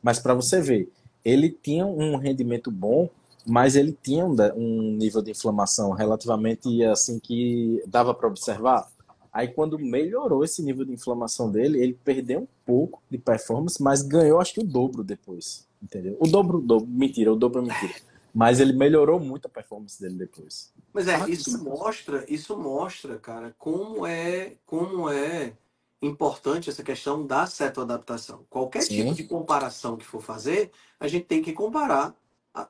Mas 0.03 0.18
para 0.18 0.34
você 0.34 0.61
ver, 0.61 0.93
ele 1.25 1.51
tinha 1.51 1.87
um 1.87 2.16
rendimento 2.16 2.71
bom 2.71 3.09
mas 3.47 3.77
ele 3.77 3.97
tinha 4.03 4.25
um, 4.25 4.37
um 4.57 4.93
nível 4.97 5.23
de 5.23 5.31
inflamação 5.31 5.91
relativamente 5.93 6.85
assim 6.85 7.18
que 7.18 7.83
dava 7.87 8.14
para 8.14 8.29
observar. 8.29 8.89
Aí 9.33 9.49
quando 9.49 9.79
melhorou 9.79 10.45
esse 10.45 10.62
nível 10.62 10.85
de 10.85 10.93
inflamação 10.93 11.51
dele, 11.51 11.81
ele 11.81 11.95
perdeu 12.05 12.41
um 12.41 12.49
pouco 12.66 13.03
de 13.09 13.16
performance, 13.16 13.83
mas 13.83 14.03
ganhou 14.03 14.41
acho 14.41 14.55
que 14.55 14.61
o 14.61 14.66
dobro 14.66 15.05
depois, 15.05 15.66
entendeu? 15.83 16.16
O 16.21 16.27
dobro, 16.27 16.59
o 16.59 16.61
dobro, 16.61 16.89
mentira, 16.89 17.33
o 17.33 17.37
dobro 17.37 17.61
é 17.61 17.62
mentira. 17.62 17.95
Mas 18.33 18.61
ele 18.61 18.73
melhorou 18.73 19.18
muito 19.18 19.47
a 19.47 19.49
performance 19.49 20.01
dele 20.01 20.14
depois. 20.14 20.73
Mas 20.93 21.09
é, 21.09 21.29
isso 21.29 21.62
mostra, 21.64 22.25
isso 22.29 22.57
mostra, 22.57 23.18
cara, 23.18 23.55
como 23.59 24.07
é, 24.07 24.55
como 24.66 25.09
é 25.11 25.53
importante 26.03 26.71
essa 26.71 26.83
questão 26.83 27.27
da 27.27 27.47
cetoadaptação. 27.47 28.45
Qualquer 28.49 28.83
Sim. 28.83 28.97
tipo 28.97 29.14
de 29.14 29.25
comparação 29.25 29.97
que 29.97 30.05
for 30.05 30.23
fazer, 30.23 30.71
a 31.01 31.09
gente 31.09 31.24
tem 31.24 31.42
que 31.42 31.53
comparar 31.55 32.14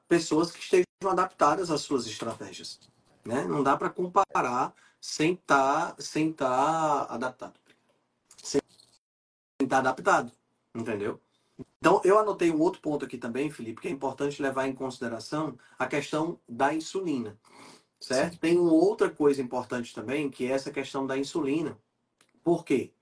pessoas 0.09 0.53
que 0.53 0.61
estejam 0.61 0.87
adaptadas 1.05 1.71
às 1.71 1.81
suas 1.81 2.07
estratégias. 2.07 2.79
Né? 3.25 3.45
Não 3.45 3.63
dá 3.63 3.77
para 3.77 3.91
comparar 3.91 4.73
sem 5.01 5.33
estar 5.33 5.95
tá, 5.95 6.03
sem 6.03 6.33
tá 6.33 7.03
adaptado. 7.05 7.59
Sem 8.43 8.61
estar 9.61 9.69
tá 9.69 9.79
adaptado. 9.79 10.33
Entendeu? 10.75 11.21
Então, 11.79 12.01
eu 12.05 12.19
anotei 12.19 12.51
um 12.51 12.61
outro 12.61 12.81
ponto 12.81 13.05
aqui 13.05 13.19
também, 13.19 13.51
Felipe, 13.51 13.83
que 13.83 13.89
é 13.89 13.91
importante 13.91 14.41
levar 14.41 14.67
em 14.67 14.75
consideração 14.75 15.59
a 15.79 15.87
questão 15.87 16.39
da 16.49 16.73
insulina. 16.73 17.39
Certo? 18.01 18.35
Sim. 18.35 18.39
Tem 18.39 18.59
uma 18.59 18.73
outra 18.73 19.11
coisa 19.11 19.43
importante 19.43 19.95
também, 19.95 20.31
que 20.31 20.47
é 20.47 20.53
essa 20.53 20.71
questão 20.71 21.07
da 21.07 21.19
insulina. 21.19 21.79
Por 22.43 22.65
quê? 22.65 22.93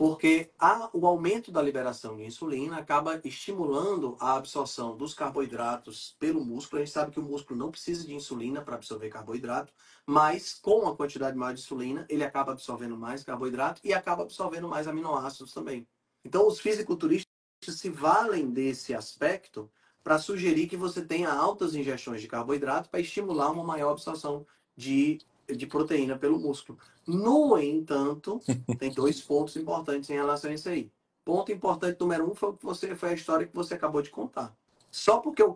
Porque 0.00 0.50
a, 0.58 0.88
o 0.94 1.06
aumento 1.06 1.52
da 1.52 1.60
liberação 1.60 2.16
de 2.16 2.24
insulina 2.24 2.78
acaba 2.78 3.20
estimulando 3.22 4.16
a 4.18 4.36
absorção 4.36 4.96
dos 4.96 5.12
carboidratos 5.12 6.16
pelo 6.18 6.42
músculo. 6.42 6.80
A 6.80 6.84
gente 6.86 6.94
sabe 6.94 7.12
que 7.12 7.20
o 7.20 7.22
músculo 7.22 7.58
não 7.58 7.70
precisa 7.70 8.06
de 8.06 8.14
insulina 8.14 8.62
para 8.62 8.76
absorver 8.76 9.10
carboidrato, 9.10 9.74
mas 10.06 10.54
com 10.54 10.88
a 10.88 10.96
quantidade 10.96 11.36
maior 11.36 11.52
de 11.52 11.60
insulina, 11.60 12.06
ele 12.08 12.24
acaba 12.24 12.52
absorvendo 12.52 12.96
mais 12.96 13.22
carboidrato 13.22 13.82
e 13.84 13.92
acaba 13.92 14.22
absorvendo 14.22 14.66
mais 14.66 14.88
aminoácidos 14.88 15.52
também. 15.52 15.86
Então, 16.24 16.48
os 16.48 16.58
fisiculturistas 16.58 17.28
se 17.60 17.90
valem 17.90 18.50
desse 18.50 18.94
aspecto 18.94 19.70
para 20.02 20.18
sugerir 20.18 20.66
que 20.66 20.78
você 20.78 21.04
tenha 21.04 21.30
altas 21.30 21.74
ingestões 21.74 22.22
de 22.22 22.26
carboidrato 22.26 22.88
para 22.88 23.00
estimular 23.00 23.50
uma 23.50 23.64
maior 23.64 23.90
absorção 23.90 24.46
de 24.74 25.18
de 25.56 25.66
proteína 25.66 26.18
pelo 26.18 26.38
músculo. 26.38 26.78
No 27.06 27.58
entanto, 27.58 28.40
tem 28.78 28.92
dois 28.92 29.20
pontos 29.20 29.56
importantes 29.56 30.10
em 30.10 30.14
relação 30.14 30.50
a 30.50 30.54
isso 30.54 30.68
aí. 30.68 30.90
Ponto 31.24 31.52
importante 31.52 32.00
número 32.00 32.30
um 32.30 32.34
foi, 32.34 32.54
você, 32.60 32.94
foi 32.94 33.10
a 33.10 33.14
história 33.14 33.46
que 33.46 33.54
você 33.54 33.74
acabou 33.74 34.02
de 34.02 34.10
contar. 34.10 34.56
Só 34.90 35.18
porque 35.18 35.42
o 35.42 35.54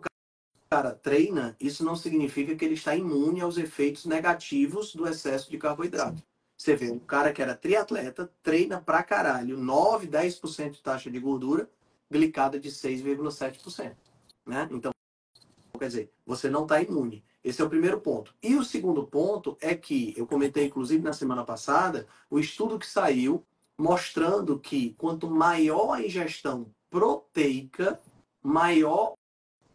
cara 0.69 0.93
treina, 0.93 1.55
isso 1.59 1.83
não 1.83 1.95
significa 1.95 2.55
que 2.55 2.63
ele 2.63 2.75
está 2.75 2.95
imune 2.95 3.41
aos 3.41 3.57
efeitos 3.57 4.05
negativos 4.05 4.93
do 4.93 5.07
excesso 5.07 5.49
de 5.49 5.57
carboidrato. 5.57 6.17
Sim. 6.17 6.23
Você 6.57 6.75
vê, 6.75 6.89
um 6.89 6.99
cara 6.99 7.33
que 7.33 7.41
era 7.41 7.55
triatleta, 7.55 8.31
treina 8.41 8.79
pra 8.79 9.03
caralho, 9.03 9.57
9, 9.57 10.07
10% 10.07 10.71
de 10.71 10.81
taxa 10.81 11.11
de 11.11 11.19
gordura, 11.19 11.69
glicada 12.09 12.59
de 12.59 12.69
6,7%. 12.69 13.95
Né? 14.45 14.69
Então, 14.71 14.91
quer 15.77 15.87
dizer, 15.87 16.11
você 16.25 16.49
não 16.49 16.63
está 16.63 16.81
imune. 16.81 17.23
Esse 17.45 17.61
é 17.61 17.63
o 17.63 17.69
primeiro 17.69 18.01
ponto. 18.01 18.33
E 18.41 18.55
o 18.55 18.63
segundo 18.63 19.05
ponto 19.05 19.55
é 19.61 19.75
que, 19.75 20.15
eu 20.17 20.25
comentei 20.25 20.65
inclusive 20.65 21.03
na 21.03 21.13
semana 21.13 21.45
passada, 21.45 22.07
o 22.27 22.39
estudo 22.39 22.79
que 22.79 22.87
saiu 22.87 23.45
mostrando 23.77 24.59
que 24.59 24.95
quanto 24.95 25.29
maior 25.29 25.91
a 25.91 26.03
ingestão 26.03 26.73
proteica, 26.89 28.01
maior 28.41 29.13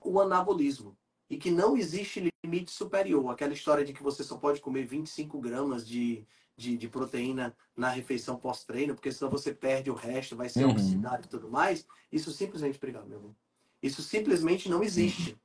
o 0.01 0.21
anabolismo. 0.21 0.97
E 1.29 1.37
que 1.37 1.49
não 1.49 1.77
existe 1.77 2.33
limite 2.43 2.73
superior. 2.73 3.31
Aquela 3.31 3.53
história 3.53 3.85
de 3.85 3.93
que 3.93 4.03
você 4.03 4.25
só 4.25 4.37
pode 4.37 4.61
comer 4.61 4.85
25 4.85 5.39
gramas 5.39 5.87
de, 5.87 6.27
de, 6.57 6.77
de 6.77 6.89
proteína 6.89 7.57
na 7.77 7.91
refeição 7.91 8.37
pós-treino, 8.37 8.97
porque 8.97 9.13
senão 9.13 9.31
você 9.31 9.55
perde 9.55 9.93
o 9.93 9.95
resto, 9.95 10.35
vai 10.35 10.49
ser 10.49 10.65
uhum. 10.65 10.73
oxidado 10.73 11.25
e 11.25 11.29
tudo 11.29 11.49
mais. 11.49 11.87
Isso 12.11 12.33
simplesmente, 12.33 12.79
obrigado, 12.79 13.07
meu 13.07 13.19
irmão. 13.19 13.37
Isso 13.81 14.03
simplesmente 14.03 14.69
não 14.69 14.83
existe. 14.83 15.39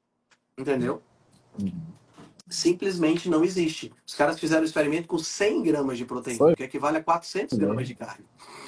Entendeu? 0.57 1.03
Uhum 1.61 2.03
simplesmente 2.47 3.29
não 3.29 3.43
existe. 3.43 3.93
Os 4.05 4.13
caras 4.13 4.39
fizeram 4.39 4.61
o 4.61 4.65
experimento 4.65 5.07
com 5.07 5.17
100 5.17 5.63
gramas 5.63 5.97
de 5.97 6.05
proteína, 6.05 6.37
foi? 6.37 6.55
que 6.55 6.63
equivale 6.63 6.97
a 6.97 7.03
400 7.03 7.57
gramas 7.57 7.87
de 7.87 7.95
carne. 7.95 8.25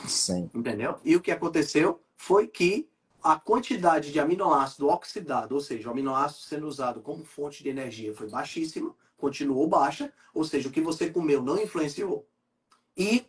Sim. 0.07 0.49
Entendeu? 0.53 0.97
E 1.03 1.15
o 1.15 1.21
que 1.21 1.31
aconteceu 1.31 2.01
foi 2.15 2.47
que 2.47 2.87
a 3.23 3.35
quantidade 3.37 4.11
de 4.11 4.19
aminoácido 4.19 4.87
oxidado, 4.87 5.53
ou 5.53 5.61
seja, 5.61 5.89
o 5.89 5.91
aminoácido 5.91 6.47
sendo 6.47 6.67
usado 6.67 7.01
como 7.01 7.25
fonte 7.25 7.61
de 7.61 7.69
energia, 7.69 8.13
foi 8.13 8.29
baixíssima, 8.29 8.95
continuou 9.17 9.67
baixa, 9.67 10.11
ou 10.33 10.43
seja, 10.43 10.69
o 10.69 10.71
que 10.71 10.81
você 10.81 11.09
comeu 11.09 11.41
não 11.41 11.61
influenciou. 11.61 12.27
E 12.95 13.25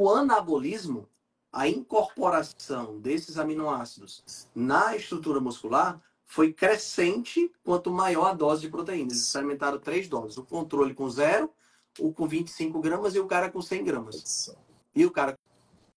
o 0.00 0.10
anabolismo, 0.10 1.08
a 1.52 1.68
incorporação 1.68 2.98
desses 2.98 3.38
aminoácidos 3.38 4.48
na 4.54 4.96
estrutura 4.96 5.40
muscular, 5.40 6.00
foi 6.32 6.50
crescente 6.50 7.52
quanto 7.62 7.90
maior 7.90 8.28
a 8.28 8.32
dose 8.32 8.62
de 8.62 8.70
proteína. 8.70 9.10
Eles 9.10 9.26
experimentaram 9.26 9.78
três 9.78 10.08
doses: 10.08 10.38
o 10.38 10.42
controle 10.42 10.94
com 10.94 11.08
zero, 11.10 11.50
o 11.98 12.10
com 12.10 12.26
25 12.26 12.80
gramas 12.80 13.14
e 13.14 13.20
o 13.20 13.26
cara 13.26 13.50
com 13.50 13.60
100 13.60 13.84
gramas. 13.84 14.56
E 14.94 15.04
o 15.04 15.10
cara 15.10 15.38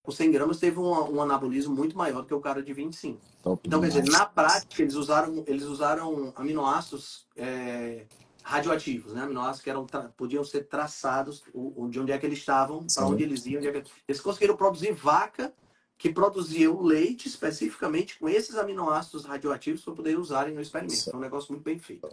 com 0.03 0.11
100 0.11 0.31
gramas 0.31 0.59
teve 0.59 0.77
um, 0.77 0.91
um 1.15 1.21
anabolismo 1.21 1.73
muito 1.73 1.97
maior 1.97 2.21
do 2.21 2.27
que 2.27 2.33
o 2.33 2.41
cara 2.41 2.61
de 2.61 2.73
25. 2.73 3.17
Top 3.41 3.65
então, 3.65 3.79
quer 3.79 3.87
dizer, 3.87 4.03
na 4.11 4.25
prática, 4.25 4.81
eles 4.81 4.95
usaram, 4.95 5.41
eles 5.47 5.63
usaram 5.63 6.33
aminoácidos 6.35 7.25
é, 7.37 8.05
radioativos, 8.43 9.13
né? 9.13 9.21
Aminoácidos 9.21 9.61
que 9.61 9.69
eram, 9.69 9.87
podiam 10.17 10.43
ser 10.43 10.67
traçados 10.67 11.43
de 11.89 11.97
onde 11.97 12.11
é 12.11 12.17
que 12.17 12.25
eles 12.25 12.39
estavam, 12.39 12.85
para 12.93 13.07
onde 13.07 13.23
eles 13.23 13.45
iam. 13.45 13.63
É 13.63 13.71
que... 13.71 13.89
Eles 14.05 14.19
conseguiram 14.19 14.57
produzir 14.57 14.91
vaca 14.91 15.53
que 15.97 16.09
produziam 16.09 16.81
leite 16.81 17.27
especificamente 17.27 18.19
com 18.19 18.27
esses 18.27 18.55
aminoácidos 18.55 19.25
radioativos 19.25 19.81
para 19.81 19.93
poder 19.93 20.19
usarem 20.19 20.53
no 20.53 20.61
experimento. 20.61 21.09
É 21.11 21.15
um 21.15 21.19
negócio 21.19 21.51
muito 21.51 21.63
bem 21.63 21.79
feito. 21.79 22.09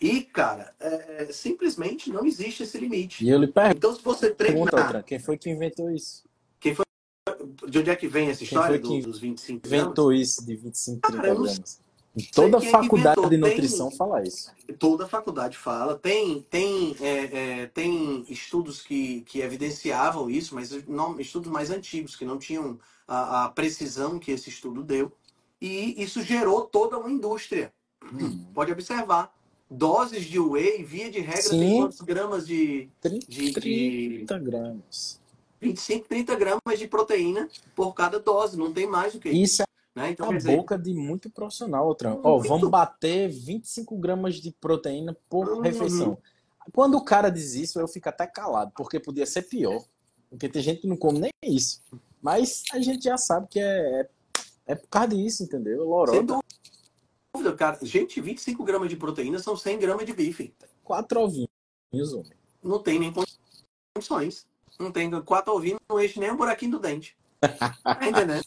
E, 0.00 0.22
cara, 0.22 0.74
é, 0.80 1.28
simplesmente 1.30 2.10
não 2.10 2.24
existe 2.24 2.62
esse 2.62 2.78
limite. 2.78 3.24
E 3.24 3.28
eu 3.28 3.38
lhe 3.38 3.46
pergunto, 3.46 3.76
então, 3.76 3.94
se 3.94 4.02
você 4.02 4.30
treinar... 4.30 4.74
Outra, 4.74 5.02
quem 5.02 5.18
foi 5.18 5.36
que 5.36 5.50
inventou 5.50 5.90
isso? 5.90 6.24
Quem 6.58 6.74
foi... 6.74 6.84
De 7.68 7.78
onde 7.78 7.90
é 7.90 7.96
que 7.96 8.08
vem 8.08 8.28
essa 8.28 8.42
história 8.42 8.78
do, 8.78 9.00
dos 9.00 9.18
25 9.18 9.66
inventou 9.66 10.12
isso 10.12 10.44
de 10.44 10.56
25 10.56 11.00
30 11.00 11.16
cara, 11.16 11.34
gramas? 11.34 11.80
Toda 12.32 12.60
faculdade 12.60 13.28
de 13.28 13.36
nutrição 13.36 13.88
tem, 13.88 13.98
fala 13.98 14.22
isso. 14.22 14.52
Toda 14.78 15.08
faculdade 15.08 15.56
fala. 15.56 15.96
Tem, 15.96 16.42
tem, 16.48 16.94
é, 17.00 17.62
é, 17.62 17.66
tem 17.66 18.24
estudos 18.28 18.82
que, 18.82 19.22
que 19.22 19.40
evidenciavam 19.40 20.30
isso, 20.30 20.54
mas 20.54 20.70
não, 20.86 21.18
estudos 21.18 21.50
mais 21.50 21.70
antigos, 21.70 22.14
que 22.14 22.24
não 22.24 22.38
tinham 22.38 22.78
a, 23.06 23.44
a 23.44 23.48
precisão 23.48 24.18
que 24.18 24.30
esse 24.32 24.48
estudo 24.48 24.82
deu. 24.82 25.12
E 25.60 26.02
isso 26.02 26.22
gerou 26.22 26.62
toda 26.62 26.98
uma 26.98 27.10
indústria. 27.10 27.72
Hum. 28.12 28.44
Pode 28.52 28.72
observar. 28.72 29.32
Doses 29.70 30.24
de 30.26 30.38
whey, 30.38 30.84
via 30.84 31.10
de 31.10 31.20
regra, 31.20 31.42
Sim. 31.42 31.58
tem 31.58 31.76
quantos 31.80 32.00
gramas 32.02 32.46
de, 32.46 32.88
30, 33.00 33.26
de, 33.26 33.50
de 33.52 33.52
30 34.26 34.38
gramas. 34.38 35.20
25, 35.60 36.06
30 36.06 36.36
gramas 36.36 36.78
de 36.78 36.86
proteína 36.86 37.48
por 37.74 37.94
cada 37.94 38.20
dose, 38.20 38.58
não 38.58 38.72
tem 38.72 38.86
mais 38.86 39.14
do 39.14 39.18
que 39.20 39.30
isso. 39.30 39.42
Isso 39.42 39.62
é 39.62 39.64
Né? 39.94 40.10
Então, 40.10 40.30
a 40.30 40.36
dizer, 40.36 40.56
boca 40.56 40.76
de 40.76 40.92
muito 40.92 41.30
profissional, 41.30 41.94
Tran. 41.94 42.18
Ó, 42.22 42.34
Muito. 42.36 42.48
vamos 42.48 42.68
bater 42.68 43.28
25 43.28 43.96
gramas 43.96 44.36
de 44.36 44.50
proteína 44.50 45.16
por 45.30 45.48
Uhum. 45.48 45.60
refeição. 45.60 46.18
Quando 46.72 46.96
o 46.96 47.04
cara 47.04 47.30
diz 47.30 47.54
isso, 47.54 47.78
eu 47.80 47.86
fico 47.88 48.08
até 48.08 48.26
calado, 48.26 48.72
porque 48.76 48.98
podia 49.00 49.24
ser 49.24 49.42
pior. 49.42 49.82
Porque 50.28 50.48
tem 50.48 50.60
gente 50.62 50.80
que 50.82 50.86
não 50.88 50.96
come 50.96 51.20
nem 51.20 51.30
isso. 51.42 51.80
Mas 52.24 52.62
a 52.72 52.80
gente 52.80 53.04
já 53.04 53.18
sabe 53.18 53.46
que 53.48 53.60
é, 53.60 54.00
é, 54.00 54.08
é 54.68 54.74
por 54.74 54.88
causa 54.88 55.08
disso, 55.08 55.42
entendeu? 55.42 55.80
sem 55.80 55.86
Lorota. 55.86 56.40
dúvida, 57.34 57.54
cara. 57.54 57.78
Gente, 57.82 58.18
25 58.18 58.64
gramas 58.64 58.88
de 58.88 58.96
proteína 58.96 59.38
são 59.38 59.54
100 59.54 59.78
gramas 59.78 60.06
de 60.06 60.14
bife. 60.14 60.54
Quatro 60.82 61.20
ovinhos, 61.20 62.14
homem. 62.14 62.32
Não 62.62 62.82
tem 62.82 62.98
nem 62.98 63.12
condições. 63.94 64.46
Não 64.80 64.90
tem 64.90 65.10
quatro 65.20 65.52
ovinhos, 65.52 65.78
não 65.86 66.02
enche 66.02 66.18
nem 66.18 66.30
um 66.30 66.36
buraquinho 66.36 66.72
do 66.72 66.78
dente. 66.80 67.14
Tá 67.40 68.08
entendendo? 68.08 68.44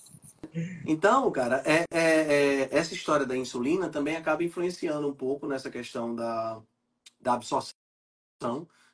Então, 0.83 1.31
cara, 1.31 1.61
é, 1.63 1.85
é- 1.91 2.33
é- 2.63 2.69
essa 2.75 2.95
história 2.95 3.27
da 3.27 3.37
insulina 3.37 3.89
também 3.89 4.15
acaba 4.15 4.43
influenciando 4.43 5.07
um 5.07 5.13
pouco 5.13 5.45
nessa 5.45 5.69
questão 5.69 6.15
da, 6.15 6.59
da 7.21 7.33
absorção 7.33 7.75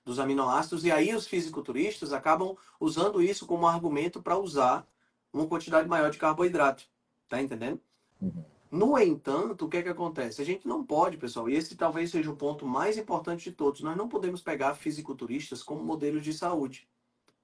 dos 0.06 0.20
aminoácidos. 0.20 0.84
E 0.86 0.91
aí 0.91 1.14
os 1.16 1.28
fisiculturistas 1.28 2.14
acabam 2.14 2.56
usando 2.80 3.22
isso 3.22 3.45
como 3.45 3.68
argumento 3.68 4.22
para 4.22 4.38
usar 4.38 4.88
uma 5.32 5.47
quantidade 5.47 5.88
maior 5.88 6.12
de 6.12 6.18
carboidrato. 6.18 6.86
Tá 7.28 7.41
entendendo? 7.41 7.80
Uhum. 8.22 8.43
No 8.74 8.97
entanto, 8.97 9.66
o 9.66 9.70
que 9.70 9.78
é 9.78 9.84
que 9.84 9.89
acontece? 9.89 10.41
A 10.41 10.45
gente 10.45 10.68
não 10.68 10.84
pode, 10.84 11.18
pessoal, 11.18 11.47
e 11.47 11.54
esse 11.54 11.76
talvez 11.76 12.10
seja 12.10 12.32
o 12.32 12.36
ponto 12.36 12.66
mais 12.66 12.97
importante 12.97 13.43
de 13.43 13.56
todos, 13.56 13.82
nós 13.82 13.95
não 13.95 14.10
podemos 14.10 14.41
pegar 14.41 14.74
fisiculturistas 14.74 15.62
como 15.62 15.84
modelos 15.84 16.24
de 16.24 16.34
saúde. 16.34 16.88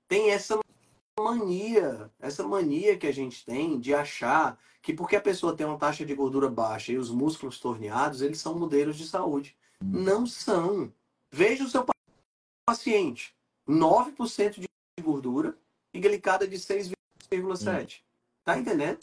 Tem 0.08 0.32
essa 0.32 0.60
mania, 1.20 2.10
essa 2.20 2.48
mania 2.48 2.98
que 2.98 3.06
a 3.06 3.14
gente 3.14 3.46
tem 3.46 3.80
de 3.80 3.94
achar 3.94 4.58
que 4.82 4.92
porque 4.92 5.16
a 5.16 5.22
pessoa 5.22 5.56
tem 5.56 5.68
uma 5.68 5.78
taxa 5.78 6.04
de 6.04 6.16
gordura 6.16 6.50
baixa 6.50 6.92
e 6.92 6.98
os 6.98 7.12
músculos 7.12 7.60
torneados, 7.60 8.24
eles 8.24 8.40
são 8.40 8.58
modelos 8.58 8.98
de 8.98 9.08
saúde. 9.08 9.56
Não 9.84 10.26
são. 10.26 10.92
Veja 11.32 11.64
o 11.64 11.70
seu 11.70 11.86
paciente, 12.70 13.36
9% 13.68 14.60
de 14.60 14.68
gordura 15.02 15.58
e 15.92 16.00
glicada 16.00 16.48
de 16.48 16.56
6,7. 16.58 18.02
Tá 18.44 18.58
entendendo? 18.58 19.00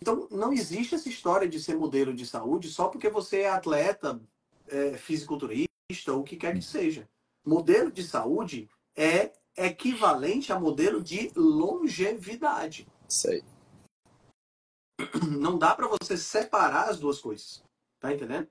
Então, 0.00 0.26
não 0.30 0.52
existe 0.52 0.96
essa 0.96 1.08
história 1.08 1.48
de 1.48 1.60
ser 1.60 1.76
modelo 1.76 2.12
de 2.12 2.26
saúde 2.26 2.68
só 2.68 2.88
porque 2.88 3.08
você 3.08 3.42
é 3.42 3.50
atleta, 3.50 4.20
é, 4.66 4.96
fisiculturista, 4.96 5.68
ou 6.12 6.20
o 6.20 6.24
que 6.24 6.36
quer 6.36 6.54
que 6.54 6.62
seja. 6.62 7.08
Modelo 7.46 7.92
de 7.92 8.02
saúde 8.02 8.68
é 8.96 9.32
equivalente 9.56 10.52
a 10.52 10.58
modelo 10.58 11.00
de 11.00 11.30
longevidade. 11.36 12.88
Aí. 13.28 13.44
Não 15.38 15.58
dá 15.58 15.76
para 15.76 15.86
você 15.86 16.16
separar 16.16 16.88
as 16.88 16.98
duas 16.98 17.20
coisas. 17.20 17.62
Tá 18.00 18.12
entendendo? 18.12 18.48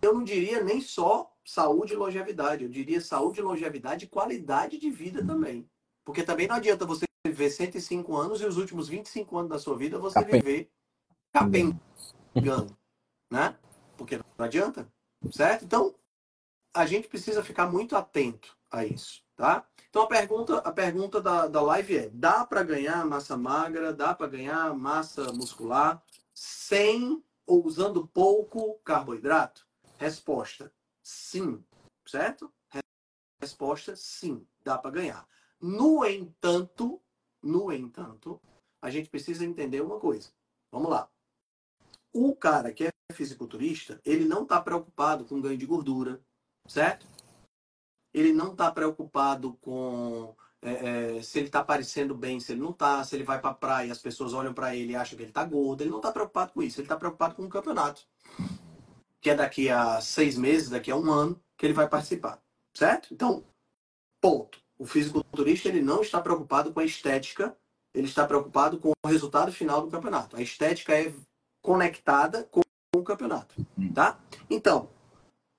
Eu 0.00 0.14
não 0.14 0.24
diria 0.24 0.62
nem 0.62 0.80
só 0.80 1.30
saúde 1.50 1.94
e 1.94 1.96
longevidade. 1.96 2.64
Eu 2.64 2.70
diria 2.70 3.00
saúde, 3.00 3.42
longevidade 3.42 4.04
e 4.04 4.08
qualidade 4.08 4.78
de 4.78 4.90
vida 4.90 5.24
também. 5.24 5.68
Porque 6.04 6.22
também 6.22 6.46
não 6.46 6.54
adianta 6.54 6.86
você 6.86 7.04
viver 7.26 7.50
105 7.50 8.16
anos 8.16 8.40
e 8.40 8.46
os 8.46 8.56
últimos 8.56 8.88
25 8.88 9.36
anos 9.36 9.50
da 9.50 9.58
sua 9.58 9.76
vida 9.76 9.98
você 9.98 10.20
Capen- 10.20 10.40
viver 10.40 10.70
capengando, 11.32 12.76
né? 13.30 13.56
Porque 13.96 14.16
não 14.16 14.24
adianta, 14.38 14.90
certo? 15.32 15.64
Então, 15.64 15.94
a 16.72 16.86
gente 16.86 17.08
precisa 17.08 17.42
ficar 17.42 17.66
muito 17.70 17.96
atento 17.96 18.56
a 18.70 18.84
isso, 18.84 19.22
tá? 19.36 19.66
Então, 19.88 20.02
a 20.02 20.06
pergunta, 20.06 20.58
a 20.58 20.72
pergunta 20.72 21.20
da, 21.20 21.48
da 21.48 21.60
live 21.60 21.96
é: 21.96 22.08
dá 22.10 22.44
para 22.46 22.62
ganhar 22.62 23.04
massa 23.04 23.36
magra, 23.36 23.92
dá 23.92 24.14
para 24.14 24.28
ganhar 24.28 24.72
massa 24.74 25.32
muscular 25.32 26.02
sem 26.32 27.22
ou 27.44 27.66
usando 27.66 28.06
pouco 28.06 28.78
carboidrato? 28.84 29.66
Resposta: 29.98 30.72
sim, 31.10 31.64
certo? 32.06 32.52
Resposta: 33.40 33.96
sim, 33.96 34.46
dá 34.62 34.78
para 34.78 34.90
ganhar. 34.90 35.28
No 35.60 36.04
entanto, 36.04 37.02
no 37.42 37.72
entanto, 37.72 38.40
a 38.80 38.90
gente 38.90 39.10
precisa 39.10 39.44
entender 39.44 39.80
uma 39.80 39.98
coisa. 39.98 40.30
Vamos 40.70 40.90
lá. 40.90 41.10
O 42.12 42.34
cara 42.34 42.72
que 42.72 42.86
é 42.86 42.90
fisiculturista, 43.12 44.00
ele 44.04 44.24
não 44.24 44.42
está 44.42 44.60
preocupado 44.60 45.24
com 45.24 45.40
ganho 45.40 45.58
de 45.58 45.66
gordura, 45.66 46.20
certo? 46.66 47.06
Ele 48.12 48.32
não 48.32 48.52
está 48.52 48.70
preocupado 48.70 49.54
com 49.60 50.34
é, 50.62 51.16
é, 51.16 51.22
se 51.22 51.38
ele 51.38 51.46
está 51.46 51.64
parecendo 51.64 52.14
bem, 52.14 52.38
se 52.38 52.52
ele 52.52 52.60
não 52.60 52.70
está, 52.70 53.02
se 53.02 53.16
ele 53.16 53.24
vai 53.24 53.40
para 53.40 53.50
a 53.50 53.54
praia 53.54 53.90
as 53.92 53.98
pessoas 53.98 54.34
olham 54.34 54.52
para 54.52 54.76
ele 54.76 54.92
e 54.92 54.96
acham 54.96 55.16
que 55.16 55.22
ele 55.22 55.30
está 55.30 55.44
gordo. 55.44 55.82
Ele 55.82 55.90
não 55.90 55.98
está 55.98 56.12
preocupado 56.12 56.52
com 56.52 56.62
isso. 56.62 56.80
Ele 56.80 56.86
está 56.86 56.96
preocupado 56.96 57.34
com 57.34 57.44
o 57.44 57.48
campeonato, 57.48 58.06
que 59.20 59.30
é 59.30 59.34
daqui 59.34 59.68
a 59.68 60.00
seis 60.00 60.36
meses, 60.36 60.70
daqui 60.70 60.90
a 60.90 60.96
um 60.96 61.10
ano, 61.10 61.40
que 61.56 61.66
ele 61.66 61.74
vai 61.74 61.88
participar, 61.88 62.40
certo? 62.74 63.12
Então, 63.12 63.44
ponto. 64.20 64.58
O 64.78 64.86
fisiculturista 64.86 65.68
ele 65.68 65.82
não 65.82 66.00
está 66.00 66.22
preocupado 66.22 66.72
com 66.72 66.80
a 66.80 66.84
estética, 66.84 67.54
ele 67.94 68.06
está 68.06 68.26
preocupado 68.26 68.78
com 68.78 68.92
o 69.04 69.08
resultado 69.08 69.52
final 69.52 69.82
do 69.82 69.90
campeonato. 69.90 70.36
A 70.36 70.42
estética 70.42 70.98
é 70.98 71.12
conectada 71.62 72.44
com 72.44 72.62
o 72.96 73.02
campeonato, 73.02 73.54
tá? 73.94 74.18
Então, 74.48 74.88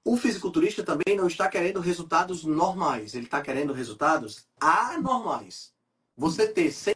o 0.04 0.18
fisiculturista 0.18 0.84
também 0.84 1.16
não 1.16 1.28
está 1.28 1.48
querendo 1.48 1.80
resultados 1.80 2.44
normais, 2.44 3.14
ele 3.14 3.26
está 3.26 3.42
querendo 3.42 3.74
resultados 3.74 4.48
anormais. 4.60 5.72
Você 6.18 6.48
ter 6.48 6.72
100 6.72 6.96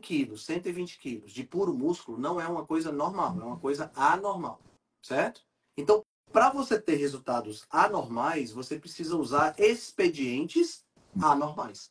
quilos, 0.00 0.46
120 0.46 0.98
quilos 0.98 1.32
de 1.32 1.44
puro 1.44 1.74
músculo 1.74 2.18
não 2.18 2.40
é 2.40 2.48
uma 2.48 2.64
coisa 2.64 2.90
normal, 2.90 3.38
é 3.38 3.44
uma 3.44 3.58
coisa 3.58 3.92
anormal, 3.94 4.60
certo? 5.02 5.42
Então, 5.76 6.04
para 6.32 6.50
você 6.50 6.80
ter 6.80 6.96
resultados 6.96 7.66
anormais, 7.70 8.52
você 8.52 8.78
precisa 8.78 9.16
usar 9.16 9.54
expedientes 9.58 10.84
anormais. 11.20 11.90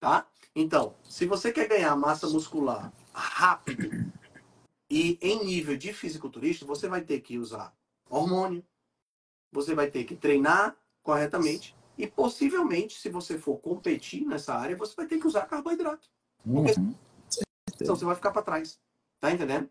Tá? 0.00 0.26
Então, 0.54 0.94
se 1.02 1.26
você 1.26 1.52
quer 1.52 1.68
ganhar 1.68 1.94
massa 1.96 2.28
muscular 2.28 2.92
rápido 3.12 3.90
e 4.90 5.18
em 5.20 5.44
nível 5.44 5.76
de 5.76 5.92
fisiculturista, 5.92 6.66
você 6.66 6.88
vai 6.88 7.02
ter 7.02 7.20
que 7.20 7.38
usar 7.38 7.74
hormônio, 8.08 8.64
você 9.50 9.74
vai 9.74 9.90
ter 9.90 10.04
que 10.04 10.16
treinar 10.16 10.76
corretamente 11.02 11.74
e 11.96 12.06
possivelmente, 12.06 12.98
se 12.98 13.08
você 13.08 13.38
for 13.38 13.58
competir 13.58 14.26
nessa 14.26 14.54
área, 14.54 14.76
você 14.76 14.94
vai 14.94 15.06
ter 15.06 15.18
que 15.18 15.26
usar 15.26 15.46
carboidrato. 15.46 16.08
Porque 16.42 16.72
Uhum. 16.78 16.94
Senão 17.76 17.96
você 17.96 18.04
vai 18.04 18.14
ficar 18.14 18.30
para 18.30 18.42
trás. 18.42 18.80
Tá 19.20 19.30
entendendo? 19.30 19.68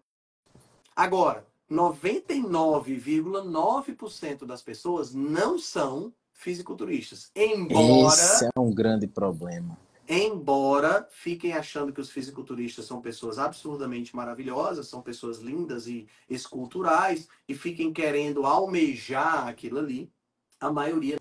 Agora, 0.95 1.45
99,9% 1.71 4.45
das 4.45 4.61
pessoas 4.61 5.13
não 5.13 5.57
são 5.57 6.13
fisiculturistas. 6.33 7.31
Embora, 7.35 8.13
Esse 8.13 8.45
é 8.45 8.59
um 8.59 8.73
grande 8.73 9.07
problema. 9.07 9.77
embora 10.09 11.07
fiquem 11.09 11.53
achando 11.53 11.93
que 11.93 12.01
os 12.01 12.09
fisiculturistas 12.09 12.83
são 12.85 12.99
pessoas 12.99 13.39
absurdamente 13.39 14.13
maravilhosas, 14.13 14.87
são 14.87 15.01
pessoas 15.01 15.39
lindas 15.39 15.87
e 15.87 16.05
esculturais 16.29 17.29
e 17.47 17.55
fiquem 17.55 17.93
querendo 17.93 18.45
almejar 18.45 19.47
aquilo 19.47 19.79
ali, 19.79 20.11
a 20.59 20.69
maioria 20.69 21.15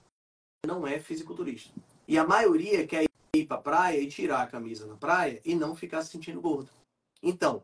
não 0.67 0.85
é 0.87 0.99
fisiculturista. 0.99 1.73
E 2.09 2.19
a 2.19 2.27
maioria 2.27 2.85
quer 2.87 3.05
ir 3.37 3.47
para 3.47 3.59
praia 3.59 4.01
e 4.01 4.09
tirar 4.09 4.43
a 4.43 4.47
camisa 4.49 4.87
na 4.87 4.97
praia 4.97 5.41
e 5.45 5.55
não 5.55 5.77
ficar 5.77 6.03
se 6.03 6.11
sentindo 6.11 6.41
gordo. 6.41 6.69
Então, 7.23 7.63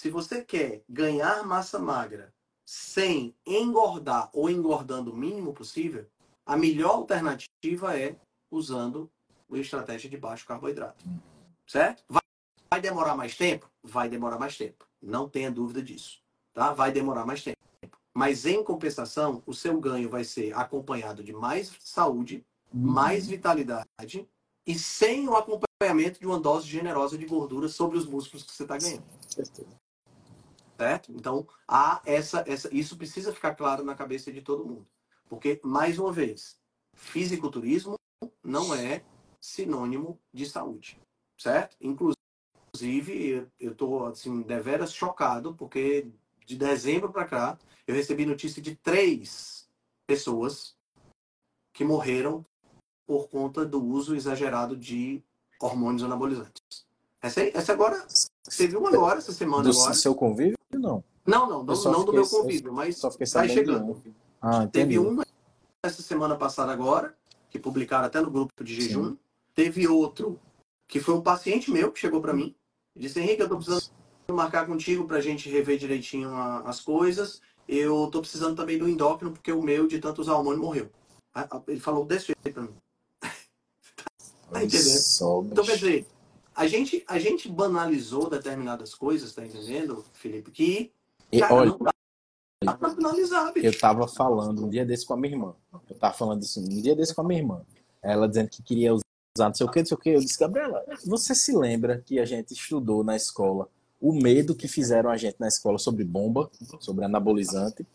se 0.00 0.08
você 0.08 0.42
quer 0.42 0.82
ganhar 0.88 1.44
massa 1.44 1.78
magra 1.78 2.32
sem 2.64 3.36
engordar 3.44 4.30
ou 4.32 4.48
engordando 4.48 5.12
o 5.12 5.14
mínimo 5.14 5.52
possível, 5.52 6.06
a 6.46 6.56
melhor 6.56 6.92
alternativa 6.92 7.98
é 7.98 8.16
usando 8.50 9.10
a 9.52 9.58
estratégia 9.58 10.08
de 10.08 10.16
baixo 10.16 10.46
carboidrato. 10.46 11.04
Certo? 11.66 12.02
Vai, 12.08 12.22
vai 12.70 12.80
demorar 12.80 13.14
mais 13.14 13.36
tempo? 13.36 13.70
Vai 13.82 14.08
demorar 14.08 14.38
mais 14.38 14.56
tempo. 14.56 14.86
Não 15.02 15.28
tenha 15.28 15.50
dúvida 15.50 15.82
disso. 15.82 16.22
Tá? 16.54 16.72
Vai 16.72 16.90
demorar 16.90 17.26
mais 17.26 17.44
tempo. 17.44 17.58
Mas 18.16 18.46
em 18.46 18.64
compensação, 18.64 19.42
o 19.44 19.52
seu 19.52 19.78
ganho 19.78 20.08
vai 20.08 20.24
ser 20.24 20.56
acompanhado 20.56 21.22
de 21.22 21.34
mais 21.34 21.76
saúde, 21.78 22.42
mais 22.72 23.26
vitalidade 23.26 24.26
e 24.66 24.78
sem 24.78 25.28
o 25.28 25.36
acompanhamento 25.36 26.18
de 26.18 26.26
uma 26.26 26.40
dose 26.40 26.66
generosa 26.66 27.18
de 27.18 27.26
gordura 27.26 27.68
sobre 27.68 27.98
os 27.98 28.06
músculos 28.06 28.44
que 28.44 28.52
você 28.52 28.62
está 28.62 28.78
ganhando. 28.78 29.04
Certeza. 29.28 29.79
Certo? 30.80 31.12
Então, 31.12 31.46
há 31.68 32.00
essa, 32.06 32.42
essa, 32.46 32.74
isso 32.74 32.96
precisa 32.96 33.34
ficar 33.34 33.54
claro 33.54 33.84
na 33.84 33.94
cabeça 33.94 34.32
de 34.32 34.40
todo 34.40 34.64
mundo. 34.64 34.86
Porque, 35.28 35.60
mais 35.62 35.98
uma 35.98 36.10
vez, 36.10 36.58
fisiculturismo 36.94 37.96
não 38.42 38.74
é 38.74 39.04
sinônimo 39.38 40.18
de 40.32 40.46
saúde. 40.46 40.98
Certo? 41.36 41.76
Inclusive, 41.82 43.46
eu 43.60 43.72
estou 43.72 44.06
assim, 44.06 44.40
deveras 44.40 44.94
chocado, 44.94 45.54
porque 45.54 46.08
de 46.46 46.56
dezembro 46.56 47.12
para 47.12 47.26
cá, 47.26 47.58
eu 47.86 47.94
recebi 47.94 48.24
notícia 48.24 48.62
de 48.62 48.74
três 48.74 49.68
pessoas 50.06 50.74
que 51.74 51.84
morreram 51.84 52.42
por 53.06 53.28
conta 53.28 53.66
do 53.66 53.84
uso 53.84 54.16
exagerado 54.16 54.74
de 54.74 55.22
hormônios 55.60 56.02
anabolizantes. 56.02 56.86
Essa, 57.20 57.42
essa 57.42 57.74
agora, 57.74 58.06
você 58.42 58.66
viu 58.66 58.86
agora, 58.86 59.18
essa 59.18 59.30
semana 59.30 59.64
Do 59.64 59.72
agora. 59.72 59.92
seu 59.92 60.14
convívio? 60.14 60.58
Não. 60.72 61.02
Não, 61.26 61.48
não, 61.48 61.64
não, 61.64 61.74
não 61.84 62.04
do 62.04 62.12
meu 62.12 62.26
convívio, 62.26 62.72
mas 62.72 62.96
Só 62.96 63.10
fiquei 63.10 63.26
de 63.26 63.48
chegando. 63.48 63.92
um. 63.92 64.14
Ah, 64.40 64.66
Teve 64.66 64.98
uma 64.98 65.24
essa 65.82 66.02
semana 66.02 66.36
passada 66.36 66.72
agora, 66.72 67.16
que 67.50 67.58
publicaram 67.58 68.06
até 68.06 68.20
no 68.20 68.30
grupo 68.30 68.52
de 68.64 68.74
jejum. 68.80 69.16
Teve 69.54 69.86
outro, 69.88 70.38
que 70.86 71.00
foi 71.00 71.14
um 71.14 71.20
paciente 71.20 71.70
meu 71.70 71.90
que 71.92 71.98
chegou 72.00 72.20
para 72.20 72.32
mim. 72.32 72.54
e 72.94 73.00
Disse, 73.00 73.18
Henrique, 73.20 73.42
eu 73.42 73.48
tô 73.48 73.56
precisando 73.56 73.82
marcar 74.30 74.66
contigo 74.66 75.06
pra 75.06 75.20
gente 75.20 75.48
rever 75.48 75.78
direitinho 75.78 76.30
a- 76.30 76.60
as 76.60 76.80
coisas. 76.80 77.40
Eu 77.68 78.08
tô 78.10 78.20
precisando 78.20 78.56
também 78.56 78.78
do 78.78 78.88
endócrino, 78.88 79.32
porque 79.32 79.52
o 79.52 79.62
meu, 79.62 79.86
de 79.86 79.98
tanto 79.98 80.20
usar 80.20 80.34
hormônio, 80.34 80.60
morreu. 80.60 80.90
Ele 81.68 81.80
falou 81.80 82.04
desse 82.04 82.26
jeito 82.26 82.52
pra 82.52 82.62
mim. 82.62 82.74
Tá 84.50 84.64
entendendo? 84.64 84.98
Então, 85.52 85.64
quer 85.64 85.74
dizer, 85.76 86.06
a 86.60 86.66
gente, 86.66 87.02
a 87.08 87.18
gente 87.18 87.48
banalizou 87.48 88.28
determinadas 88.28 88.94
coisas, 88.94 89.32
tá 89.34 89.44
entendendo, 89.44 90.04
Felipe? 90.12 90.50
Que, 90.50 90.92
E, 91.32 91.40
cara, 91.40 91.54
olha, 91.54 91.70
não 91.70 91.78
dá 92.62 92.74
pra 92.74 92.90
banalizar, 92.90 93.52
bicho. 93.54 93.66
eu 93.66 93.78
tava 93.78 94.06
falando 94.06 94.66
um 94.66 94.68
dia 94.68 94.84
desse 94.84 95.06
com 95.06 95.14
a 95.14 95.16
minha 95.16 95.32
irmã. 95.34 95.54
Eu 95.88 95.96
tava 95.96 96.12
falando 96.14 96.42
isso 96.42 96.60
um 96.60 96.64
dia 96.68 96.94
desse 96.94 97.14
com 97.14 97.22
a 97.22 97.24
minha 97.24 97.40
irmã. 97.40 97.62
Ela 98.02 98.28
dizendo 98.28 98.50
que 98.50 98.62
queria 98.62 98.92
usar 98.94 99.04
não 99.38 99.54
sei 99.54 99.66
o 99.66 99.70
que, 99.70 99.78
não 99.78 99.86
sei 99.86 99.96
o 99.96 100.00
que. 100.00 100.10
Eu 100.10 100.20
disse, 100.20 100.38
Gabriela, 100.38 100.84
você 101.06 101.34
se 101.34 101.56
lembra 101.56 102.02
que 102.04 102.18
a 102.18 102.26
gente 102.26 102.52
estudou 102.52 103.02
na 103.02 103.16
escola 103.16 103.66
o 103.98 104.12
medo 104.12 104.54
que 104.54 104.68
fizeram 104.68 105.08
a 105.10 105.16
gente 105.16 105.36
na 105.38 105.48
escola 105.48 105.78
sobre 105.78 106.04
bomba, 106.04 106.50
sobre 106.78 107.04
anabolizante? 107.06 107.86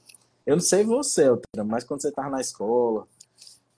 Eu 0.45 0.55
não 0.55 0.63
sei 0.63 0.83
você, 0.83 1.25
mas 1.67 1.83
quando 1.83 2.01
você 2.01 2.11
tava 2.11 2.29
na 2.31 2.41
escola, 2.41 3.07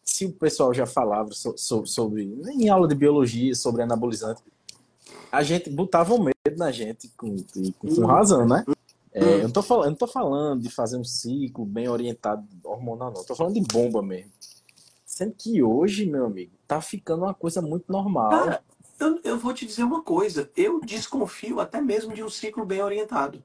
se 0.03 0.25
o 0.25 0.31
pessoal 0.31 0.73
já 0.73 0.85
falava 0.85 1.31
so- 1.33 1.57
so- 1.57 1.85
sobre, 1.85 2.23
em 2.53 2.69
aula 2.69 2.87
de 2.87 2.95
biologia, 2.95 3.53
sobre 3.55 3.81
anabolizante, 3.81 4.41
a 5.31 5.43
gente 5.43 5.69
botava 5.69 6.13
o 6.13 6.23
medo 6.23 6.35
na 6.57 6.71
gente, 6.71 7.09
com, 7.17 7.35
com, 7.37 7.71
com 7.73 8.05
razão, 8.05 8.47
né? 8.47 8.63
É, 9.11 9.23
eu, 9.35 9.43
não 9.43 9.49
tô 9.51 9.61
falando, 9.63 9.85
eu 9.85 9.89
não 9.91 9.97
tô 9.97 10.07
falando 10.07 10.61
de 10.61 10.69
fazer 10.69 10.97
um 10.97 11.03
ciclo 11.03 11.65
bem 11.65 11.87
orientado 11.89 12.45
hormonal, 12.63 13.11
não. 13.11 13.21
Eu 13.21 13.25
tô 13.25 13.35
falando 13.35 13.55
de 13.55 13.61
bomba 13.61 14.01
mesmo. 14.01 14.31
Sendo 15.05 15.33
que 15.35 15.63
hoje, 15.63 16.05
meu 16.05 16.25
amigo, 16.27 16.51
tá 16.67 16.79
ficando 16.81 17.23
uma 17.23 17.33
coisa 17.33 17.61
muito 17.61 17.91
normal. 17.91 18.29
Cara, 18.29 18.61
eu, 18.99 19.19
eu 19.23 19.39
vou 19.39 19.53
te 19.53 19.65
dizer 19.65 19.83
uma 19.83 20.03
coisa. 20.03 20.51
Eu 20.55 20.79
desconfio 20.81 21.59
até 21.59 21.81
mesmo 21.81 22.13
de 22.13 22.21
um 22.23 22.29
ciclo 22.29 22.63
bem 22.65 22.83
orientado. 22.83 23.43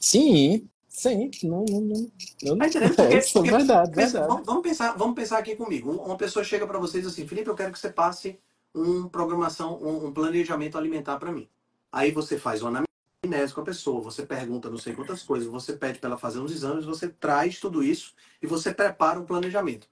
Sim, 0.00 0.66
sim. 0.88 1.30
Não, 1.42 1.64
não, 1.68 1.80
não, 1.80 2.10
eu 2.42 2.50
não 2.56 2.58
Tá 2.58 2.66
entendendo? 2.68 2.94
Porque- 2.96 3.14
é, 3.14 3.18
isso 3.18 3.28
é 3.38 3.42
porque- 3.42 3.50
verdade, 3.50 3.90
Pensa- 3.90 4.12
verdade. 4.20 4.28
vamos, 4.28 4.46
vamos 4.46 4.62
pensar, 4.62 4.92
vamos 4.96 5.14
pensar 5.14 5.38
aqui 5.38 5.54
comigo. 5.56 5.90
Um- 5.92 5.96
Uma 6.06 6.16
pessoa 6.16 6.44
chega 6.44 6.66
para 6.66 6.78
você 6.78 6.98
e 6.98 7.02
diz 7.02 7.12
assim, 7.12 7.26
Felipe, 7.26 7.48
eu 7.50 7.54
quero 7.54 7.72
que 7.72 7.78
você 7.78 7.90
passe 7.90 8.38
um 8.74 9.08
programação, 9.08 9.82
um, 9.82 10.06
um 10.06 10.12
planejamento 10.12 10.78
alimentar 10.78 11.18
para 11.18 11.32
mim. 11.32 11.48
Aí 11.90 12.10
você 12.10 12.38
faz 12.38 12.62
uma 12.62 12.84
anamnese 13.24 13.54
com 13.54 13.60
a 13.60 13.64
pessoa, 13.64 14.02
você 14.02 14.24
pergunta 14.24 14.70
não 14.70 14.78
sei 14.78 14.94
quantas 14.94 15.22
coisas, 15.22 15.48
você 15.48 15.72
pede 15.72 15.98
para 15.98 16.10
ela 16.10 16.18
fazer 16.18 16.38
uns 16.38 16.52
exames, 16.52 16.84
você 16.84 17.08
traz 17.08 17.58
tudo 17.58 17.82
isso 17.82 18.14
e 18.42 18.46
você 18.46 18.72
prepara 18.72 19.18
um 19.18 19.26
planejamento. 19.26 19.88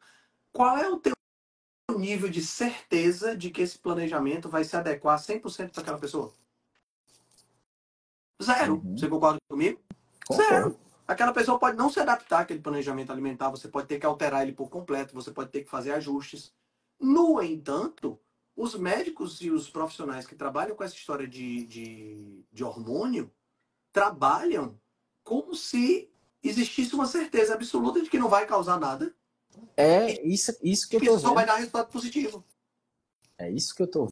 Qual 0.53 0.77
é 0.77 0.89
o 0.89 0.99
teu 0.99 1.15
nível 1.97 2.29
de 2.29 2.43
certeza 2.43 3.37
de 3.37 3.51
que 3.51 3.63
esse 3.63 3.79
planejamento 3.79 4.49
vai 4.49 4.65
se 4.65 4.77
adequar 4.77 5.19
100% 5.19 5.71
para 5.71 5.83
aquela 5.83 5.99
pessoa? 5.99 6.33
Zero. 8.43 8.75
Uhum. 8.85 8.97
Você 8.97 9.09
concorda 9.09 9.39
comigo? 9.49 9.81
Concordo. 10.27 10.51
Zero. 10.51 10.81
Aquela 11.09 11.33
pessoa 11.33 11.59
pode 11.59 11.77
não 11.77 11.89
se 11.89 12.01
adaptar 12.01 12.41
àquele 12.41 12.61
planejamento 12.61 13.13
alimentar, 13.13 13.49
você 13.49 13.69
pode 13.69 13.87
ter 13.87 13.99
que 13.99 14.07
alterar 14.07 14.43
ele 14.43 14.53
por 14.53 14.69
completo, 14.69 15.15
você 15.15 15.31
pode 15.31 15.51
ter 15.51 15.63
que 15.63 15.71
fazer 15.71 15.93
ajustes. 15.93 16.53
No 16.99 17.41
entanto, 17.41 18.19
os 18.57 18.75
médicos 18.75 19.41
e 19.43 19.51
os 19.51 19.69
profissionais 19.69 20.27
que 20.27 20.35
trabalham 20.35 20.75
com 20.75 20.83
essa 20.83 20.95
história 20.95 21.29
de, 21.29 21.67
de, 21.67 22.45
de 22.51 22.65
hormônio 22.65 23.31
trabalham 23.93 24.79
como 25.23 25.55
se 25.55 26.11
existisse 26.43 26.95
uma 26.95 27.07
certeza 27.07 27.55
absoluta 27.55 28.01
de 28.01 28.09
que 28.09 28.19
não 28.19 28.29
vai 28.29 28.47
causar 28.47 28.79
nada, 28.81 29.15
É 29.77 30.27
isso, 30.27 30.57
isso 30.63 30.89
que 30.89 30.97
eu 30.97 31.01
que 31.01 31.07
tô 31.07 31.19
só 31.19 31.35
vai 31.35 31.45
vendo. 31.45 31.53
dar 31.55 31.59
resultado 31.59 31.91
positivo. 31.91 32.45
É 33.39 33.51
isso 33.51 33.75
que 33.75 33.83
eu 33.83 33.91
tô 33.91 34.09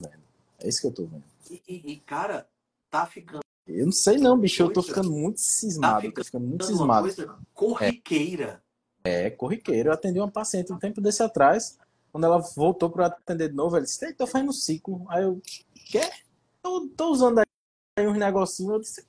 vendo. 0.00 0.22
É 0.58 0.68
isso 0.68 0.80
que 0.80 0.86
eu 0.86 0.92
tô 0.94 1.04
vendo. 1.06 1.24
E, 1.50 1.62
e- 1.68 1.92
e, 1.92 2.00
cara, 2.00 2.48
tá 2.90 3.06
ficando 3.06 3.40
Eu 3.66 3.84
não 3.86 3.92
sei 3.92 4.16
não, 4.18 4.38
bicho. 4.38 4.62
Eu 4.62 4.72
tô 4.72 4.82
ficando 4.82 5.10
muito 5.10 5.40
cismado. 5.40 6.06
Tá 6.08 6.14
tô 6.16 6.24
ficando 6.24 6.46
muito 6.46 6.64
cismado. 6.64 7.02
coisa 7.02 7.38
corriqueira. 7.52 8.62
É, 9.02 9.28
corriqueiro. 9.30 9.88
Eu 9.90 9.92
atendi 9.92 10.18
uma 10.18 10.30
paciente 10.30 10.72
um 10.72 10.78
tempo 10.78 11.00
desse 11.00 11.22
atrás. 11.22 11.78
Quando 12.14 12.26
ela 12.26 12.38
voltou 12.38 12.88
para 12.88 13.06
atender 13.06 13.48
de 13.48 13.56
novo, 13.56 13.74
ela 13.74 13.84
disse: 13.84 14.14
tô 14.14 14.24
fazendo 14.24 14.52
ciclo. 14.52 15.04
Aí 15.08 15.24
eu, 15.24 15.42
quê? 15.90 16.08
Tô, 16.62 16.86
tô 16.96 17.08
usando 17.10 17.40
aí 17.40 18.06
uns 18.06 18.16
negocinhos. 18.16 18.72
Eu 18.72 18.78
disse: 18.78 19.04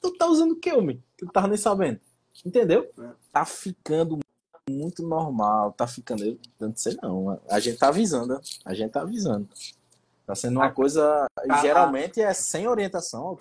Tu 0.00 0.10
tá 0.18 0.26
usando 0.26 0.50
o 0.50 0.56
que, 0.56 0.72
homem? 0.72 1.00
Eu 1.20 1.26
não 1.26 1.32
tava 1.32 1.46
nem 1.46 1.56
sabendo. 1.56 2.00
Entendeu? 2.44 2.90
É. 2.98 3.10
Tá 3.30 3.44
ficando 3.44 4.18
muito 4.68 5.00
normal. 5.00 5.72
Tá 5.74 5.86
ficando. 5.86 6.24
Eu 6.24 6.38
não 6.58 6.74
sei 6.74 6.98
não. 7.00 7.40
A 7.48 7.60
gente 7.60 7.78
tá 7.78 7.86
avisando. 7.86 8.40
A 8.64 8.74
gente 8.74 8.90
tá 8.90 9.02
avisando. 9.02 9.48
Tá 10.26 10.34
sendo 10.34 10.56
uma 10.56 10.72
coisa. 10.72 11.28
Geralmente 11.62 12.20
é 12.20 12.34
sem 12.34 12.66
orientação. 12.66 13.38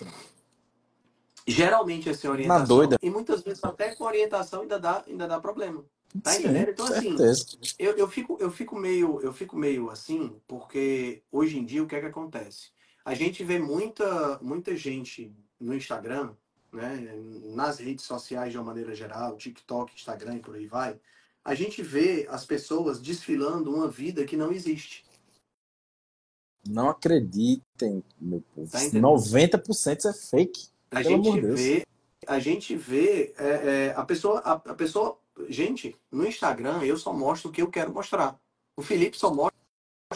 Geralmente 1.47 2.07
é 2.09 2.13
sem 2.13 2.29
orientação. 2.29 2.67
doida. 2.67 2.99
E 3.01 3.09
muitas 3.09 3.41
vezes 3.41 3.63
até 3.63 3.95
com 3.95 4.03
orientação 4.03 4.61
ainda 4.61 4.79
dá, 4.79 5.03
ainda 5.07 5.27
dá 5.27 5.39
problema. 5.39 5.83
Tá 6.23 6.31
Sim, 6.31 6.39
entendendo? 6.39 6.69
Então, 6.69 6.85
assim, 6.87 7.17
certeza. 7.17 7.45
Eu, 7.77 7.97
eu, 7.97 8.07
fico, 8.07 8.37
eu, 8.39 8.49
fico 8.51 8.75
meio, 8.75 9.21
eu 9.21 9.31
fico 9.31 9.55
meio 9.55 9.89
assim, 9.89 10.35
porque 10.47 11.21
hoje 11.31 11.57
em 11.57 11.65
dia 11.65 11.83
o 11.83 11.87
que 11.87 11.95
é 11.95 11.99
que 11.99 12.07
acontece? 12.07 12.71
A 13.05 13.13
gente 13.13 13.43
vê 13.43 13.59
muita, 13.59 14.39
muita 14.41 14.75
gente 14.75 15.31
no 15.59 15.75
Instagram, 15.75 16.31
né, 16.71 17.15
nas 17.55 17.79
redes 17.79 18.05
sociais 18.05 18.51
de 18.51 18.57
uma 18.57 18.65
maneira 18.65 18.93
geral, 18.95 19.37
TikTok, 19.37 19.93
Instagram 19.93 20.37
e 20.37 20.39
por 20.39 20.55
aí 20.55 20.65
vai. 20.65 20.99
A 21.43 21.55
gente 21.55 21.81
vê 21.81 22.27
as 22.29 22.45
pessoas 22.45 22.99
desfilando 22.99 23.73
uma 23.73 23.87
vida 23.87 24.25
que 24.25 24.37
não 24.37 24.51
existe. 24.51 25.05
Não 26.67 26.89
acreditem, 26.89 28.03
meu 28.19 28.43
povo. 28.53 28.69
Tá 28.69 28.83
entendendo? 28.83 29.07
90% 29.07 29.97
isso 29.97 30.07
é 30.07 30.13
fake. 30.13 30.67
A 30.91 31.01
gente 31.01 31.31
de 31.31 31.41
Deus. 31.41 31.59
vê, 31.59 31.87
a 32.27 32.39
gente 32.39 32.75
vê 32.75 33.33
é, 33.37 33.47
é, 33.47 33.93
a 33.95 34.03
pessoa, 34.03 34.39
a, 34.39 34.53
a 34.53 34.73
pessoa, 34.73 35.19
gente, 35.47 35.95
no 36.11 36.25
Instagram 36.25 36.83
eu 36.83 36.97
só 36.97 37.13
mostro 37.13 37.49
o 37.49 37.53
que 37.53 37.61
eu 37.61 37.69
quero 37.69 37.93
mostrar. 37.93 38.39
O 38.77 38.81
Felipe 38.81 39.17
só 39.17 39.33
mostra 39.33 39.55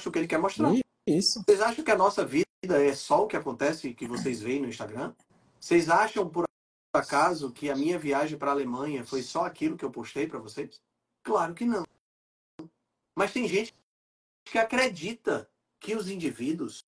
o 0.05 0.11
que 0.11 0.19
ele 0.19 0.27
quer 0.27 0.39
mostrar. 0.39 0.71
Isso. 1.07 1.43
Vocês 1.43 1.61
acham 1.61 1.83
que 1.83 1.91
a 1.91 1.97
nossa 1.97 2.25
vida 2.25 2.47
é 2.63 2.93
só 2.93 3.23
o 3.23 3.27
que 3.27 3.35
acontece 3.35 3.93
que 3.93 4.07
vocês 4.07 4.41
veem 4.41 4.61
no 4.61 4.69
Instagram? 4.69 5.13
Vocês 5.59 5.89
acham 5.89 6.29
por 6.29 6.45
acaso 6.93 7.51
que 7.51 7.69
a 7.69 7.75
minha 7.75 7.99
viagem 7.99 8.37
para 8.37 8.51
a 8.51 8.53
Alemanha 8.53 9.05
foi 9.05 9.21
só 9.21 9.45
aquilo 9.45 9.77
que 9.77 9.83
eu 9.83 9.91
postei 9.91 10.27
para 10.27 10.39
vocês? 10.39 10.81
Claro 11.23 11.53
que 11.53 11.65
não. 11.65 11.83
Mas 13.15 13.31
tem 13.31 13.47
gente 13.47 13.73
que 14.45 14.57
acredita 14.57 15.49
que 15.79 15.95
os 15.95 16.09
indivíduos 16.09 16.83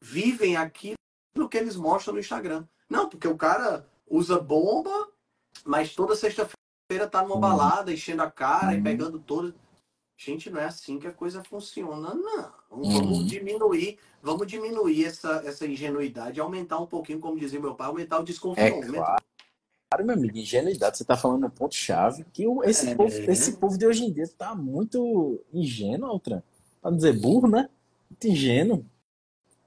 vivem 0.00 0.56
aquilo 0.56 0.96
que 1.50 1.58
eles 1.58 1.76
mostram 1.76 2.14
no 2.14 2.20
Instagram. 2.20 2.66
Não, 2.88 3.08
porque 3.08 3.28
o 3.28 3.36
cara 3.36 3.88
usa 4.06 4.38
bomba, 4.38 5.12
mas 5.64 5.94
toda 5.94 6.16
sexta-feira 6.16 6.59
tá 6.98 7.22
numa 7.22 7.36
balada, 7.38 7.92
enchendo 7.92 8.22
a 8.22 8.30
cara 8.30 8.74
e 8.74 8.76
Uhum. 8.78 8.82
pegando 8.82 9.18
todo. 9.18 9.54
Gente, 10.16 10.50
não 10.50 10.60
é 10.60 10.64
assim 10.66 10.98
que 10.98 11.06
a 11.06 11.12
coisa 11.12 11.42
funciona, 11.42 12.14
não. 12.14 12.52
Uhum. 12.70 12.92
Vamos 12.92 13.26
diminuir, 13.26 13.98
vamos 14.22 14.46
diminuir 14.46 15.06
essa, 15.06 15.42
essa 15.46 15.66
ingenuidade, 15.66 16.40
aumentar 16.40 16.78
um 16.78 16.86
pouquinho, 16.86 17.20
como 17.20 17.38
dizia 17.38 17.58
meu 17.60 17.74
pai, 17.74 17.86
aumentar 17.86 18.18
o 18.18 18.22
É 18.22 18.24
desconfiômetro. 18.24 18.92
claro. 18.94 19.22
Claro, 19.92 20.06
meu 20.06 20.14
amigo, 20.14 20.36
ingenuidade. 20.38 20.98
Você 20.98 21.04
tá 21.04 21.16
falando 21.16 21.40
no 21.40 21.50
ponto-chave 21.50 22.24
que 22.32 22.44
esse, 22.64 22.90
É. 22.90 22.94
povo, 22.94 23.12
esse 23.12 23.52
povo 23.56 23.76
de 23.76 23.86
hoje 23.86 24.04
em 24.04 24.12
dia 24.12 24.28
tá 24.38 24.54
muito 24.54 25.42
ingênuo, 25.52 26.08
Altran. 26.08 26.42
Pra 26.80 26.90
não 26.92 26.96
dizer 26.98 27.18
burro, 27.18 27.48
né? 27.48 27.68
Muito 28.08 28.28
ingênuo. 28.28 28.86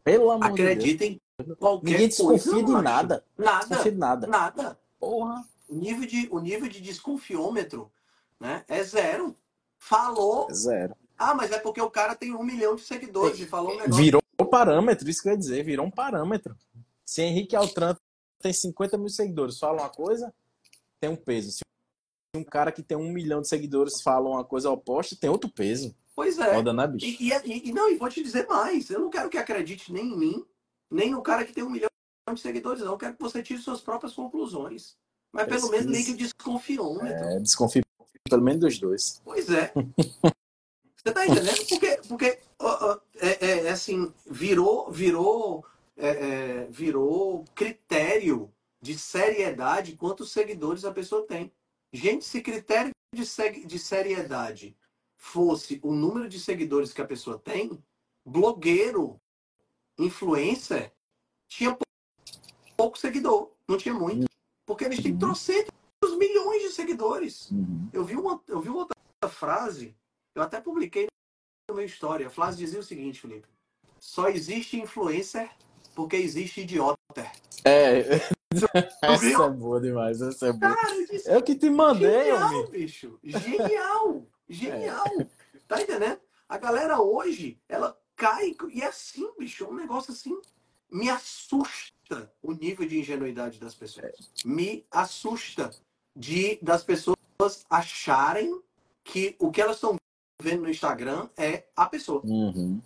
Pelo 0.03 0.32
amor 0.32 0.51
de 0.51 0.55
Deus. 0.63 0.69
Acredita 0.69 1.05
em 1.05 1.19
qualquer 1.59 1.91
Ninguém 1.91 2.07
desconfia 2.07 2.51
coisa, 2.53 2.65
de 2.65 2.71
nada. 2.84 3.26
Nada, 3.38 3.59
Desconfia 3.67 3.91
de 3.91 3.97
nada. 3.97 4.28
nada. 4.28 4.80
Porra. 4.99 5.43
O 5.74 5.80
nível 5.80 6.05
de, 6.07 6.28
o 6.32 6.39
nível 6.39 6.69
de 6.69 6.80
desconfiômetro 6.80 7.91
né, 8.39 8.63
é 8.67 8.84
zero. 8.84 9.36
Falou, 9.78 10.47
Zero. 10.53 10.95
ah, 11.17 11.34
mas 11.34 11.51
é 11.51 11.59
porque 11.59 11.82
o 11.82 11.89
cara 11.89 12.15
tem 12.15 12.34
um 12.34 12.43
milhão 12.43 12.76
de 12.76 12.84
seguidores 12.84 13.39
e 13.39 13.45
falou 13.45 13.74
um 13.74 13.78
negócio. 13.80 14.01
Virou 14.01 14.21
parâmetro, 14.49 15.09
isso 15.09 15.21
que 15.21 15.28
eu 15.28 15.34
ia 15.34 15.38
dizer. 15.38 15.63
Virou 15.63 15.86
um 15.86 15.91
parâmetro. 15.91 16.55
Se 17.05 17.21
Henrique 17.21 17.55
Altran 17.55 17.95
tem 18.39 18.53
50 18.53 18.97
mil 18.97 19.09
seguidores, 19.09 19.57
fala 19.59 19.82
uma 19.82 19.89
coisa, 19.89 20.34
tem 21.01 21.09
um 21.09 21.15
peso. 21.15 21.51
Se 21.51 21.63
um 22.36 22.43
cara 22.43 22.71
que 22.71 22.82
tem 22.84 22.97
um 22.97 23.11
milhão 23.11 23.41
de 23.41 23.47
seguidores 23.49 24.01
fala 24.01 24.30
uma 24.30 24.43
coisa 24.45 24.69
oposta, 24.69 25.17
tem 25.19 25.30
outro 25.30 25.49
peso. 25.49 25.93
Pois 26.15 26.38
é. 26.38 26.53
Foda, 26.53 26.71
né? 26.71 26.84
E, 27.01 27.30
e- 27.30 27.69
e- 27.69 27.74
não, 27.74 27.89
e 27.91 27.97
vou 27.97 28.07
te 28.09 28.24
dizer 28.24 28.47
mais. 28.47 28.89
Eu 28.89 28.99
não 29.01 29.09
quero 29.09 29.30
que 29.30 29.38
acredite 29.38 29.91
nem 29.91 30.05
em 30.05 30.17
mim, 30.17 30.45
nem 30.89 31.11
no 31.11 31.21
cara 31.21 31.43
que 31.43 31.51
tem 31.51 31.63
um 31.63 31.69
milhão 31.69 31.89
de 32.34 32.39
seguidores, 32.39 32.82
não. 32.84 32.91
Eu 32.93 32.97
quero 32.97 33.15
que 33.15 33.21
você 33.21 33.41
tire 33.43 33.59
suas 33.59 33.82
próprias 33.82 34.13
conclusões. 34.13 34.95
Mas 35.34 35.47
pelo 35.47 35.69
menos 35.69 35.88
ligue 35.88 36.11
o 36.11 36.17
desconfiômetro. 36.17 37.07
É, 37.07 37.39
desconfio 37.39 37.84
pelo 38.29 38.43
menos 38.43 38.61
dos 38.61 38.79
dois. 38.79 39.21
Pois 39.25 39.49
é. 39.49 39.73
Você 40.95 41.11
tá 41.11 41.25
entendendo? 41.25 41.67
Porque, 41.67 42.01
porque 42.07 42.39
é, 43.15 43.45
é, 43.45 43.65
é 43.65 43.69
assim, 43.69 44.13
virou, 44.25 44.89
virou, 44.89 45.65
é, 45.97 46.07
é, 46.07 46.67
virou 46.69 47.43
critério 47.53 48.49
de 48.81 48.97
seriedade 48.97 49.97
quantos 49.97 50.31
seguidores 50.31 50.86
a 50.86 50.93
pessoa 50.93 51.27
tem. 51.27 51.51
Gente, 51.91 52.23
se 52.23 52.41
critério 52.41 52.91
de, 53.13 53.65
de 53.65 53.79
seriedade 53.79 54.77
fosse 55.17 55.79
o 55.84 55.93
número 55.93 56.29
de 56.29 56.39
seguidores 56.39 56.93
que 56.93 57.01
a 57.01 57.07
pessoa 57.07 57.38
tem, 57.38 57.84
blogueiro, 58.25 59.19
influencer, 59.97 60.93
tinha 61.47 61.77
pouco 62.77 62.97
seguidor, 62.97 63.51
não 63.67 63.77
tinha 63.77 63.93
muito. 63.93 64.32
Porque 64.66 64.86
eles 64.86 65.01
têm 65.01 65.11
uhum. 65.14 65.20
trocentos 65.20 65.72
milhões 66.18 66.61
de 66.61 66.70
seguidores. 66.70 67.51
Uhum. 67.51 67.89
Eu, 67.91 68.03
vi 68.03 68.16
uma, 68.16 68.41
eu 68.47 68.61
vi 68.61 68.70
outra 68.70 68.95
frase, 69.30 69.95
eu 70.36 70.41
até 70.41 70.59
publiquei 70.59 71.07
no 71.70 71.76
meu 71.76 71.86
história. 71.86 72.28
A 72.28 72.30
frase 72.30 72.57
dizia 72.57 72.80
o 72.80 72.84
seguinte, 72.84 73.22
Felipe. 73.22 73.47
Só 73.99 74.30
existe 74.30 74.80
influencer 74.80 75.49
porque 75.95 76.16
existe 76.16 76.61
idiota. 76.61 76.97
É, 77.64 77.99
essa 79.01 79.43
é 79.45 79.49
boa 79.49 79.80
demais, 79.80 80.22
essa 80.22 80.47
é 80.47 80.53
boa. 80.53 80.76
Cara, 80.76 80.93
eu, 81.26 81.41
que 81.41 81.55
te 81.55 81.70
mandei, 81.70 82.26
Genial, 82.26 82.47
amigo. 82.47 82.72
bicho. 82.72 83.20
Genial. 83.24 84.28
Genial. 84.49 85.22
É. 85.22 85.28
Tá 85.68 85.82
entendendo? 85.82 86.20
A 86.47 86.57
galera 86.57 87.01
hoje, 87.01 87.59
ela 87.70 87.97
cai 88.16 88.55
e 88.70 88.82
é 88.82 88.88
assim, 88.88 89.32
bicho. 89.38 89.64
É 89.64 89.68
um 89.68 89.76
negócio 89.76 90.11
assim. 90.11 90.39
Me 90.91 91.09
assusta 91.09 91.92
o 92.41 92.53
nível 92.53 92.87
de 92.87 92.99
ingenuidade 92.99 93.59
das 93.59 93.75
pessoas. 93.75 94.31
Me 94.45 94.85
assusta 94.91 95.71
de 96.15 96.57
das 96.61 96.83
pessoas 96.83 97.17
acharem 97.69 98.61
que 99.03 99.35
o 99.39 99.51
que 99.51 99.61
elas 99.61 99.77
estão 99.77 99.95
vendo 100.41 100.63
no 100.63 100.69
Instagram 100.69 101.29
é 101.37 101.65
a 101.75 101.85
pessoa. 101.85 102.21
Uhum. 102.23 102.81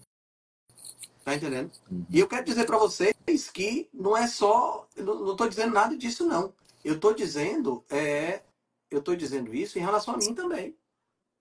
Tá 1.23 1.35
entendendo? 1.35 1.71
Uhum. 1.91 2.05
E 2.09 2.19
eu 2.19 2.27
quero 2.27 2.45
dizer 2.45 2.65
para 2.65 2.77
vocês 2.77 3.51
que 3.51 3.89
não 3.93 4.15
é 4.15 4.27
só. 4.27 4.87
Não 4.95 5.31
estou 5.31 5.49
dizendo 5.49 5.73
nada 5.73 5.97
disso, 5.97 6.25
não. 6.25 6.53
Eu 6.83 6.95
estou 6.95 7.13
dizendo. 7.13 7.83
É, 7.89 8.43
eu 8.89 8.99
estou 8.99 9.15
dizendo 9.15 9.53
isso 9.53 9.77
em 9.77 9.81
relação 9.81 10.13
a 10.13 10.17
mim 10.17 10.33
também. 10.33 10.75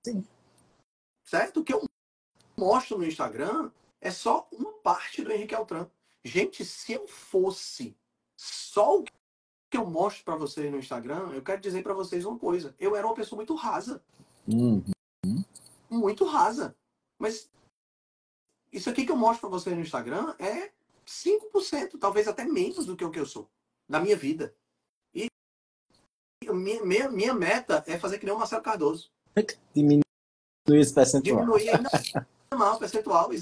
Sim. 0.04 0.26
Certo? 1.24 1.60
O 1.60 1.64
que 1.64 1.72
eu 1.72 1.84
mostro 2.56 2.98
no 2.98 3.06
Instagram 3.06 3.70
é 4.00 4.10
só 4.10 4.48
uma 4.50 4.72
parte 4.72 5.22
do 5.22 5.30
Henrique 5.30 5.54
Altran. 5.54 5.88
Gente, 6.26 6.64
se 6.64 6.92
eu 6.92 7.06
fosse 7.06 7.96
só 8.36 8.98
o 8.98 9.04
que 9.04 9.12
eu 9.76 9.86
mostro 9.86 10.24
para 10.24 10.34
vocês 10.34 10.70
no 10.70 10.78
Instagram, 10.78 11.30
eu 11.32 11.42
quero 11.42 11.60
dizer 11.60 11.84
para 11.84 11.94
vocês 11.94 12.24
uma 12.24 12.36
coisa. 12.36 12.74
Eu 12.80 12.96
era 12.96 13.06
uma 13.06 13.14
pessoa 13.14 13.36
muito 13.36 13.54
rasa. 13.54 14.02
Uhum. 14.48 14.82
Muito 15.88 16.24
rasa. 16.24 16.76
Mas 17.16 17.48
isso 18.72 18.90
aqui 18.90 19.06
que 19.06 19.12
eu 19.12 19.16
mostro 19.16 19.42
para 19.42 19.58
vocês 19.58 19.74
no 19.76 19.82
Instagram 19.82 20.34
é 20.40 20.72
5%, 21.06 21.96
talvez 21.98 22.26
até 22.26 22.44
menos 22.44 22.86
do 22.86 22.96
que 22.96 23.04
o 23.04 23.10
que 23.10 23.20
eu 23.20 23.26
sou, 23.26 23.48
da 23.88 24.00
minha 24.00 24.16
vida. 24.16 24.52
E 25.14 25.28
minha, 26.52 26.84
minha, 26.84 27.08
minha 27.08 27.34
meta 27.34 27.84
é 27.86 27.96
fazer 27.98 28.18
que 28.18 28.26
nem 28.26 28.34
o 28.34 28.38
Marcelo 28.38 28.62
Cardoso. 28.62 29.12
Diminuir 29.72 30.02
esse 30.70 30.92
percentual. 30.92 31.40
Diminuir 31.40 31.68
ainda 31.68 31.88
mais 32.52 32.76
o 32.76 32.78
percentual, 32.80 33.32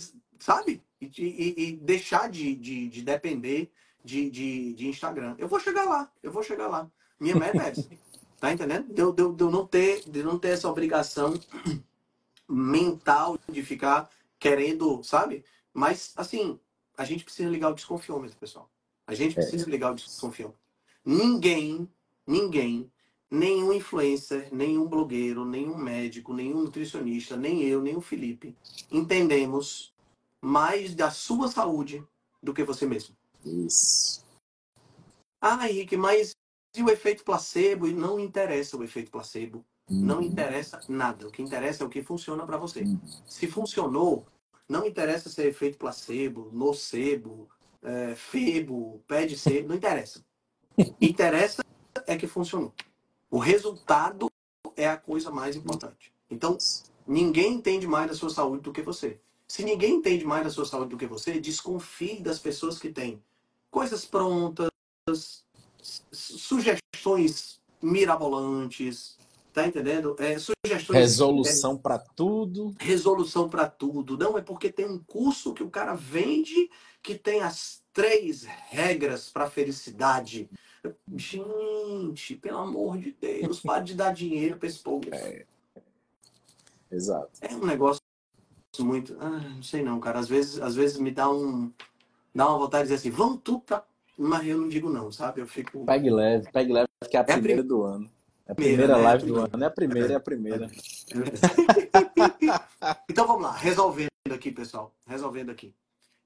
sabe? 0.45 0.83
E, 1.01 1.07
e, 1.17 1.55
e 1.57 1.73
deixar 1.77 2.29
de, 2.29 2.55
de, 2.55 2.89
de 2.91 3.03
depender 3.03 3.73
de, 4.05 4.29
de, 4.29 4.75
de, 4.75 4.89
Instagram. 4.89 5.35
Eu 5.39 5.49
vou 5.49 5.59
chegar 5.59 5.85
lá, 5.85 6.13
eu 6.23 6.31
vou 6.31 6.43
chegar 6.43 6.69
lá. 6.69 6.87
Minha 7.19 7.37
meta 7.37 7.63
é 7.63 7.71
essa. 7.71 7.89
Tá 8.41 8.53
entendendo? 8.53 8.93
De 8.93 9.01
eu, 9.01 9.11
de, 9.11 9.27
de, 9.33 9.43
eu 9.43 9.51
não 9.51 9.67
ter, 9.67 10.03
de 10.07 10.23
não 10.23 10.39
ter 10.39 10.49
essa 10.49 10.69
obrigação 10.69 11.33
mental 12.47 13.39
de 13.49 13.63
ficar 13.63 14.11
querendo, 14.39 15.03
sabe? 15.03 15.43
Mas, 15.73 16.13
assim, 16.15 16.61
a 16.95 17.07
gente 17.07 17.25
precisa 17.25 17.49
ligar 17.49 17.71
o 17.71 17.75
desconfiômetro, 17.75 18.37
pessoal. 18.37 18.69
A 19.07 19.15
gente 19.15 19.33
é. 19.39 19.41
precisa 19.41 19.71
ligar 19.71 19.93
o 19.93 19.95
desconfiômetro. 19.95 20.61
Ninguém, 21.03 21.89
ninguém, 22.27 22.93
nenhum 23.31 23.73
influencer, 23.73 24.49
nenhum 24.53 24.87
blogueiro, 24.87 25.47
nenhum 25.47 25.79
médico, 25.79 26.35
nenhum 26.35 26.65
nutricionista, 26.65 27.39
nem 27.39 27.63
eu, 27.63 27.81
nem 27.81 27.97
o 27.97 28.03
Felipe, 28.03 28.55
entendemos 28.91 29.94
mais 30.45 30.95
da 30.95 31.11
sua 31.11 31.49
saúde 31.49 32.07
do 32.43 32.53
que 32.53 32.63
você 32.63 32.85
mesmo. 32.87 33.17
Isso. 33.45 34.25
Ah, 35.41 35.69
Henrique, 35.69 35.97
mas 35.97 36.37
e 36.77 36.83
o 36.83 36.91
efeito 36.91 37.25
placebo? 37.25 37.87
E 37.87 37.95
não 37.95 38.21
interessa 38.21 38.77
o 38.77 38.85
efeito 38.85 39.11
placebo. 39.11 39.65
Uhum. 39.89 40.01
Não 40.01 40.23
interessa 40.23 40.81
nada. 40.89 41.27
O 41.29 41.31
que 41.31 41.43
interessa 41.43 41.83
é 41.83 41.87
o 41.87 41.91
que 41.91 42.03
funciona 42.03 42.45
para 42.45 42.57
você. 42.57 42.83
Uhum. 42.83 43.01
Se 43.27 43.47
funcionou, 43.47 44.27
não 44.69 44.87
interessa 44.87 45.29
se 45.29 45.43
é 45.43 45.47
efeito 45.47 45.79
placebo, 45.79 46.51
nocebo, 46.53 47.49
é, 47.83 48.15
febo, 48.15 49.03
pé 49.07 49.27
de 49.27 49.39
sebo, 49.39 49.69
não 49.69 49.77
interessa. 49.77 50.25
interessa 51.01 51.63
é 52.07 52.17
que 52.17 52.27
funcionou. 52.27 52.73
O 53.31 53.39
resultado 53.39 54.31
é 54.77 54.89
a 54.89 54.97
coisa 54.97 55.31
mais 55.31 55.57
importante. 55.57 56.13
Então, 56.31 56.59
ninguém 57.07 57.55
entende 57.55 57.87
mais 57.87 58.09
da 58.09 58.15
sua 58.15 58.31
saúde 58.31 58.63
do 58.63 58.73
que 58.73 58.83
você. 58.83 59.21
Se 59.47 59.63
ninguém 59.63 59.97
entende 59.97 60.25
mais 60.25 60.45
da 60.45 60.51
sua 60.51 60.65
saúde 60.65 60.91
do 60.91 60.97
que 60.97 61.07
você, 61.07 61.39
desconfie 61.39 62.21
das 62.21 62.39
pessoas 62.39 62.79
que 62.79 62.91
têm 62.91 63.23
coisas 63.71 64.05
prontas, 64.05 64.71
sugestões 66.13 67.61
mirabolantes, 67.83 69.19
tá 69.53 69.67
entendendo? 69.67 70.17
É, 70.19 70.39
sugestões. 70.39 70.99
Resolução 70.99 71.75
é, 71.75 71.79
para 71.79 71.99
tudo. 71.99 72.75
Resolução 72.79 73.49
para 73.49 73.69
tudo. 73.69 74.17
Não 74.17 74.39
é 74.39 74.43
porque 74.43 74.73
tem 74.73 74.87
um 74.87 74.99
curso 74.99 75.53
que 75.53 75.63
o 75.63 75.71
cara 75.71 75.95
vende 75.95 76.71
que 77.03 77.15
tem 77.15 77.41
as 77.41 77.83
três 77.93 78.45
regras 78.45 79.29
para 79.31 79.51
felicidade. 79.51 80.49
Gente, 81.15 82.35
pelo 82.37 82.59
amor 82.59 82.99
de 82.99 83.13
Deus, 83.13 83.61
para 83.61 83.83
de 83.83 83.95
dar 83.95 84.13
dinheiro 84.13 84.57
para 84.57 84.69
esse 84.69 84.79
povo. 84.79 85.05
É. 85.13 85.45
Exato. 86.91 87.31
É 87.41 87.55
um 87.55 87.65
negócio 87.65 88.04
muito. 88.83 89.17
Ah, 89.21 89.41
não 89.55 89.63
sei 89.63 89.83
não, 89.83 90.01
cara. 90.01 90.19
Às 90.19 90.29
vezes, 90.29 90.61
às 90.61 90.75
vezes 90.75 90.99
me 90.99 91.11
dá 91.11 91.31
um 91.31 91.71
dá 92.35 92.49
uma 92.49 92.59
vontade 92.59 92.89
de 92.89 92.95
dizer 92.95 93.09
assim, 93.09 93.17
vamos 93.17 93.41
tudo 93.45 93.61
pra... 93.61 93.85
Mas 94.19 94.47
eu 94.47 94.59
não 94.59 94.69
digo 94.69 94.91
não, 94.91 95.11
sabe? 95.11 95.41
Eu 95.41 95.47
fico. 95.47 95.85
Pegue 95.85 96.11
leve, 96.11 96.51
pegue 96.53 96.73
leve, 96.73 96.89
que 97.11 97.17
é 97.17 97.21
a 97.21 97.23
é 97.23 97.25
primeira 97.25 97.61
a 97.61 97.65
prim... 97.65 97.69
do 97.69 97.83
ano. 97.83 98.11
É 98.47 98.53
a 98.53 98.55
primeira, 98.55 98.97
né? 98.97 99.03
live 99.03 99.27
do 99.27 99.39
ano. 99.39 99.65
É 99.65 99.67
a 99.67 99.71
primeira, 99.71 100.13
é 100.13 100.17
a 100.17 100.21
primeira. 100.21 100.71
então 103.11 103.27
vamos 103.27 103.43
lá, 103.43 103.53
resolvendo 103.53 104.11
aqui, 104.33 104.53
pessoal. 104.53 104.95
Resolvendo 105.07 105.51
aqui. 105.51 105.75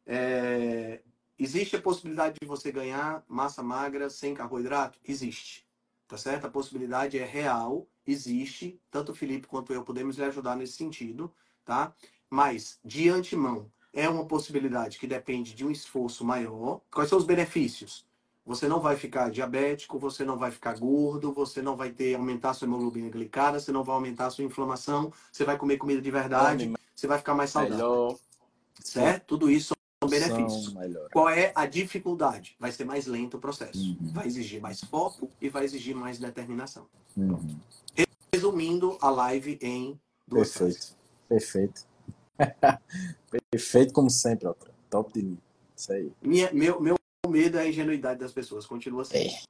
É... 0.06 1.00
Existe 1.38 1.76
a 1.76 1.80
possibilidade 1.80 2.34
de 2.40 2.46
você 2.46 2.72
ganhar 2.72 3.24
massa 3.26 3.62
magra 3.62 4.10
sem 4.10 4.34
carboidrato? 4.34 4.98
Existe. 5.06 5.66
Tá 6.06 6.18
certo? 6.18 6.46
A 6.46 6.50
possibilidade 6.50 7.18
é 7.18 7.24
real, 7.24 7.86
existe. 8.06 8.78
Tanto 8.90 9.12
o 9.12 9.14
Felipe 9.14 9.46
quanto 9.46 9.72
eu 9.72 9.84
podemos 9.84 10.18
lhe 10.18 10.24
ajudar 10.24 10.56
nesse 10.56 10.74
sentido, 10.74 11.32
tá? 11.64 11.94
Mas, 12.30 12.78
de 12.84 13.08
antemão, 13.08 13.70
é 13.92 14.08
uma 14.08 14.26
possibilidade 14.26 14.98
que 14.98 15.06
depende 15.06 15.54
de 15.54 15.64
um 15.64 15.70
esforço 15.70 16.24
maior. 16.24 16.80
Quais 16.90 17.08
são 17.08 17.18
os 17.18 17.24
benefícios? 17.24 18.06
Você 18.44 18.66
não 18.66 18.80
vai 18.80 18.96
ficar 18.96 19.30
diabético, 19.30 19.98
você 19.98 20.24
não 20.24 20.38
vai 20.38 20.50
ficar 20.50 20.78
gordo, 20.78 21.32
você 21.32 21.60
não 21.60 21.76
vai 21.76 21.90
ter 21.90 22.14
aumentar 22.14 22.54
sua 22.54 22.66
hemoglobina 22.66 23.10
glicada, 23.10 23.60
você 23.60 23.70
não 23.70 23.84
vai 23.84 23.94
aumentar 23.94 24.30
sua 24.30 24.44
inflamação, 24.44 25.12
você 25.30 25.44
vai 25.44 25.58
comer 25.58 25.76
comida 25.76 26.00
de 26.00 26.10
verdade, 26.10 26.72
você 26.94 27.06
vai 27.06 27.18
ficar 27.18 27.34
mais 27.34 27.50
saudável. 27.50 27.76
Melhor. 27.76 28.16
Certo? 28.82 29.26
Tudo 29.26 29.50
isso 29.50 29.74
são 30.02 30.08
benefícios. 30.08 30.74
Qual 31.12 31.28
é 31.28 31.52
a 31.54 31.66
dificuldade? 31.66 32.56
Vai 32.58 32.72
ser 32.72 32.84
mais 32.84 33.06
lento 33.06 33.36
o 33.36 33.40
processo. 33.40 33.96
Uhum. 34.00 34.12
Vai 34.12 34.26
exigir 34.26 34.62
mais 34.62 34.82
foco 34.82 35.30
e 35.40 35.48
vai 35.48 35.64
exigir 35.64 35.94
mais 35.94 36.18
determinação. 36.18 36.86
Uhum. 37.16 37.58
Resumindo 38.32 38.96
a 39.00 39.10
live 39.10 39.58
em 39.60 40.00
duas 40.26 40.52
Perfeito. 40.52 40.74
Frases. 40.74 40.96
Perfeito. 41.28 41.87
Perfeito 43.50 43.92
como 43.92 44.10
sempre, 44.10 44.46
Altra. 44.46 44.72
Top 44.90 45.12
de 45.12 45.22
mim. 45.22 45.38
Isso 45.76 45.92
aí. 45.92 46.12
Minha, 46.22 46.52
meu, 46.52 46.80
meu 46.80 46.96
medo 47.28 47.58
é 47.58 47.62
a 47.62 47.68
ingenuidade 47.68 48.20
das 48.20 48.32
pessoas. 48.32 48.66
Continua 48.66 49.02
assim. 49.02 49.18
É. 49.18 49.42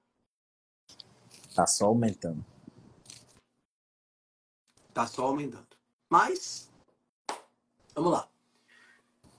Tá 1.54 1.66
só 1.66 1.86
aumentando. 1.86 2.44
Tá 4.92 5.06
só 5.06 5.24
aumentando. 5.24 5.66
Mas, 6.10 6.70
vamos 7.94 8.12
lá. 8.12 8.28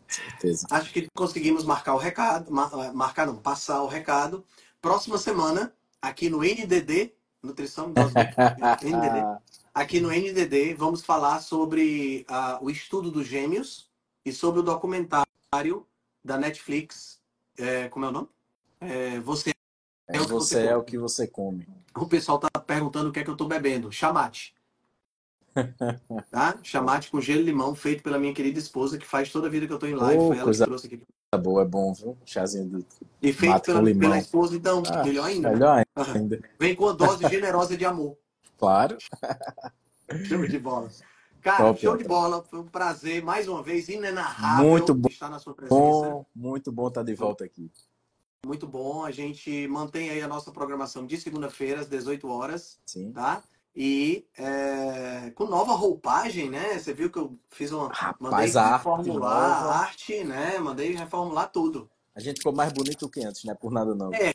Certeza. 0.08 0.68
Acho 0.72 0.91
que 0.91 1.08
conseguimos 1.16 1.64
marcar 1.64 1.93
o 1.93 1.97
recado. 1.97 2.52
Marcar 2.52 3.28
não, 3.28 3.38
passar 3.38 3.84
o 3.84 3.88
recado. 3.88 4.45
Próxima 4.82 5.18
semana, 5.18 5.74
aqui 6.02 6.30
no 6.30 6.39
NDD, 6.39 7.14
Nutrição 7.42 7.92
Dose 7.92 8.14
NDD. 8.84 9.40
Aqui 9.74 10.00
no 10.00 10.10
NDD, 10.10 10.74
vamos 10.74 11.02
falar 11.02 11.40
sobre 11.40 12.26
uh, 12.30 12.64
o 12.64 12.70
estudo 12.70 13.10
dos 13.10 13.26
gêmeos 13.28 13.90
e 14.26 14.32
sobre 14.34 14.60
o 14.60 14.64
documentário 14.64 15.86
da 16.24 16.38
Netflix. 16.38 17.20
É, 17.58 17.88
como 17.90 18.06
é 18.06 18.10
o 18.10 18.12
nome? 18.12 18.30
É, 18.82 19.20
você 19.20 19.52
é, 20.08 20.20
o 20.20 20.26
que 20.26 20.32
você, 20.32 20.56
você 20.56 20.68
é 20.68 20.76
o 20.76 20.84
que 20.84 20.98
você 20.98 21.28
come. 21.28 21.68
O 21.96 22.08
pessoal 22.08 22.40
tá 22.40 22.50
perguntando 22.60 23.10
o 23.10 23.12
que 23.12 23.20
é 23.20 23.24
que 23.24 23.30
eu 23.30 23.38
tô 23.38 23.48
bebendo. 23.48 23.92
Chamate. 23.92 24.56
Tá? 26.32 26.58
Chamate 26.64 27.10
com 27.12 27.20
gelo 27.22 27.41
e 27.41 27.43
limão, 27.45 27.74
feito 27.76 28.04
pela 28.04 28.18
minha 28.20 28.34
querida 28.34 28.60
esposa, 28.60 28.97
que 28.97 29.06
faz 29.06 29.32
toda 29.32 29.47
a 29.47 29.50
vida 29.50 29.68
que 29.68 29.74
eu 29.74 29.80
tô 29.80 29.86
em 29.88 29.95
live. 29.95 30.22
Ô, 30.22 30.28
Foi 30.28 30.36
ela 30.36 30.38
que 30.38 30.43
coisa 30.45 30.66
trouxe 30.66 30.88
aqui. 30.88 31.02
boa, 31.41 31.62
é 31.64 31.66
bom, 31.66 31.93
viu? 31.93 32.18
Chazinho 32.26 32.70
de 32.70 32.86
E 33.22 33.34
feito 33.34 33.62
pela, 33.62 33.84
pela 33.84 34.18
esposa, 34.18 34.56
então, 34.56 34.84
Ah, 34.88 35.04
melhor 35.04 35.26
ainda. 35.26 35.52
melhor 35.52 35.86
ainda. 36.16 36.39
Vem 36.60 36.76
com 36.76 36.86
uma 36.86 36.93
dose 36.93 37.28
generosa 37.28 37.76
de 37.76 37.86
amor. 37.86 38.18
Claro. 38.58 38.97
Show 40.26 40.45
de 40.47 40.60
bola. 40.60 40.89
Cara, 41.41 41.58
Top, 41.66 41.80
show 41.80 41.95
de 41.95 42.04
bola. 42.04 42.43
Foi 42.43 42.60
um 42.60 42.66
prazer, 42.68 43.24
mais 43.24 43.47
uma 43.47 43.64
vez, 43.64 43.88
inenarrável 43.88 44.68
Muito 44.70 44.93
bom. 44.93 45.08
estar 45.08 45.30
na 45.30 45.39
sua 45.39 45.54
presença. 45.54 45.76
Bom, 45.80 46.26
muito 46.36 46.72
bom 46.72 46.88
estar 46.89 47.04
de 47.04 47.14
volta 47.14 47.45
aqui. 47.45 47.72
Muito 48.45 48.68
bom. 48.68 49.06
A 49.06 49.12
gente 49.12 49.68
mantém 49.68 50.10
aí 50.10 50.22
a 50.22 50.28
nossa 50.28 50.52
programação 50.52 51.06
de 51.06 51.16
segunda-feira, 51.18 51.80
às 51.82 51.88
18 51.88 52.28
horas, 52.28 52.80
Sim. 52.86 53.12
tá? 53.12 53.41
E 53.82 54.28
é, 54.38 55.32
com 55.34 55.46
nova 55.46 55.72
roupagem, 55.72 56.50
né? 56.50 56.78
Você 56.78 56.94
viu 56.94 57.10
que 57.10 57.18
eu 57.18 57.40
fiz 57.48 57.72
uma. 57.72 57.88
Rapaz, 57.88 58.54
mandei 58.54 58.72
reformular 58.74 59.64
a 59.64 59.80
arte, 59.80 60.22
né? 60.26 60.60
Mandei 60.60 60.94
reformular 60.94 61.50
tudo. 61.50 61.90
A 62.14 62.20
gente 62.20 62.40
ficou 62.40 62.52
mais 62.52 62.74
bonito 62.74 63.08
que 63.08 63.24
antes, 63.24 63.46
não 63.46 63.54
é 63.54 63.56
por 63.56 63.72
nada 63.72 63.96
não. 63.96 64.14
É, 64.14 64.34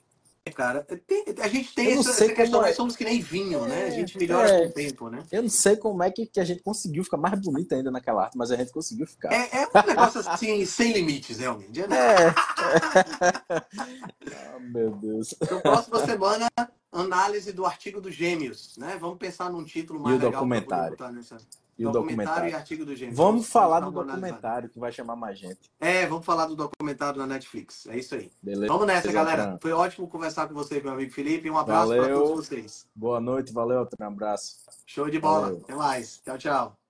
Cara, 0.53 0.83
tem- 1.07 1.25
a 1.41 1.49
gente 1.49 1.75
tem 1.75 1.93
essa, 1.93 2.11
essa 2.11 2.29
questão, 2.35 2.63
é. 2.63 2.67
nós 2.67 2.77
somos 2.77 2.95
que 2.95 3.03
nem 3.03 3.19
vinho, 3.23 3.65
né? 3.67 3.85
A 3.85 3.87
É, 3.87 3.91
gente 3.93 4.19
melhora 4.19 4.51
é. 4.51 4.65
com 4.65 4.69
o 4.69 4.73
tempo, 4.75 5.09
né? 5.09 5.23
Eu 5.33 5.43
não 5.43 5.49
sei 5.49 5.75
como 5.75 6.03
é 6.03 6.11
que, 6.11 6.27
que 6.27 6.39
a 6.39 6.45
gente 6.45 6.63
conseguiu 6.63 7.03
ficar 7.03 7.17
mais 7.17 7.41
bonito 7.41 7.75
ainda 7.75 7.91
naquela 7.91 8.25
arte, 8.25 8.37
mas 8.37 8.51
a 8.51 8.57
gente 8.57 8.71
conseguiu 8.71 9.07
ficar. 9.07 9.33
É, 9.33 9.63
é 9.63 9.67
um 9.67 9.87
negócio 9.87 10.21
assim, 10.21 10.63
sem 10.67 10.93
limites, 10.93 11.39
realmente. 11.39 11.81
né? 11.87 11.97
É. 11.97 12.35
ah, 13.49 14.59
meu 14.61 14.91
Deus. 14.97 15.35
Então, 15.43 15.61
próxima 15.61 16.05
semana, 16.05 16.47
análise 16.93 17.51
do 17.53 17.65
artigo 17.65 17.99
dos 18.01 18.15
gêmeos, 18.15 18.77
né? 18.77 18.99
Vamos 19.01 19.17
pensar 19.19 19.51
num 19.51 19.65
título 19.65 19.99
mais 19.99 20.15
E 20.15 20.19
o 20.19 20.19
legal 20.19 20.31
pra 20.33 20.41
documentário. 20.41 20.97
poder 20.97 21.05
botar 21.09 21.13
nessa. 21.13 21.39
E 21.79 21.87
o 21.87 21.91
documentário 21.91 22.21
e 22.21 22.27
documentário. 22.27 22.57
artigo 22.57 22.85
dos 22.85 22.99
gêmeos. 22.99 23.17
Vamos 23.17 23.49
falar 23.49 23.81
do 23.81 23.91
documentário 23.91 24.69
que 24.69 24.79
vai 24.79 24.93
chamar 24.93 25.17
mais 25.17 25.39
gente. 25.39 25.71
É, 25.81 26.07
vamos 26.07 26.25
falar 26.25 26.47
do 26.47 26.55
documentário 26.55 27.19
na 27.19 27.27
Netflix. 27.27 27.87
É 27.87 27.99
isso 27.99 28.15
aí. 28.15 28.31
Beleza? 28.43 28.73
Vamos 28.73 28.87
nessa, 28.87 29.11
galera. 29.11 29.59
Foi 29.61 29.73
ótimo 29.73 30.07
conversar 30.09 30.47
com 30.49 30.55
você, 30.55 30.81
meu 30.81 30.93
amigo 30.93 31.13
Felipe. 31.13 31.51
Um 31.51 31.59
abraço 31.59 31.89
para 31.95 32.09
todos 32.09 32.47
vocês. 32.47 32.87
Boa 32.95 33.21
noite, 33.21 33.53
valeu, 33.53 33.89
um 34.01 34.05
abraço. 34.05 34.59
Show 34.87 35.11
de 35.11 35.19
bola. 35.19 35.47
Valeu. 35.47 35.61
Até 35.65 35.75
mais. 35.75 36.21
Tchau, 36.25 36.39
tchau. 36.39 36.84